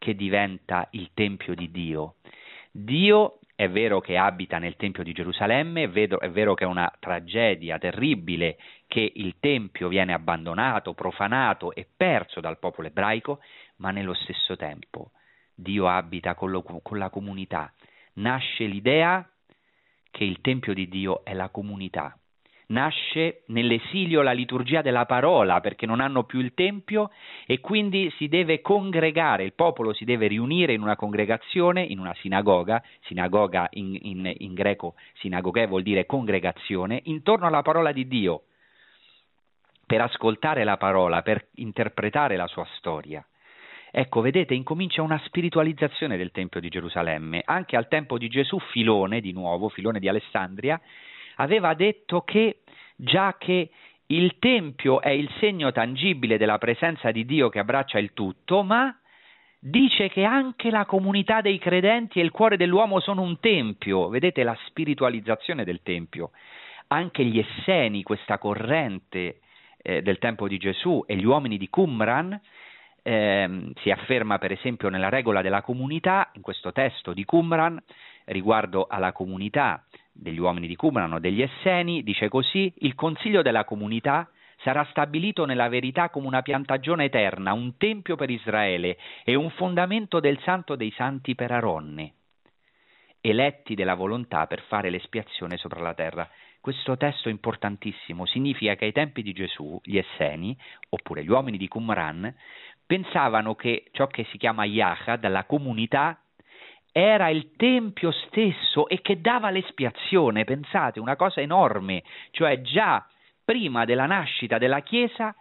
che 0.00 0.16
diventa 0.16 0.88
il 0.92 1.10
Tempio 1.12 1.54
di 1.54 1.70
Dio. 1.70 2.16
Dio 2.72 3.40
è 3.54 3.68
vero 3.68 4.00
che 4.00 4.16
abita 4.16 4.56
nel 4.58 4.76
Tempio 4.76 5.02
di 5.02 5.12
Gerusalemme, 5.12 5.82
è 5.82 5.88
vero, 5.90 6.18
è 6.18 6.30
vero, 6.30 6.54
che 6.54 6.64
è 6.64 6.66
una 6.66 6.90
tragedia 6.98 7.78
terribile 7.78 8.56
che 8.86 9.12
il 9.14 9.36
Tempio 9.38 9.88
viene 9.88 10.14
abbandonato, 10.14 10.94
profanato 10.94 11.74
e 11.74 11.86
perso 11.94 12.40
dal 12.40 12.58
popolo 12.58 12.88
ebraico, 12.88 13.40
ma 13.76 13.90
nello 13.90 14.14
stesso 14.14 14.56
tempo 14.56 15.10
Dio 15.54 15.86
abita 15.88 16.34
con, 16.34 16.50
lo, 16.50 16.62
con 16.62 16.96
la 16.96 17.10
comunità 17.10 17.70
nasce 18.14 18.64
l'idea 18.64 19.28
che 20.10 20.24
il 20.24 20.40
Tempio 20.40 20.74
di 20.74 20.88
Dio 20.88 21.24
è 21.24 21.34
la 21.34 21.50
comunità. 21.50 22.16
Nasce 22.70 23.42
nell'esilio 23.46 24.22
la 24.22 24.30
liturgia 24.30 24.80
della 24.80 25.04
parola 25.04 25.60
perché 25.60 25.86
non 25.86 26.00
hanno 26.00 26.22
più 26.22 26.38
il 26.38 26.54
Tempio 26.54 27.10
e 27.44 27.58
quindi 27.58 28.12
si 28.16 28.28
deve 28.28 28.60
congregare, 28.60 29.42
il 29.42 29.54
popolo 29.54 29.92
si 29.92 30.04
deve 30.04 30.28
riunire 30.28 30.72
in 30.72 30.80
una 30.80 30.94
congregazione, 30.94 31.82
in 31.82 31.98
una 31.98 32.14
sinagoga, 32.14 32.80
sinagoga 33.06 33.68
in, 33.72 33.98
in, 34.00 34.32
in 34.38 34.54
greco, 34.54 34.94
sinagoghe 35.14 35.66
vuol 35.66 35.82
dire 35.82 36.06
congregazione, 36.06 37.00
intorno 37.04 37.46
alla 37.46 37.62
parola 37.62 37.90
di 37.90 38.06
Dio, 38.06 38.42
per 39.84 40.02
ascoltare 40.02 40.62
la 40.62 40.76
parola, 40.76 41.22
per 41.22 41.48
interpretare 41.54 42.36
la 42.36 42.46
sua 42.46 42.66
storia. 42.76 43.24
Ecco, 43.90 44.20
vedete, 44.20 44.54
incomincia 44.54 45.02
una 45.02 45.20
spiritualizzazione 45.24 46.16
del 46.16 46.30
Tempio 46.30 46.60
di 46.60 46.68
Gerusalemme. 46.68 47.42
Anche 47.44 47.76
al 47.76 47.88
tempo 47.88 48.16
di 48.16 48.28
Gesù, 48.28 48.60
Filone, 48.70 49.20
di 49.20 49.32
nuovo, 49.32 49.68
Filone 49.68 49.98
di 49.98 50.08
Alessandria, 50.08 50.80
aveva 51.40 51.74
detto 51.74 52.22
che 52.22 52.58
già 52.96 53.36
che 53.38 53.70
il 54.06 54.36
Tempio 54.38 55.00
è 55.00 55.10
il 55.10 55.30
segno 55.38 55.72
tangibile 55.72 56.36
della 56.36 56.58
presenza 56.58 57.10
di 57.10 57.24
Dio 57.24 57.48
che 57.48 57.58
abbraccia 57.58 57.98
il 57.98 58.12
tutto, 58.12 58.62
ma 58.62 58.94
dice 59.58 60.08
che 60.08 60.24
anche 60.24 60.70
la 60.70 60.84
comunità 60.84 61.40
dei 61.40 61.58
credenti 61.58 62.18
e 62.18 62.22
il 62.24 62.30
cuore 62.30 62.56
dell'uomo 62.56 63.00
sono 63.00 63.22
un 63.22 63.38
tempio. 63.40 64.08
Vedete 64.08 64.42
la 64.42 64.56
spiritualizzazione 64.66 65.64
del 65.64 65.80
Tempio. 65.82 66.30
Anche 66.88 67.24
gli 67.24 67.38
Esseni, 67.38 68.02
questa 68.02 68.38
corrente 68.38 69.40
eh, 69.80 70.02
del 70.02 70.18
tempo 70.18 70.48
di 70.48 70.58
Gesù, 70.58 71.04
e 71.06 71.14
gli 71.14 71.24
uomini 71.24 71.56
di 71.56 71.68
Qumran, 71.68 72.38
eh, 73.02 73.72
si 73.80 73.90
afferma 73.90 74.38
per 74.38 74.50
esempio 74.50 74.88
nella 74.88 75.08
regola 75.08 75.40
della 75.40 75.62
comunità, 75.62 76.30
in 76.34 76.42
questo 76.42 76.72
testo 76.72 77.12
di 77.12 77.24
Qumran, 77.24 77.80
riguardo 78.30 78.86
alla 78.88 79.12
comunità 79.12 79.84
degli 80.12 80.38
uomini 80.38 80.66
di 80.66 80.76
Qumran 80.76 81.12
o 81.12 81.18
degli 81.18 81.42
Esseni, 81.42 82.02
dice 82.02 82.28
così, 82.28 82.72
il 82.78 82.94
consiglio 82.94 83.42
della 83.42 83.64
comunità 83.64 84.28
sarà 84.62 84.86
stabilito 84.90 85.46
nella 85.46 85.68
verità 85.68 86.10
come 86.10 86.26
una 86.26 86.42
piantagione 86.42 87.04
eterna, 87.04 87.52
un 87.52 87.76
tempio 87.76 88.16
per 88.16 88.30
Israele 88.30 88.98
e 89.24 89.34
un 89.34 89.50
fondamento 89.50 90.20
del 90.20 90.38
santo 90.42 90.76
dei 90.76 90.92
santi 90.92 91.34
per 91.34 91.50
Aronne, 91.50 92.12
eletti 93.20 93.74
della 93.74 93.94
volontà 93.94 94.46
per 94.46 94.62
fare 94.62 94.90
l'espiazione 94.90 95.56
sopra 95.56 95.80
la 95.80 95.94
terra. 95.94 96.28
Questo 96.60 96.98
testo 96.98 97.30
importantissimo 97.30 98.26
significa 98.26 98.74
che 98.74 98.84
ai 98.84 98.92
tempi 98.92 99.22
di 99.22 99.32
Gesù 99.32 99.80
gli 99.82 99.96
Esseni, 99.96 100.54
oppure 100.90 101.24
gli 101.24 101.30
uomini 101.30 101.56
di 101.56 101.68
Qumran, 101.68 102.34
pensavano 102.84 103.54
che 103.54 103.86
ciò 103.92 104.06
che 104.08 104.24
si 104.24 104.36
chiama 104.36 104.64
Yahad, 104.64 105.26
la 105.26 105.44
comunità, 105.44 106.20
era 106.92 107.28
il 107.28 107.52
tempio 107.56 108.10
stesso 108.10 108.88
e 108.88 109.00
che 109.00 109.20
dava 109.20 109.50
l'espiazione, 109.50 110.44
pensate, 110.44 111.00
una 111.00 111.16
cosa 111.16 111.40
enorme, 111.40 112.02
cioè 112.30 112.60
già 112.60 113.06
prima 113.44 113.84
della 113.84 114.06
nascita 114.06 114.58
della 114.58 114.80
Chiesa 114.80 115.34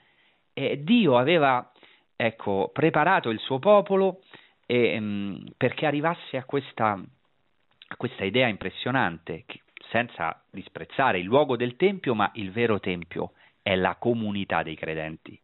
eh, 0.53 0.83
Dio 0.83 1.17
aveva 1.17 1.71
ecco, 2.15 2.69
preparato 2.73 3.29
il 3.29 3.39
suo 3.39 3.59
popolo 3.59 4.21
eh, 4.65 5.41
perché 5.57 5.85
arrivasse 5.85 6.37
a 6.37 6.43
questa, 6.43 6.91
a 6.91 7.95
questa 7.95 8.23
idea 8.23 8.47
impressionante, 8.47 9.43
che, 9.47 9.61
senza 9.89 10.43
disprezzare 10.51 11.19
il 11.19 11.25
luogo 11.25 11.55
del 11.55 11.75
Tempio, 11.75 12.13
ma 12.13 12.29
il 12.35 12.51
vero 12.51 12.79
Tempio 12.79 13.31
è 13.61 13.75
la 13.75 13.95
comunità 13.95 14.61
dei 14.63 14.75
credenti. 14.75 15.39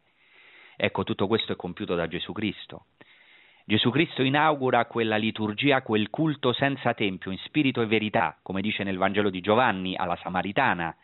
Ecco, 0.76 1.04
tutto 1.04 1.28
questo 1.28 1.54
è 1.54 1.56
compiuto 1.56 1.96
da 1.96 2.08
Gesù 2.08 2.34
Cristo. 2.34 2.86
Gesù 3.68 3.90
Cristo 3.90 4.22
inaugura 4.22 4.86
quella 4.86 5.16
liturgia, 5.16 5.82
quel 5.82 6.12
culto 6.12 6.54
senza 6.54 6.94
tempio, 6.94 7.32
in 7.32 7.40
spirito 7.40 7.82
e 7.82 7.88
verità, 7.88 8.38
come 8.44 8.62
dice 8.62 8.84
nel 8.84 8.98
Vangelo 8.98 9.32
di 9.32 9.42
Giovanni 9.42 9.96
alla 9.96 10.16
Samaritana. 10.22 10.96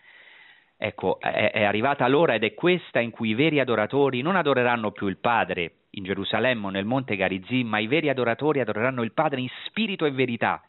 Ecco, 0.77 1.19
è, 1.19 1.49
è 1.53 1.63
arrivata 1.63 2.07
l'ora 2.07 2.35
ed 2.35 2.43
è 2.43 2.53
questa 2.53 2.99
in 2.99 3.09
cui 3.09 3.29
i 3.29 3.33
veri 3.33 3.59
adoratori 3.59 4.21
non 4.21 4.35
adoreranno 4.35 4.91
più 4.91 5.07
il 5.07 5.17
Padre 5.17 5.85
in 5.91 6.03
Gerusalemme 6.03 6.67
o 6.67 6.69
nel 6.69 6.85
monte 6.85 7.15
Garizim, 7.15 7.67
ma 7.67 7.79
i 7.79 7.87
veri 7.87 8.09
adoratori 8.09 8.59
adoreranno 8.59 9.01
il 9.01 9.11
Padre 9.11 9.41
in 9.41 9.49
spirito 9.65 10.05
e 10.05 10.11
verità, 10.11 10.61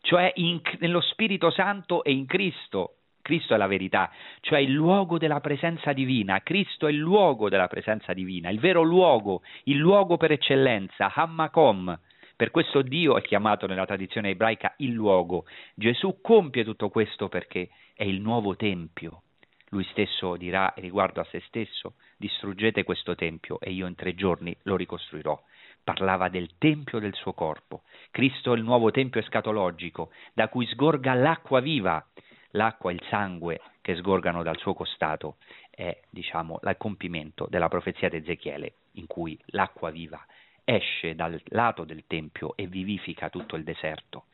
cioè 0.00 0.30
in, 0.36 0.60
nello 0.78 1.00
Spirito 1.00 1.50
Santo 1.50 2.04
e 2.04 2.12
in 2.12 2.26
Cristo. 2.26 2.98
Cristo 3.22 3.54
è 3.54 3.56
la 3.56 3.68
verità, 3.68 4.10
cioè 4.40 4.58
il 4.58 4.72
luogo 4.72 5.16
della 5.16 5.40
presenza 5.40 5.92
divina. 5.92 6.40
Cristo 6.42 6.88
è 6.88 6.90
il 6.90 6.98
luogo 6.98 7.48
della 7.48 7.68
presenza 7.68 8.12
divina, 8.12 8.50
il 8.50 8.58
vero 8.58 8.82
luogo, 8.82 9.42
il 9.64 9.76
luogo 9.76 10.16
per 10.16 10.32
eccellenza, 10.32 11.12
Hammakom. 11.14 11.98
Per 12.34 12.50
questo 12.50 12.82
Dio 12.82 13.16
è 13.16 13.22
chiamato 13.22 13.66
nella 13.66 13.86
tradizione 13.86 14.30
ebraica 14.30 14.74
il 14.78 14.90
luogo. 14.90 15.44
Gesù 15.74 16.20
compie 16.20 16.64
tutto 16.64 16.88
questo 16.88 17.28
perché 17.28 17.68
è 17.94 18.02
il 18.02 18.20
nuovo 18.20 18.56
tempio. 18.56 19.22
Lui 19.68 19.84
stesso 19.84 20.36
dirà 20.36 20.74
riguardo 20.76 21.20
a 21.20 21.26
se 21.30 21.40
stesso, 21.46 21.94
distruggete 22.16 22.82
questo 22.82 23.14
tempio 23.14 23.60
e 23.60 23.70
io 23.70 23.86
in 23.86 23.94
tre 23.94 24.14
giorni 24.14 24.54
lo 24.64 24.76
ricostruirò. 24.76 25.40
Parlava 25.84 26.28
del 26.28 26.50
tempio 26.58 26.98
del 26.98 27.14
suo 27.14 27.32
corpo. 27.32 27.82
Cristo 28.10 28.52
è 28.52 28.56
il 28.56 28.64
nuovo 28.64 28.90
tempio 28.90 29.20
escatologico, 29.20 30.10
da 30.34 30.48
cui 30.48 30.66
sgorga 30.66 31.14
l'acqua 31.14 31.60
viva. 31.60 32.04
L'acqua 32.52 32.90
e 32.90 32.94
il 32.94 33.06
sangue 33.08 33.60
che 33.80 33.94
sgorgano 33.96 34.42
dal 34.42 34.58
suo 34.58 34.74
costato 34.74 35.36
è, 35.70 36.00
diciamo, 36.10 36.60
il 36.62 36.74
compimento 36.78 37.46
della 37.48 37.68
profezia 37.68 38.08
di 38.08 38.16
Ezechiele, 38.16 38.74
in 38.92 39.06
cui 39.06 39.38
l'acqua 39.46 39.90
viva 39.90 40.24
esce 40.64 41.14
dal 41.14 41.40
lato 41.46 41.84
del 41.84 42.04
tempio 42.06 42.54
e 42.56 42.66
vivifica 42.66 43.28
tutto 43.28 43.56
il 43.56 43.64
deserto. 43.64 44.26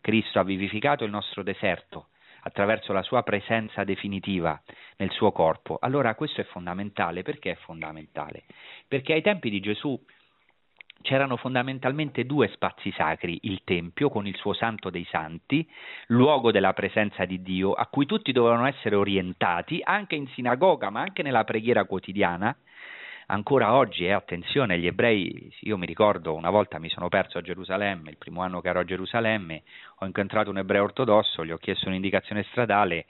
Cristo 0.00 0.38
ha 0.38 0.44
vivificato 0.44 1.04
il 1.04 1.10
nostro 1.10 1.42
deserto 1.42 2.08
attraverso 2.44 2.92
la 2.92 3.02
sua 3.02 3.22
presenza 3.22 3.84
definitiva 3.84 4.60
nel 4.96 5.10
suo 5.12 5.32
corpo. 5.32 5.78
Allora 5.80 6.14
questo 6.14 6.40
è 6.40 6.44
fondamentale. 6.44 7.22
Perché 7.22 7.52
è 7.52 7.56
fondamentale? 7.56 8.44
Perché 8.86 9.12
ai 9.12 9.22
tempi 9.22 9.48
di 9.48 9.60
Gesù 9.60 10.00
c'erano 11.02 11.36
fondamentalmente 11.36 12.24
due 12.24 12.48
spazi 12.48 12.92
sacri, 12.92 13.38
il 13.42 13.60
Tempio 13.64 14.08
con 14.08 14.26
il 14.26 14.36
suo 14.36 14.54
Santo 14.54 14.88
dei 14.88 15.06
Santi, 15.10 15.68
luogo 16.06 16.50
della 16.50 16.72
presenza 16.72 17.24
di 17.24 17.42
Dio, 17.42 17.72
a 17.72 17.86
cui 17.86 18.06
tutti 18.06 18.32
dovevano 18.32 18.66
essere 18.66 18.96
orientati, 18.96 19.80
anche 19.82 20.14
in 20.14 20.26
sinagoga, 20.28 20.90
ma 20.90 21.00
anche 21.00 21.22
nella 21.22 21.44
preghiera 21.44 21.84
quotidiana, 21.84 22.56
ancora 23.26 23.74
oggi, 23.74 24.06
eh, 24.06 24.12
attenzione, 24.12 24.78
gli 24.78 24.86
ebrei, 24.86 25.52
io 25.60 25.76
mi 25.76 25.86
ricordo 25.86 26.34
una 26.34 26.50
volta 26.50 26.78
mi 26.78 26.88
sono 26.88 27.08
perso 27.08 27.38
a 27.38 27.42
Gerusalemme, 27.42 28.10
il 28.10 28.18
primo 28.18 28.42
anno 28.42 28.60
che 28.60 28.68
ero 28.68 28.80
a 28.80 28.84
Gerusalemme, 28.84 29.62
ho 29.98 30.06
incontrato 30.06 30.50
un 30.50 30.58
ebreo 30.58 30.84
ortodosso, 30.84 31.44
gli 31.44 31.50
ho 31.50 31.58
chiesto 31.58 31.88
un'indicazione 31.88 32.44
stradale 32.50 33.06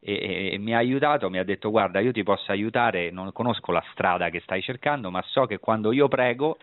e, 0.00 0.14
e, 0.14 0.50
e 0.52 0.58
mi 0.58 0.74
ha 0.74 0.78
aiutato, 0.78 1.28
mi 1.30 1.38
ha 1.38 1.44
detto 1.44 1.70
guarda 1.70 2.00
io 2.00 2.12
ti 2.12 2.22
posso 2.22 2.52
aiutare, 2.52 3.10
non 3.10 3.32
conosco 3.32 3.72
la 3.72 3.84
strada 3.92 4.30
che 4.30 4.40
stai 4.40 4.62
cercando, 4.62 5.10
ma 5.10 5.22
so 5.22 5.46
che 5.46 5.58
quando 5.58 5.92
io 5.92 6.08
prego, 6.08 6.58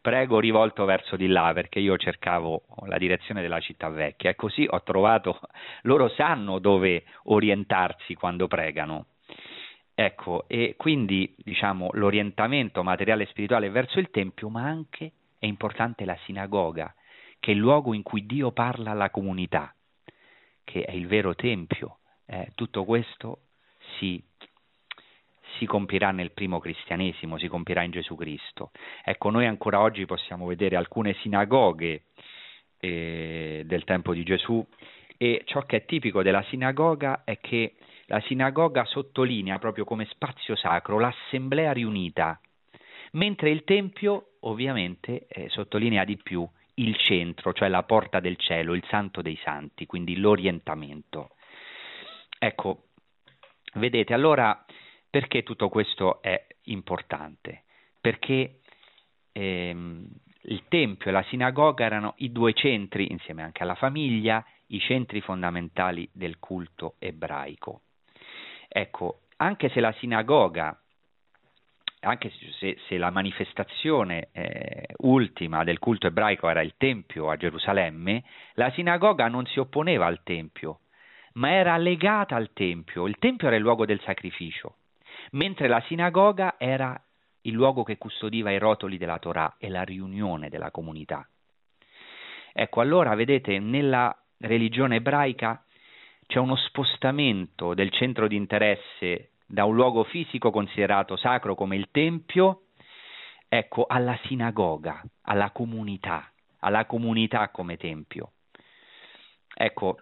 prego 0.00 0.40
rivolto 0.40 0.84
verso 0.84 1.16
di 1.16 1.26
là 1.26 1.52
perché 1.54 1.78
io 1.78 1.96
cercavo 1.96 2.62
la 2.86 2.98
direzione 2.98 3.42
della 3.42 3.60
città 3.60 3.88
vecchia 3.88 4.30
e 4.30 4.34
così 4.34 4.66
ho 4.68 4.82
trovato, 4.82 5.40
loro 5.82 6.08
sanno 6.08 6.58
dove 6.58 7.04
orientarsi 7.24 8.14
quando 8.14 8.46
pregano 8.48 9.06
Ecco, 10.00 10.48
e 10.48 10.76
quindi 10.78 11.34
diciamo 11.36 11.90
l'orientamento 11.92 12.82
materiale 12.82 13.24
e 13.24 13.26
spirituale 13.26 13.68
verso 13.68 13.98
il 13.98 14.08
Tempio, 14.08 14.48
ma 14.48 14.62
anche 14.62 15.12
è 15.38 15.44
importante 15.44 16.06
la 16.06 16.16
sinagoga, 16.24 16.94
che 17.38 17.50
è 17.50 17.54
il 17.54 17.60
luogo 17.60 17.92
in 17.92 18.02
cui 18.02 18.24
Dio 18.24 18.50
parla 18.50 18.92
alla 18.92 19.10
comunità, 19.10 19.74
che 20.64 20.84
è 20.84 20.92
il 20.92 21.06
vero 21.06 21.34
Tempio. 21.34 21.98
Eh, 22.24 22.52
tutto 22.54 22.86
questo 22.86 23.40
si, 23.98 24.24
si 25.58 25.66
compierà 25.66 26.10
nel 26.10 26.32
primo 26.32 26.58
cristianesimo, 26.58 27.38
si 27.38 27.48
compierà 27.48 27.82
in 27.82 27.90
Gesù 27.90 28.14
Cristo. 28.14 28.70
Ecco, 29.04 29.30
noi 29.30 29.46
ancora 29.46 29.80
oggi 29.80 30.06
possiamo 30.06 30.46
vedere 30.46 30.76
alcune 30.76 31.14
sinagoghe 31.20 32.04
eh, 32.78 33.62
del 33.64 33.84
tempo 33.84 34.14
di 34.14 34.22
Gesù 34.22 34.66
e 35.16 35.42
ciò 35.44 35.62
che 35.66 35.76
è 35.76 35.84
tipico 35.84 36.22
della 36.22 36.42
sinagoga 36.44 37.24
è 37.24 37.38
che 37.40 37.74
la 38.06 38.20
sinagoga 38.22 38.84
sottolinea 38.84 39.58
proprio 39.58 39.84
come 39.84 40.06
spazio 40.06 40.56
sacro 40.56 40.98
l'assemblea 40.98 41.72
riunita, 41.72 42.40
mentre 43.12 43.50
il 43.50 43.62
Tempio 43.64 44.36
ovviamente 44.40 45.26
eh, 45.28 45.48
sottolinea 45.50 46.04
di 46.04 46.16
più 46.16 46.48
il 46.74 46.96
centro, 46.96 47.52
cioè 47.52 47.68
la 47.68 47.82
porta 47.82 48.20
del 48.20 48.36
cielo, 48.36 48.74
il 48.74 48.84
santo 48.88 49.20
dei 49.20 49.38
santi, 49.44 49.86
quindi 49.86 50.16
l'orientamento. 50.16 51.30
Ecco, 52.38 52.84
vedete, 53.74 54.14
allora 54.14 54.64
perché 55.10 55.42
tutto 55.42 55.68
questo 55.68 56.22
è 56.22 56.46
importante? 56.64 57.64
Perché 58.00 58.60
ehm, 59.32 60.08
il 60.42 60.64
Tempio 60.68 61.10
e 61.10 61.12
la 61.12 61.24
sinagoga 61.24 61.84
erano 61.84 62.14
i 62.18 62.30
due 62.32 62.52
centri, 62.54 63.10
insieme 63.10 63.42
anche 63.42 63.62
alla 63.62 63.74
famiglia, 63.74 64.44
i 64.68 64.78
centri 64.78 65.20
fondamentali 65.20 66.08
del 66.12 66.38
culto 66.38 66.94
ebraico. 66.98 67.82
Ecco, 68.68 69.22
anche 69.36 69.68
se 69.70 69.80
la 69.80 69.92
sinagoga, 69.98 70.80
anche 72.02 72.32
se, 72.58 72.78
se 72.86 72.96
la 72.96 73.10
manifestazione 73.10 74.28
eh, 74.32 74.94
ultima 74.98 75.64
del 75.64 75.78
culto 75.78 76.06
ebraico 76.06 76.48
era 76.48 76.62
il 76.62 76.74
Tempio 76.76 77.28
a 77.30 77.36
Gerusalemme, 77.36 78.24
la 78.54 78.70
sinagoga 78.70 79.28
non 79.28 79.44
si 79.46 79.58
opponeva 79.58 80.06
al 80.06 80.22
Tempio, 80.22 80.80
ma 81.34 81.52
era 81.52 81.76
legata 81.76 82.36
al 82.36 82.52
Tempio. 82.52 83.06
Il 83.06 83.18
Tempio 83.18 83.48
era 83.48 83.56
il 83.56 83.62
luogo 83.62 83.84
del 83.84 84.00
sacrificio, 84.00 84.76
mentre 85.32 85.68
la 85.68 85.82
sinagoga 85.86 86.54
era 86.58 87.00
il 87.42 87.52
luogo 87.52 87.82
che 87.82 87.98
custodiva 87.98 88.50
i 88.50 88.58
rotoli 88.58 88.98
della 88.98 89.18
Torah 89.18 89.56
e 89.58 89.68
la 89.68 89.82
riunione 89.82 90.48
della 90.48 90.70
comunità. 90.70 91.26
Ecco, 92.52 92.80
allora 92.80 93.14
vedete, 93.14 93.58
nella 93.58 94.14
religione 94.38 94.96
ebraica 94.96 95.64
c'è 96.26 96.38
uno 96.38 96.56
spostamento 96.56 97.74
del 97.74 97.90
centro 97.90 98.28
di 98.28 98.36
interesse 98.36 99.30
da 99.46 99.64
un 99.64 99.74
luogo 99.74 100.04
fisico 100.04 100.50
considerato 100.50 101.16
sacro 101.16 101.54
come 101.54 101.76
il 101.76 101.88
Tempio, 101.90 102.66
ecco, 103.48 103.86
alla 103.86 104.18
sinagoga, 104.24 105.02
alla 105.22 105.50
comunità, 105.50 106.30
alla 106.60 106.84
comunità 106.86 107.48
come 107.48 107.76
Tempio. 107.76 108.32
Ecco, 109.54 109.98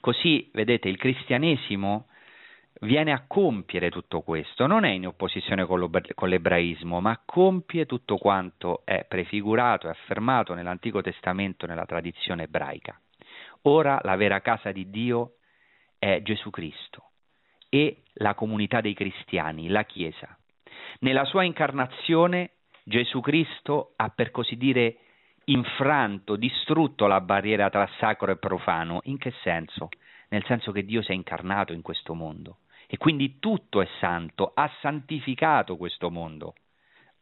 così 0.00 0.50
vedete 0.54 0.88
il 0.88 0.96
cristianesimo 0.96 2.06
viene 2.80 3.12
a 3.12 3.24
compiere 3.26 3.90
tutto 3.90 4.20
questo, 4.20 4.66
non 4.66 4.84
è 4.84 4.90
in 4.90 5.06
opposizione 5.06 5.64
con, 5.64 5.90
l'ebraismo, 6.28 7.00
ma 7.00 7.20
compie 7.24 7.86
tutto 7.86 8.16
quanto 8.16 8.82
è 8.84 9.04
prefigurato 9.08 9.86
e 9.86 9.90
affermato 9.90 10.54
nell'Antico 10.54 11.00
Testamento 11.00 11.66
nella 11.66 11.86
tradizione 11.86 12.44
ebraica. 12.44 12.98
Ora 13.62 13.98
la 14.02 14.16
vera 14.16 14.40
casa 14.40 14.70
di 14.70 14.88
Dio 14.90 15.34
è 15.98 16.20
Gesù 16.22 16.50
Cristo 16.50 17.10
e 17.68 18.02
la 18.14 18.34
comunità 18.34 18.80
dei 18.80 18.94
cristiani, 18.94 19.68
la 19.68 19.84
Chiesa. 19.84 20.36
Nella 21.00 21.24
sua 21.24 21.42
incarnazione 21.42 22.52
Gesù 22.84 23.20
Cristo 23.20 23.92
ha 23.96 24.08
per 24.10 24.30
così 24.30 24.56
dire 24.56 24.98
infranto, 25.46 26.36
distrutto 26.36 27.06
la 27.06 27.20
barriera 27.20 27.68
tra 27.70 27.88
sacro 27.98 28.30
e 28.30 28.36
profano. 28.36 29.00
In 29.04 29.18
che 29.18 29.32
senso? 29.42 29.88
Nel 30.28 30.44
senso 30.44 30.72
che 30.72 30.84
Dio 30.84 31.02
si 31.02 31.10
è 31.10 31.14
incarnato 31.14 31.72
in 31.72 31.82
questo 31.82 32.14
mondo 32.14 32.58
e 32.88 32.96
quindi 32.96 33.38
tutto 33.38 33.82
è 33.82 33.88
santo, 34.00 34.50
ha 34.54 34.68
santificato 34.80 35.76
questo 35.76 36.10
mondo 36.10 36.54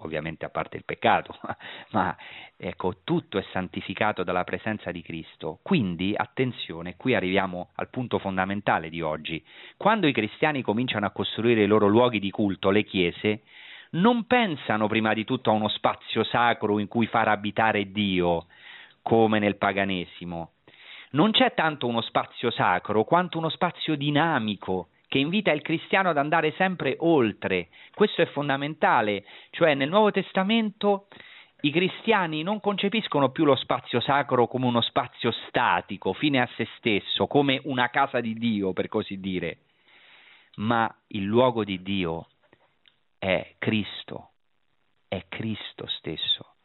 ovviamente 0.00 0.44
a 0.44 0.50
parte 0.50 0.76
il 0.76 0.84
peccato, 0.84 1.38
ma 1.92 2.14
ecco, 2.56 2.98
tutto 3.04 3.38
è 3.38 3.44
santificato 3.52 4.22
dalla 4.22 4.44
presenza 4.44 4.90
di 4.90 5.02
Cristo. 5.02 5.58
Quindi, 5.62 6.12
attenzione, 6.14 6.96
qui 6.96 7.14
arriviamo 7.14 7.70
al 7.76 7.88
punto 7.88 8.18
fondamentale 8.18 8.88
di 8.90 9.00
oggi. 9.00 9.42
Quando 9.76 10.06
i 10.06 10.12
cristiani 10.12 10.62
cominciano 10.62 11.06
a 11.06 11.10
costruire 11.10 11.62
i 11.62 11.66
loro 11.66 11.86
luoghi 11.86 12.18
di 12.18 12.30
culto, 12.30 12.70
le 12.70 12.84
chiese, 12.84 13.42
non 13.90 14.26
pensano 14.26 14.88
prima 14.88 15.14
di 15.14 15.24
tutto 15.24 15.50
a 15.50 15.54
uno 15.54 15.68
spazio 15.68 16.24
sacro 16.24 16.78
in 16.78 16.88
cui 16.88 17.06
far 17.06 17.28
abitare 17.28 17.90
Dio, 17.90 18.46
come 19.02 19.38
nel 19.38 19.56
paganesimo. 19.56 20.50
Non 21.12 21.30
c'è 21.30 21.54
tanto 21.54 21.86
uno 21.86 22.02
spazio 22.02 22.50
sacro 22.50 23.04
quanto 23.04 23.38
uno 23.38 23.48
spazio 23.48 23.96
dinamico 23.96 24.88
che 25.16 25.22
invita 25.22 25.50
il 25.50 25.62
cristiano 25.62 26.10
ad 26.10 26.18
andare 26.18 26.52
sempre 26.58 26.96
oltre. 26.98 27.68
Questo 27.94 28.20
è 28.20 28.26
fondamentale, 28.26 29.24
cioè 29.48 29.72
nel 29.72 29.88
Nuovo 29.88 30.10
Testamento 30.10 31.08
i 31.62 31.70
cristiani 31.70 32.42
non 32.42 32.60
concepiscono 32.60 33.30
più 33.30 33.46
lo 33.46 33.56
spazio 33.56 33.98
sacro 34.00 34.46
come 34.46 34.66
uno 34.66 34.82
spazio 34.82 35.30
statico, 35.48 36.12
fine 36.12 36.42
a 36.42 36.48
se 36.56 36.68
stesso, 36.76 37.26
come 37.26 37.62
una 37.64 37.88
casa 37.88 38.20
di 38.20 38.34
Dio, 38.34 38.74
per 38.74 38.88
così 38.88 39.18
dire, 39.18 39.60
ma 40.56 40.94
il 41.08 41.22
luogo 41.22 41.64
di 41.64 41.80
Dio 41.80 42.26
è 43.18 43.54
Cristo, 43.56 44.32
è 45.08 45.24
Cristo 45.30 45.86
stesso. 45.86 46.56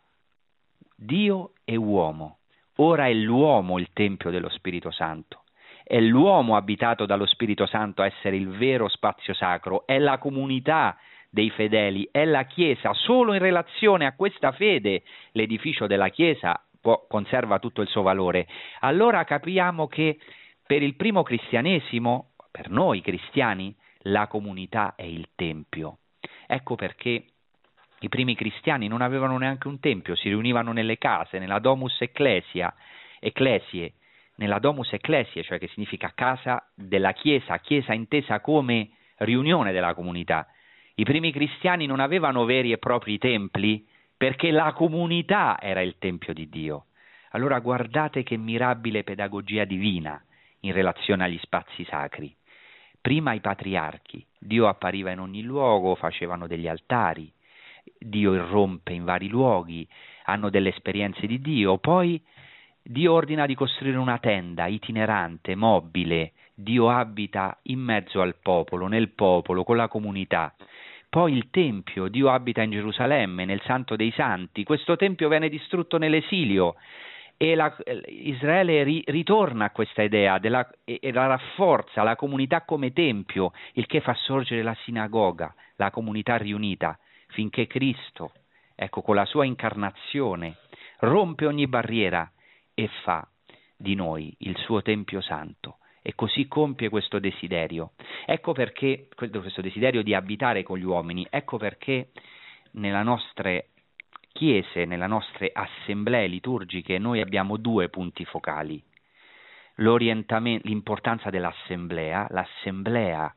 Dio 0.93 1.53
e 1.63 1.77
uomo. 1.77 2.39
Ora 2.77 3.07
è 3.07 3.13
l'uomo 3.13 3.79
il 3.79 3.91
Tempio 3.93 4.29
dello 4.29 4.49
Spirito 4.49 4.91
Santo 4.91 5.40
è 5.83 5.99
l'uomo 5.99 6.55
abitato 6.55 7.05
dallo 7.05 7.25
Spirito 7.25 7.65
Santo 7.65 8.01
a 8.01 8.05
essere 8.05 8.35
il 8.35 8.49
vero 8.49 8.87
spazio 8.87 9.33
sacro, 9.33 9.85
è 9.85 9.97
la 9.99 10.17
comunità 10.17 10.97
dei 11.29 11.49
fedeli, 11.49 12.07
è 12.11 12.25
la 12.25 12.43
Chiesa, 12.43 12.93
solo 12.93 13.33
in 13.33 13.39
relazione 13.39 14.05
a 14.05 14.15
questa 14.15 14.51
fede 14.51 15.03
l'edificio 15.31 15.87
della 15.87 16.09
Chiesa 16.09 16.61
può, 16.79 17.05
conserva 17.07 17.59
tutto 17.59 17.81
il 17.81 17.87
suo 17.87 18.01
valore. 18.01 18.47
Allora 18.79 19.23
capiamo 19.23 19.87
che 19.87 20.19
per 20.65 20.83
il 20.83 20.95
primo 20.95 21.23
cristianesimo, 21.23 22.31
per 22.51 22.69
noi 22.69 23.01
cristiani, 23.01 23.73
la 24.05 24.27
comunità 24.27 24.95
è 24.95 25.03
il 25.03 25.29
Tempio. 25.35 25.97
Ecco 26.47 26.75
perché 26.75 27.25
i 27.99 28.09
primi 28.09 28.35
cristiani 28.35 28.87
non 28.87 29.01
avevano 29.01 29.37
neanche 29.37 29.67
un 29.67 29.79
tempio, 29.79 30.15
si 30.15 30.27
riunivano 30.27 30.71
nelle 30.71 30.97
case, 30.97 31.37
nella 31.37 31.59
domus 31.59 32.01
ecclesia, 32.01 32.73
ecclesie, 33.19 33.93
nella 34.41 34.57
domus 34.57 34.91
ecclesie, 34.91 35.43
cioè 35.43 35.59
che 35.59 35.67
significa 35.67 36.13
casa 36.15 36.67
della 36.73 37.13
Chiesa, 37.13 37.59
Chiesa 37.59 37.93
intesa 37.93 38.39
come 38.41 38.89
riunione 39.17 39.71
della 39.71 39.93
comunità. 39.93 40.47
I 40.95 41.03
primi 41.03 41.31
cristiani 41.31 41.85
non 41.85 41.99
avevano 41.99 42.43
veri 42.45 42.71
e 42.71 42.79
propri 42.79 43.19
templi 43.19 43.85
perché 44.17 44.49
la 44.49 44.73
comunità 44.73 45.59
era 45.61 45.81
il 45.81 45.95
tempio 45.99 46.33
di 46.33 46.49
Dio. 46.49 46.85
Allora 47.29 47.59
guardate 47.59 48.23
che 48.23 48.35
mirabile 48.35 49.03
pedagogia 49.03 49.63
divina 49.63 50.19
in 50.61 50.73
relazione 50.73 51.23
agli 51.23 51.39
spazi 51.43 51.85
sacri. 51.85 52.35
Prima 52.99 53.33
i 53.33 53.41
patriarchi, 53.41 54.25
Dio 54.39 54.67
appariva 54.67 55.11
in 55.11 55.19
ogni 55.19 55.43
luogo, 55.43 55.93
facevano 55.93 56.47
degli 56.47 56.67
altari, 56.67 57.31
Dio 57.97 58.33
irrompe 58.33 58.93
in 58.93 59.03
vari 59.05 59.27
luoghi, 59.27 59.87
hanno 60.25 60.49
delle 60.49 60.69
esperienze 60.69 61.27
di 61.27 61.39
Dio, 61.41 61.77
poi 61.77 62.21
Dio 62.83 63.13
ordina 63.13 63.45
di 63.45 63.53
costruire 63.55 63.97
una 63.97 64.17
tenda 64.17 64.65
itinerante, 64.65 65.55
mobile, 65.55 66.33
Dio 66.53 66.89
abita 66.89 67.57
in 67.63 67.79
mezzo 67.79 68.21
al 68.21 68.35
popolo, 68.41 68.87
nel 68.87 69.09
popolo, 69.09 69.63
con 69.63 69.77
la 69.77 69.87
comunità. 69.87 70.53
Poi 71.07 71.33
il 71.33 71.49
Tempio, 71.51 72.07
Dio 72.07 72.29
abita 72.29 72.61
in 72.61 72.71
Gerusalemme, 72.71 73.45
nel 73.45 73.61
Santo 73.65 73.95
dei 73.95 74.11
Santi. 74.11 74.63
Questo 74.63 74.95
Tempio 74.95 75.29
viene 75.29 75.49
distrutto 75.49 75.97
nell'esilio 75.97 76.75
e 77.37 77.55
la, 77.55 77.75
Israele 78.07 78.83
ri, 78.83 79.03
ritorna 79.07 79.65
a 79.65 79.71
questa 79.71 80.03
idea 80.03 80.37
della, 80.37 80.67
e, 80.83 80.99
e 81.01 81.11
la 81.11 81.27
rafforza, 81.27 82.03
la 82.03 82.15
comunità 82.15 82.61
come 82.61 82.93
Tempio, 82.93 83.51
il 83.73 83.87
che 83.87 83.99
fa 83.99 84.13
sorgere 84.13 84.63
la 84.63 84.75
sinagoga, 84.83 85.53
la 85.75 85.91
comunità 85.91 86.37
riunita 86.37 86.97
finché 87.27 87.67
Cristo, 87.67 88.31
ecco, 88.75 89.01
con 89.01 89.15
la 89.15 89.25
sua 89.25 89.45
incarnazione, 89.45 90.57
rompe 90.99 91.45
ogni 91.45 91.67
barriera 91.67 92.29
e 92.81 92.89
fa 93.03 93.27
di 93.77 93.93
noi 93.93 94.33
il 94.39 94.57
suo 94.57 94.81
Tempio 94.81 95.21
Santo 95.21 95.77
e 96.01 96.15
così 96.15 96.47
compie 96.47 96.89
questo 96.89 97.19
desiderio. 97.19 97.91
Ecco 98.25 98.53
perché, 98.53 99.07
questo 99.15 99.61
desiderio 99.61 100.01
di 100.01 100.15
abitare 100.15 100.63
con 100.63 100.79
gli 100.79 100.83
uomini, 100.83 101.27
ecco 101.29 101.57
perché 101.57 102.09
nelle 102.71 103.03
nostre 103.03 103.69
chiese, 104.33 104.85
nelle 104.85 105.05
nostre 105.05 105.51
assemblee 105.53 106.25
liturgiche, 106.25 106.97
noi 106.97 107.21
abbiamo 107.21 107.57
due 107.57 107.89
punti 107.89 108.25
focali. 108.25 108.81
L'importanza 109.75 111.29
dell'assemblea, 111.29 112.27
l'assemblea 112.31 113.31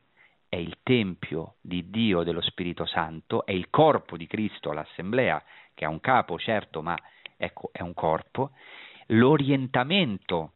è 0.49 0.55
il 0.55 0.77
Tempio 0.81 1.55
di 1.61 1.91
Dio 1.91 2.23
dello 2.23 2.41
Spirito 2.41 2.85
Santo, 2.85 3.45
è 3.45 3.51
il 3.51 3.69
corpo 3.69 4.17
di 4.17 4.25
Cristo, 4.25 4.71
l'Assemblea, 4.71 5.43
che 5.75 5.85
ha 5.85 5.89
un 5.89 5.99
capo, 5.99 6.39
certo, 6.39 6.81
ma 6.81 6.97
ecco, 7.37 7.69
è 7.71 7.81
un 7.81 7.93
corpo. 7.93 8.51
L'orientamento, 9.09 10.53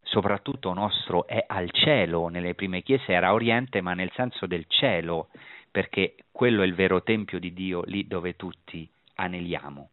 soprattutto 0.00 0.72
nostro, 0.72 1.26
è 1.26 1.44
al 1.46 1.70
cielo, 1.70 2.28
nelle 2.28 2.54
prime 2.54 2.82
chiese 2.82 3.12
era 3.12 3.32
oriente, 3.34 3.82
ma 3.82 3.92
nel 3.92 4.10
senso 4.14 4.46
del 4.46 4.64
cielo, 4.68 5.28
perché 5.70 6.14
quello 6.32 6.62
è 6.62 6.66
il 6.66 6.74
vero 6.74 7.02
Tempio 7.02 7.38
di 7.38 7.52
Dio, 7.52 7.82
lì 7.84 8.06
dove 8.06 8.36
tutti 8.36 8.88
aneliamo. 9.16 9.90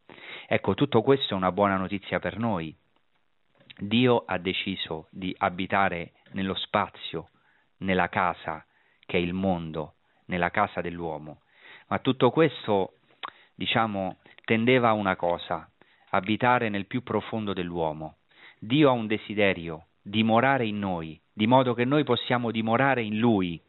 Ecco, 0.47 0.73
tutto 0.73 1.01
questo 1.01 1.33
è 1.33 1.37
una 1.37 1.51
buona 1.51 1.75
notizia 1.75 2.19
per 2.19 2.37
noi. 2.37 2.73
Dio 3.77 4.23
ha 4.25 4.37
deciso 4.37 5.07
di 5.11 5.35
abitare 5.37 6.13
nello 6.31 6.55
spazio, 6.55 7.29
nella 7.79 8.07
casa, 8.07 8.65
che 9.05 9.17
è 9.17 9.19
il 9.19 9.33
mondo, 9.33 9.95
nella 10.27 10.49
casa 10.49 10.79
dell'uomo. 10.79 11.41
Ma 11.87 11.99
tutto 11.99 12.31
questo, 12.31 12.99
diciamo, 13.53 14.19
tendeva 14.45 14.89
a 14.89 14.93
una 14.93 15.17
cosa, 15.17 15.69
abitare 16.18 16.70
nel 16.70 16.86
più 16.86 17.03
profondo 17.03 17.53
dell'uomo. 17.53 18.18
Dio 18.59 18.89
ha 18.89 18.93
un 18.93 19.07
desiderio, 19.07 19.88
dimorare 20.01 20.65
in 20.65 20.80
noi, 20.80 21.20
di 21.32 21.47
modo 21.47 21.74
che 21.74 21.86
noi 21.86 22.03
possiamo 22.03 22.51
dimorare 22.51 23.01
in 23.01 23.18
Lui. 23.18 23.61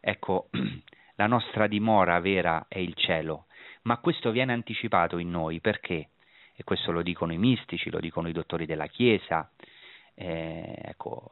Ecco, 0.00 0.48
la 1.16 1.26
nostra 1.26 1.66
dimora 1.66 2.20
vera 2.20 2.66
è 2.68 2.78
il 2.78 2.94
cielo, 2.94 3.46
ma 3.82 3.98
questo 3.98 4.30
viene 4.30 4.52
anticipato 4.52 5.18
in 5.18 5.30
noi 5.30 5.60
perché? 5.60 6.10
E 6.54 6.64
questo 6.64 6.92
lo 6.92 7.02
dicono 7.02 7.32
i 7.32 7.38
mistici, 7.38 7.90
lo 7.90 7.98
dicono 8.00 8.28
i 8.28 8.32
dottori 8.32 8.66
della 8.66 8.86
Chiesa, 8.86 9.50
eh, 10.14 10.78
ecco, 10.82 11.28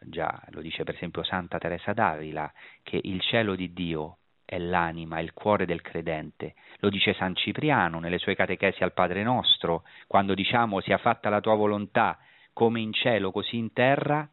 già 0.00 0.42
lo 0.50 0.60
dice 0.60 0.84
per 0.84 0.94
esempio 0.94 1.22
Santa 1.22 1.58
Teresa 1.58 1.92
d'Avila, 1.92 2.52
che 2.82 3.00
il 3.02 3.20
cielo 3.20 3.54
di 3.54 3.72
Dio 3.72 4.18
è 4.50 4.58
l'anima, 4.58 5.18
è 5.18 5.20
il 5.20 5.32
cuore 5.32 5.64
del 5.64 5.80
credente. 5.80 6.54
Lo 6.78 6.88
dice 6.88 7.14
San 7.14 7.36
Cipriano 7.36 8.00
nelle 8.00 8.18
sue 8.18 8.34
catechesi 8.34 8.82
al 8.82 8.92
Padre 8.92 9.22
nostro, 9.22 9.84
quando 10.08 10.34
diciamo 10.34 10.80
sia 10.80 10.98
fatta 10.98 11.28
la 11.28 11.40
tua 11.40 11.54
volontà 11.54 12.18
come 12.52 12.80
in 12.80 12.92
cielo 12.92 13.30
così 13.30 13.58
in 13.58 13.72
terra, 13.72 14.28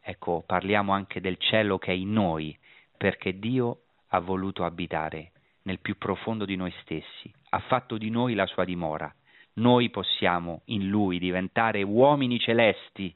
ecco, 0.00 0.42
parliamo 0.44 0.92
anche 0.92 1.20
del 1.20 1.36
cielo 1.38 1.78
che 1.78 1.92
è 1.92 1.94
in 1.94 2.12
noi, 2.12 2.58
perché 2.96 3.38
Dio 3.38 3.82
ha 4.08 4.18
voluto 4.18 4.64
abitare 4.64 5.30
nel 5.62 5.78
più 5.78 5.96
profondo 5.98 6.44
di 6.44 6.56
noi 6.56 6.74
stessi, 6.80 7.32
ha 7.50 7.60
fatto 7.60 7.96
di 7.96 8.10
noi 8.10 8.34
la 8.34 8.46
sua 8.46 8.64
dimora. 8.64 9.14
Noi 9.54 9.88
possiamo 9.88 10.62
in 10.64 10.88
Lui 10.88 11.20
diventare 11.20 11.80
uomini 11.84 12.40
celesti 12.40 13.14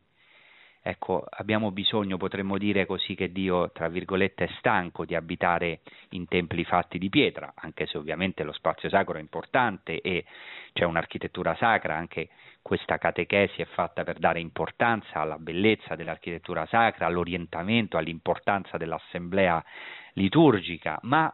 Ecco, 0.89 1.23
abbiamo 1.29 1.71
bisogno, 1.71 2.17
potremmo 2.17 2.57
dire 2.57 2.87
così, 2.87 3.15
che 3.15 3.31
Dio, 3.31 3.71
tra 3.73 3.89
virgolette, 3.89 4.47
è 4.47 4.49
stanco 4.57 5.05
di 5.05 5.15
abitare 5.15 5.81
in 6.13 6.27
templi 6.27 6.65
fatti 6.65 6.97
di 6.97 7.11
pietra, 7.11 7.53
anche 7.57 7.87
se 7.87 7.99
ovviamente 7.99 8.43
lo 8.43 8.53
spazio 8.53 8.89
sacro 8.89 9.19
è 9.19 9.21
importante 9.21 10.01
e 10.01 10.25
c'è 10.73 10.85
un'architettura 10.85 11.55
sacra, 11.57 11.95
anche 11.95 12.31
questa 12.63 12.97
catechesi 12.97 13.61
è 13.61 13.67
fatta 13.67 14.03
per 14.03 14.19
dare 14.19 14.41
importanza 14.41 15.21
alla 15.21 15.37
bellezza 15.37 15.95
dell'architettura 15.95 16.65
sacra, 16.65 17.05
all'orientamento, 17.05 17.99
all'importanza 17.99 18.79
dell'assemblea 18.79 19.63
liturgica, 20.15 20.99
ma 21.03 21.31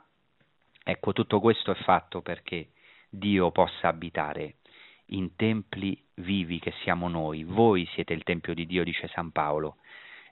ecco, 0.82 1.12
tutto 1.12 1.38
questo 1.38 1.70
è 1.70 1.76
fatto 1.76 2.22
perché 2.22 2.70
Dio 3.09 3.52
possa 3.52 3.86
abitare 3.86 4.57
in 5.07 5.36
templi 5.36 6.00
vivi 6.16 6.59
che 6.59 6.72
siamo 6.82 7.09
noi, 7.09 7.44
voi 7.44 7.86
siete 7.92 8.12
il 8.12 8.22
Tempio 8.22 8.55
di 8.55 8.66
Dio, 8.66 8.84
dice 8.84 9.09
San 9.09 9.30
Paolo. 9.30 9.76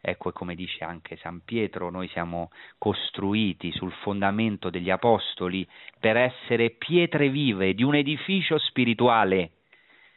Ecco, 0.00 0.30
e 0.30 0.32
come 0.32 0.54
dice 0.54 0.82
anche 0.82 1.16
San 1.18 1.44
Pietro, 1.44 1.88
noi 1.90 2.08
siamo 2.08 2.50
costruiti 2.78 3.70
sul 3.70 3.92
fondamento 3.92 4.68
degli 4.68 4.90
Apostoli 4.90 5.66
per 5.98 6.16
essere 6.16 6.70
pietre 6.70 7.28
vive 7.28 7.74
di 7.74 7.84
un 7.84 7.94
edificio 7.94 8.58
spirituale. 8.58 9.52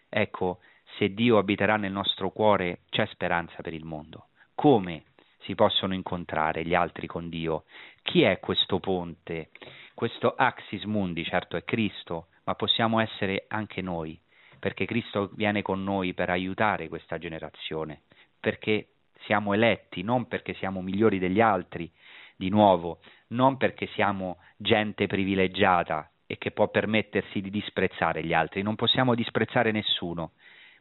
Ecco, 0.09 0.59
se 0.97 1.13
Dio 1.13 1.37
abiterà 1.37 1.77
nel 1.77 1.91
nostro 1.91 2.31
cuore, 2.31 2.79
c'è 2.89 3.05
speranza 3.07 3.61
per 3.61 3.73
il 3.73 3.85
mondo. 3.85 4.29
Come 4.55 5.03
si 5.41 5.53
possono 5.53 5.93
incontrare 5.93 6.65
gli 6.65 6.73
altri 6.73 7.05
con 7.05 7.29
Dio? 7.29 7.65
Chi 8.01 8.23
è 8.23 8.39
questo 8.39 8.79
ponte? 8.79 9.51
Questo 9.93 10.33
axis 10.35 10.83
mundi, 10.83 11.23
certo 11.23 11.57
è 11.57 11.63
Cristo, 11.63 12.29
ma 12.45 12.55
possiamo 12.55 12.99
essere 12.99 13.45
anche 13.49 13.81
noi 13.81 14.19
perché 14.65 14.85
Cristo 14.85 15.29
viene 15.35 15.61
con 15.61 15.83
noi 15.83 16.15
per 16.15 16.31
aiutare 16.31 16.87
questa 16.87 17.19
generazione, 17.19 18.01
perché 18.39 18.87
siamo 19.25 19.53
eletti, 19.53 20.01
non 20.01 20.27
perché 20.27 20.55
siamo 20.55 20.81
migliori 20.81 21.19
degli 21.19 21.39
altri, 21.39 21.87
di 22.35 22.49
nuovo, 22.49 22.97
non 23.27 23.57
perché 23.57 23.85
siamo 23.93 24.39
gente 24.57 25.05
privilegiata 25.05 26.09
e 26.25 26.39
che 26.39 26.49
può 26.49 26.69
permettersi 26.69 27.41
di 27.41 27.51
disprezzare 27.51 28.23
gli 28.23 28.33
altri, 28.33 28.63
non 28.63 28.73
possiamo 28.73 29.13
disprezzare 29.13 29.69
nessuno, 29.69 30.31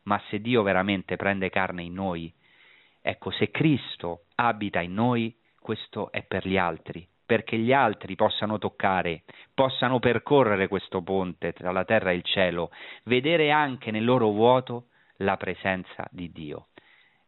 ma 0.05 0.19
se 0.31 0.41
Dio 0.41 0.63
veramente 0.63 1.17
prende 1.17 1.51
carne 1.51 1.83
in 1.83 1.93
noi, 1.93 2.33
ecco, 3.03 3.31
se 3.33 3.51
Cristo 3.51 4.23
abita 4.37 4.81
in 4.81 4.95
noi, 4.95 5.37
questo 5.61 6.11
è 6.11 6.23
per 6.23 6.49
gli 6.49 6.57
altri, 6.57 7.07
perché 7.25 7.57
gli 7.57 7.73
altri 7.73 8.15
possano 8.17 8.59
toccare, 8.59 9.23
possano 9.55 9.99
percorrere 9.99 10.69
questo 10.69 11.03
ponte 11.03 11.53
tra 11.53 11.73
la 11.73 11.85
terra 11.85 12.11
e 12.11 12.17
il 12.17 12.25
cielo, 12.25 12.71
vedere 13.05 13.51
anche 13.51 13.91
nel 13.91 14.05
loro 14.05 14.29
vuoto 14.31 14.89
la 15.19 15.37
presenza 15.37 16.07
di 16.11 16.31
Dio. 16.31 16.69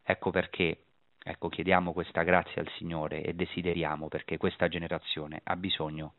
Ecco 0.03 0.31
perché 0.31 0.83
ecco, 1.29 1.49
chiediamo 1.49 1.93
questa 1.93 2.23
grazia 2.23 2.61
al 2.61 2.71
Signore 2.77 3.23
e 3.23 3.35
desideriamo 3.35 4.07
perché 4.09 4.37
questa 4.37 4.69
generazione 4.69 5.41
ha 5.43 5.57
bisogno 5.57 6.15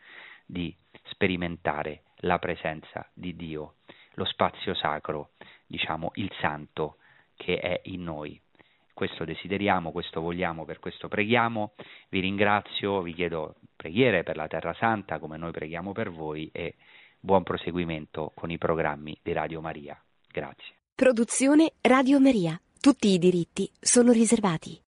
di 0.46 0.76
sperimentare 1.04 2.04
la 2.22 2.40
presenza 2.40 3.08
di 3.14 3.36
Dio, 3.36 3.76
lo 4.14 4.26
spazio 4.26 4.74
sacro, 4.74 5.32
diciamo 5.66 6.12
il 6.16 6.32
santo 6.40 6.98
che 7.36 7.60
è 7.60 7.82
in 7.86 8.04
noi. 8.04 8.42
Questo 8.98 9.26
desideriamo, 9.26 9.92
questo 9.92 10.22
vogliamo, 10.22 10.66
per 10.66 10.80
questo 10.80 11.08
preghiamo. 11.08 11.74
Vi 12.10 12.20
ringrazio, 12.20 13.04
vi 13.04 13.14
chiedo 13.14 13.58
preghiere 13.76 14.24
per 14.24 14.36
la 14.36 14.48
Terra 14.48 14.74
Santa 14.74 15.20
come 15.20 15.38
noi 15.38 15.52
preghiamo 15.52 15.92
per 15.92 16.10
voi 16.10 16.50
e 16.52 16.74
buon 17.20 17.44
proseguimento 17.44 18.32
con 18.34 18.50
i 18.50 18.58
programmi 18.58 19.16
di 19.22 19.34
Radio 19.34 19.62
Maria. 19.62 20.04
Grazie. 20.28 20.74
Produzione 20.96 21.74
Radio 21.82 22.20
Maria. 22.20 22.60
Tutti 22.80 23.10
i 23.10 23.20
diritti 23.20 23.70
sono 23.80 24.12
riservati. 24.12 24.82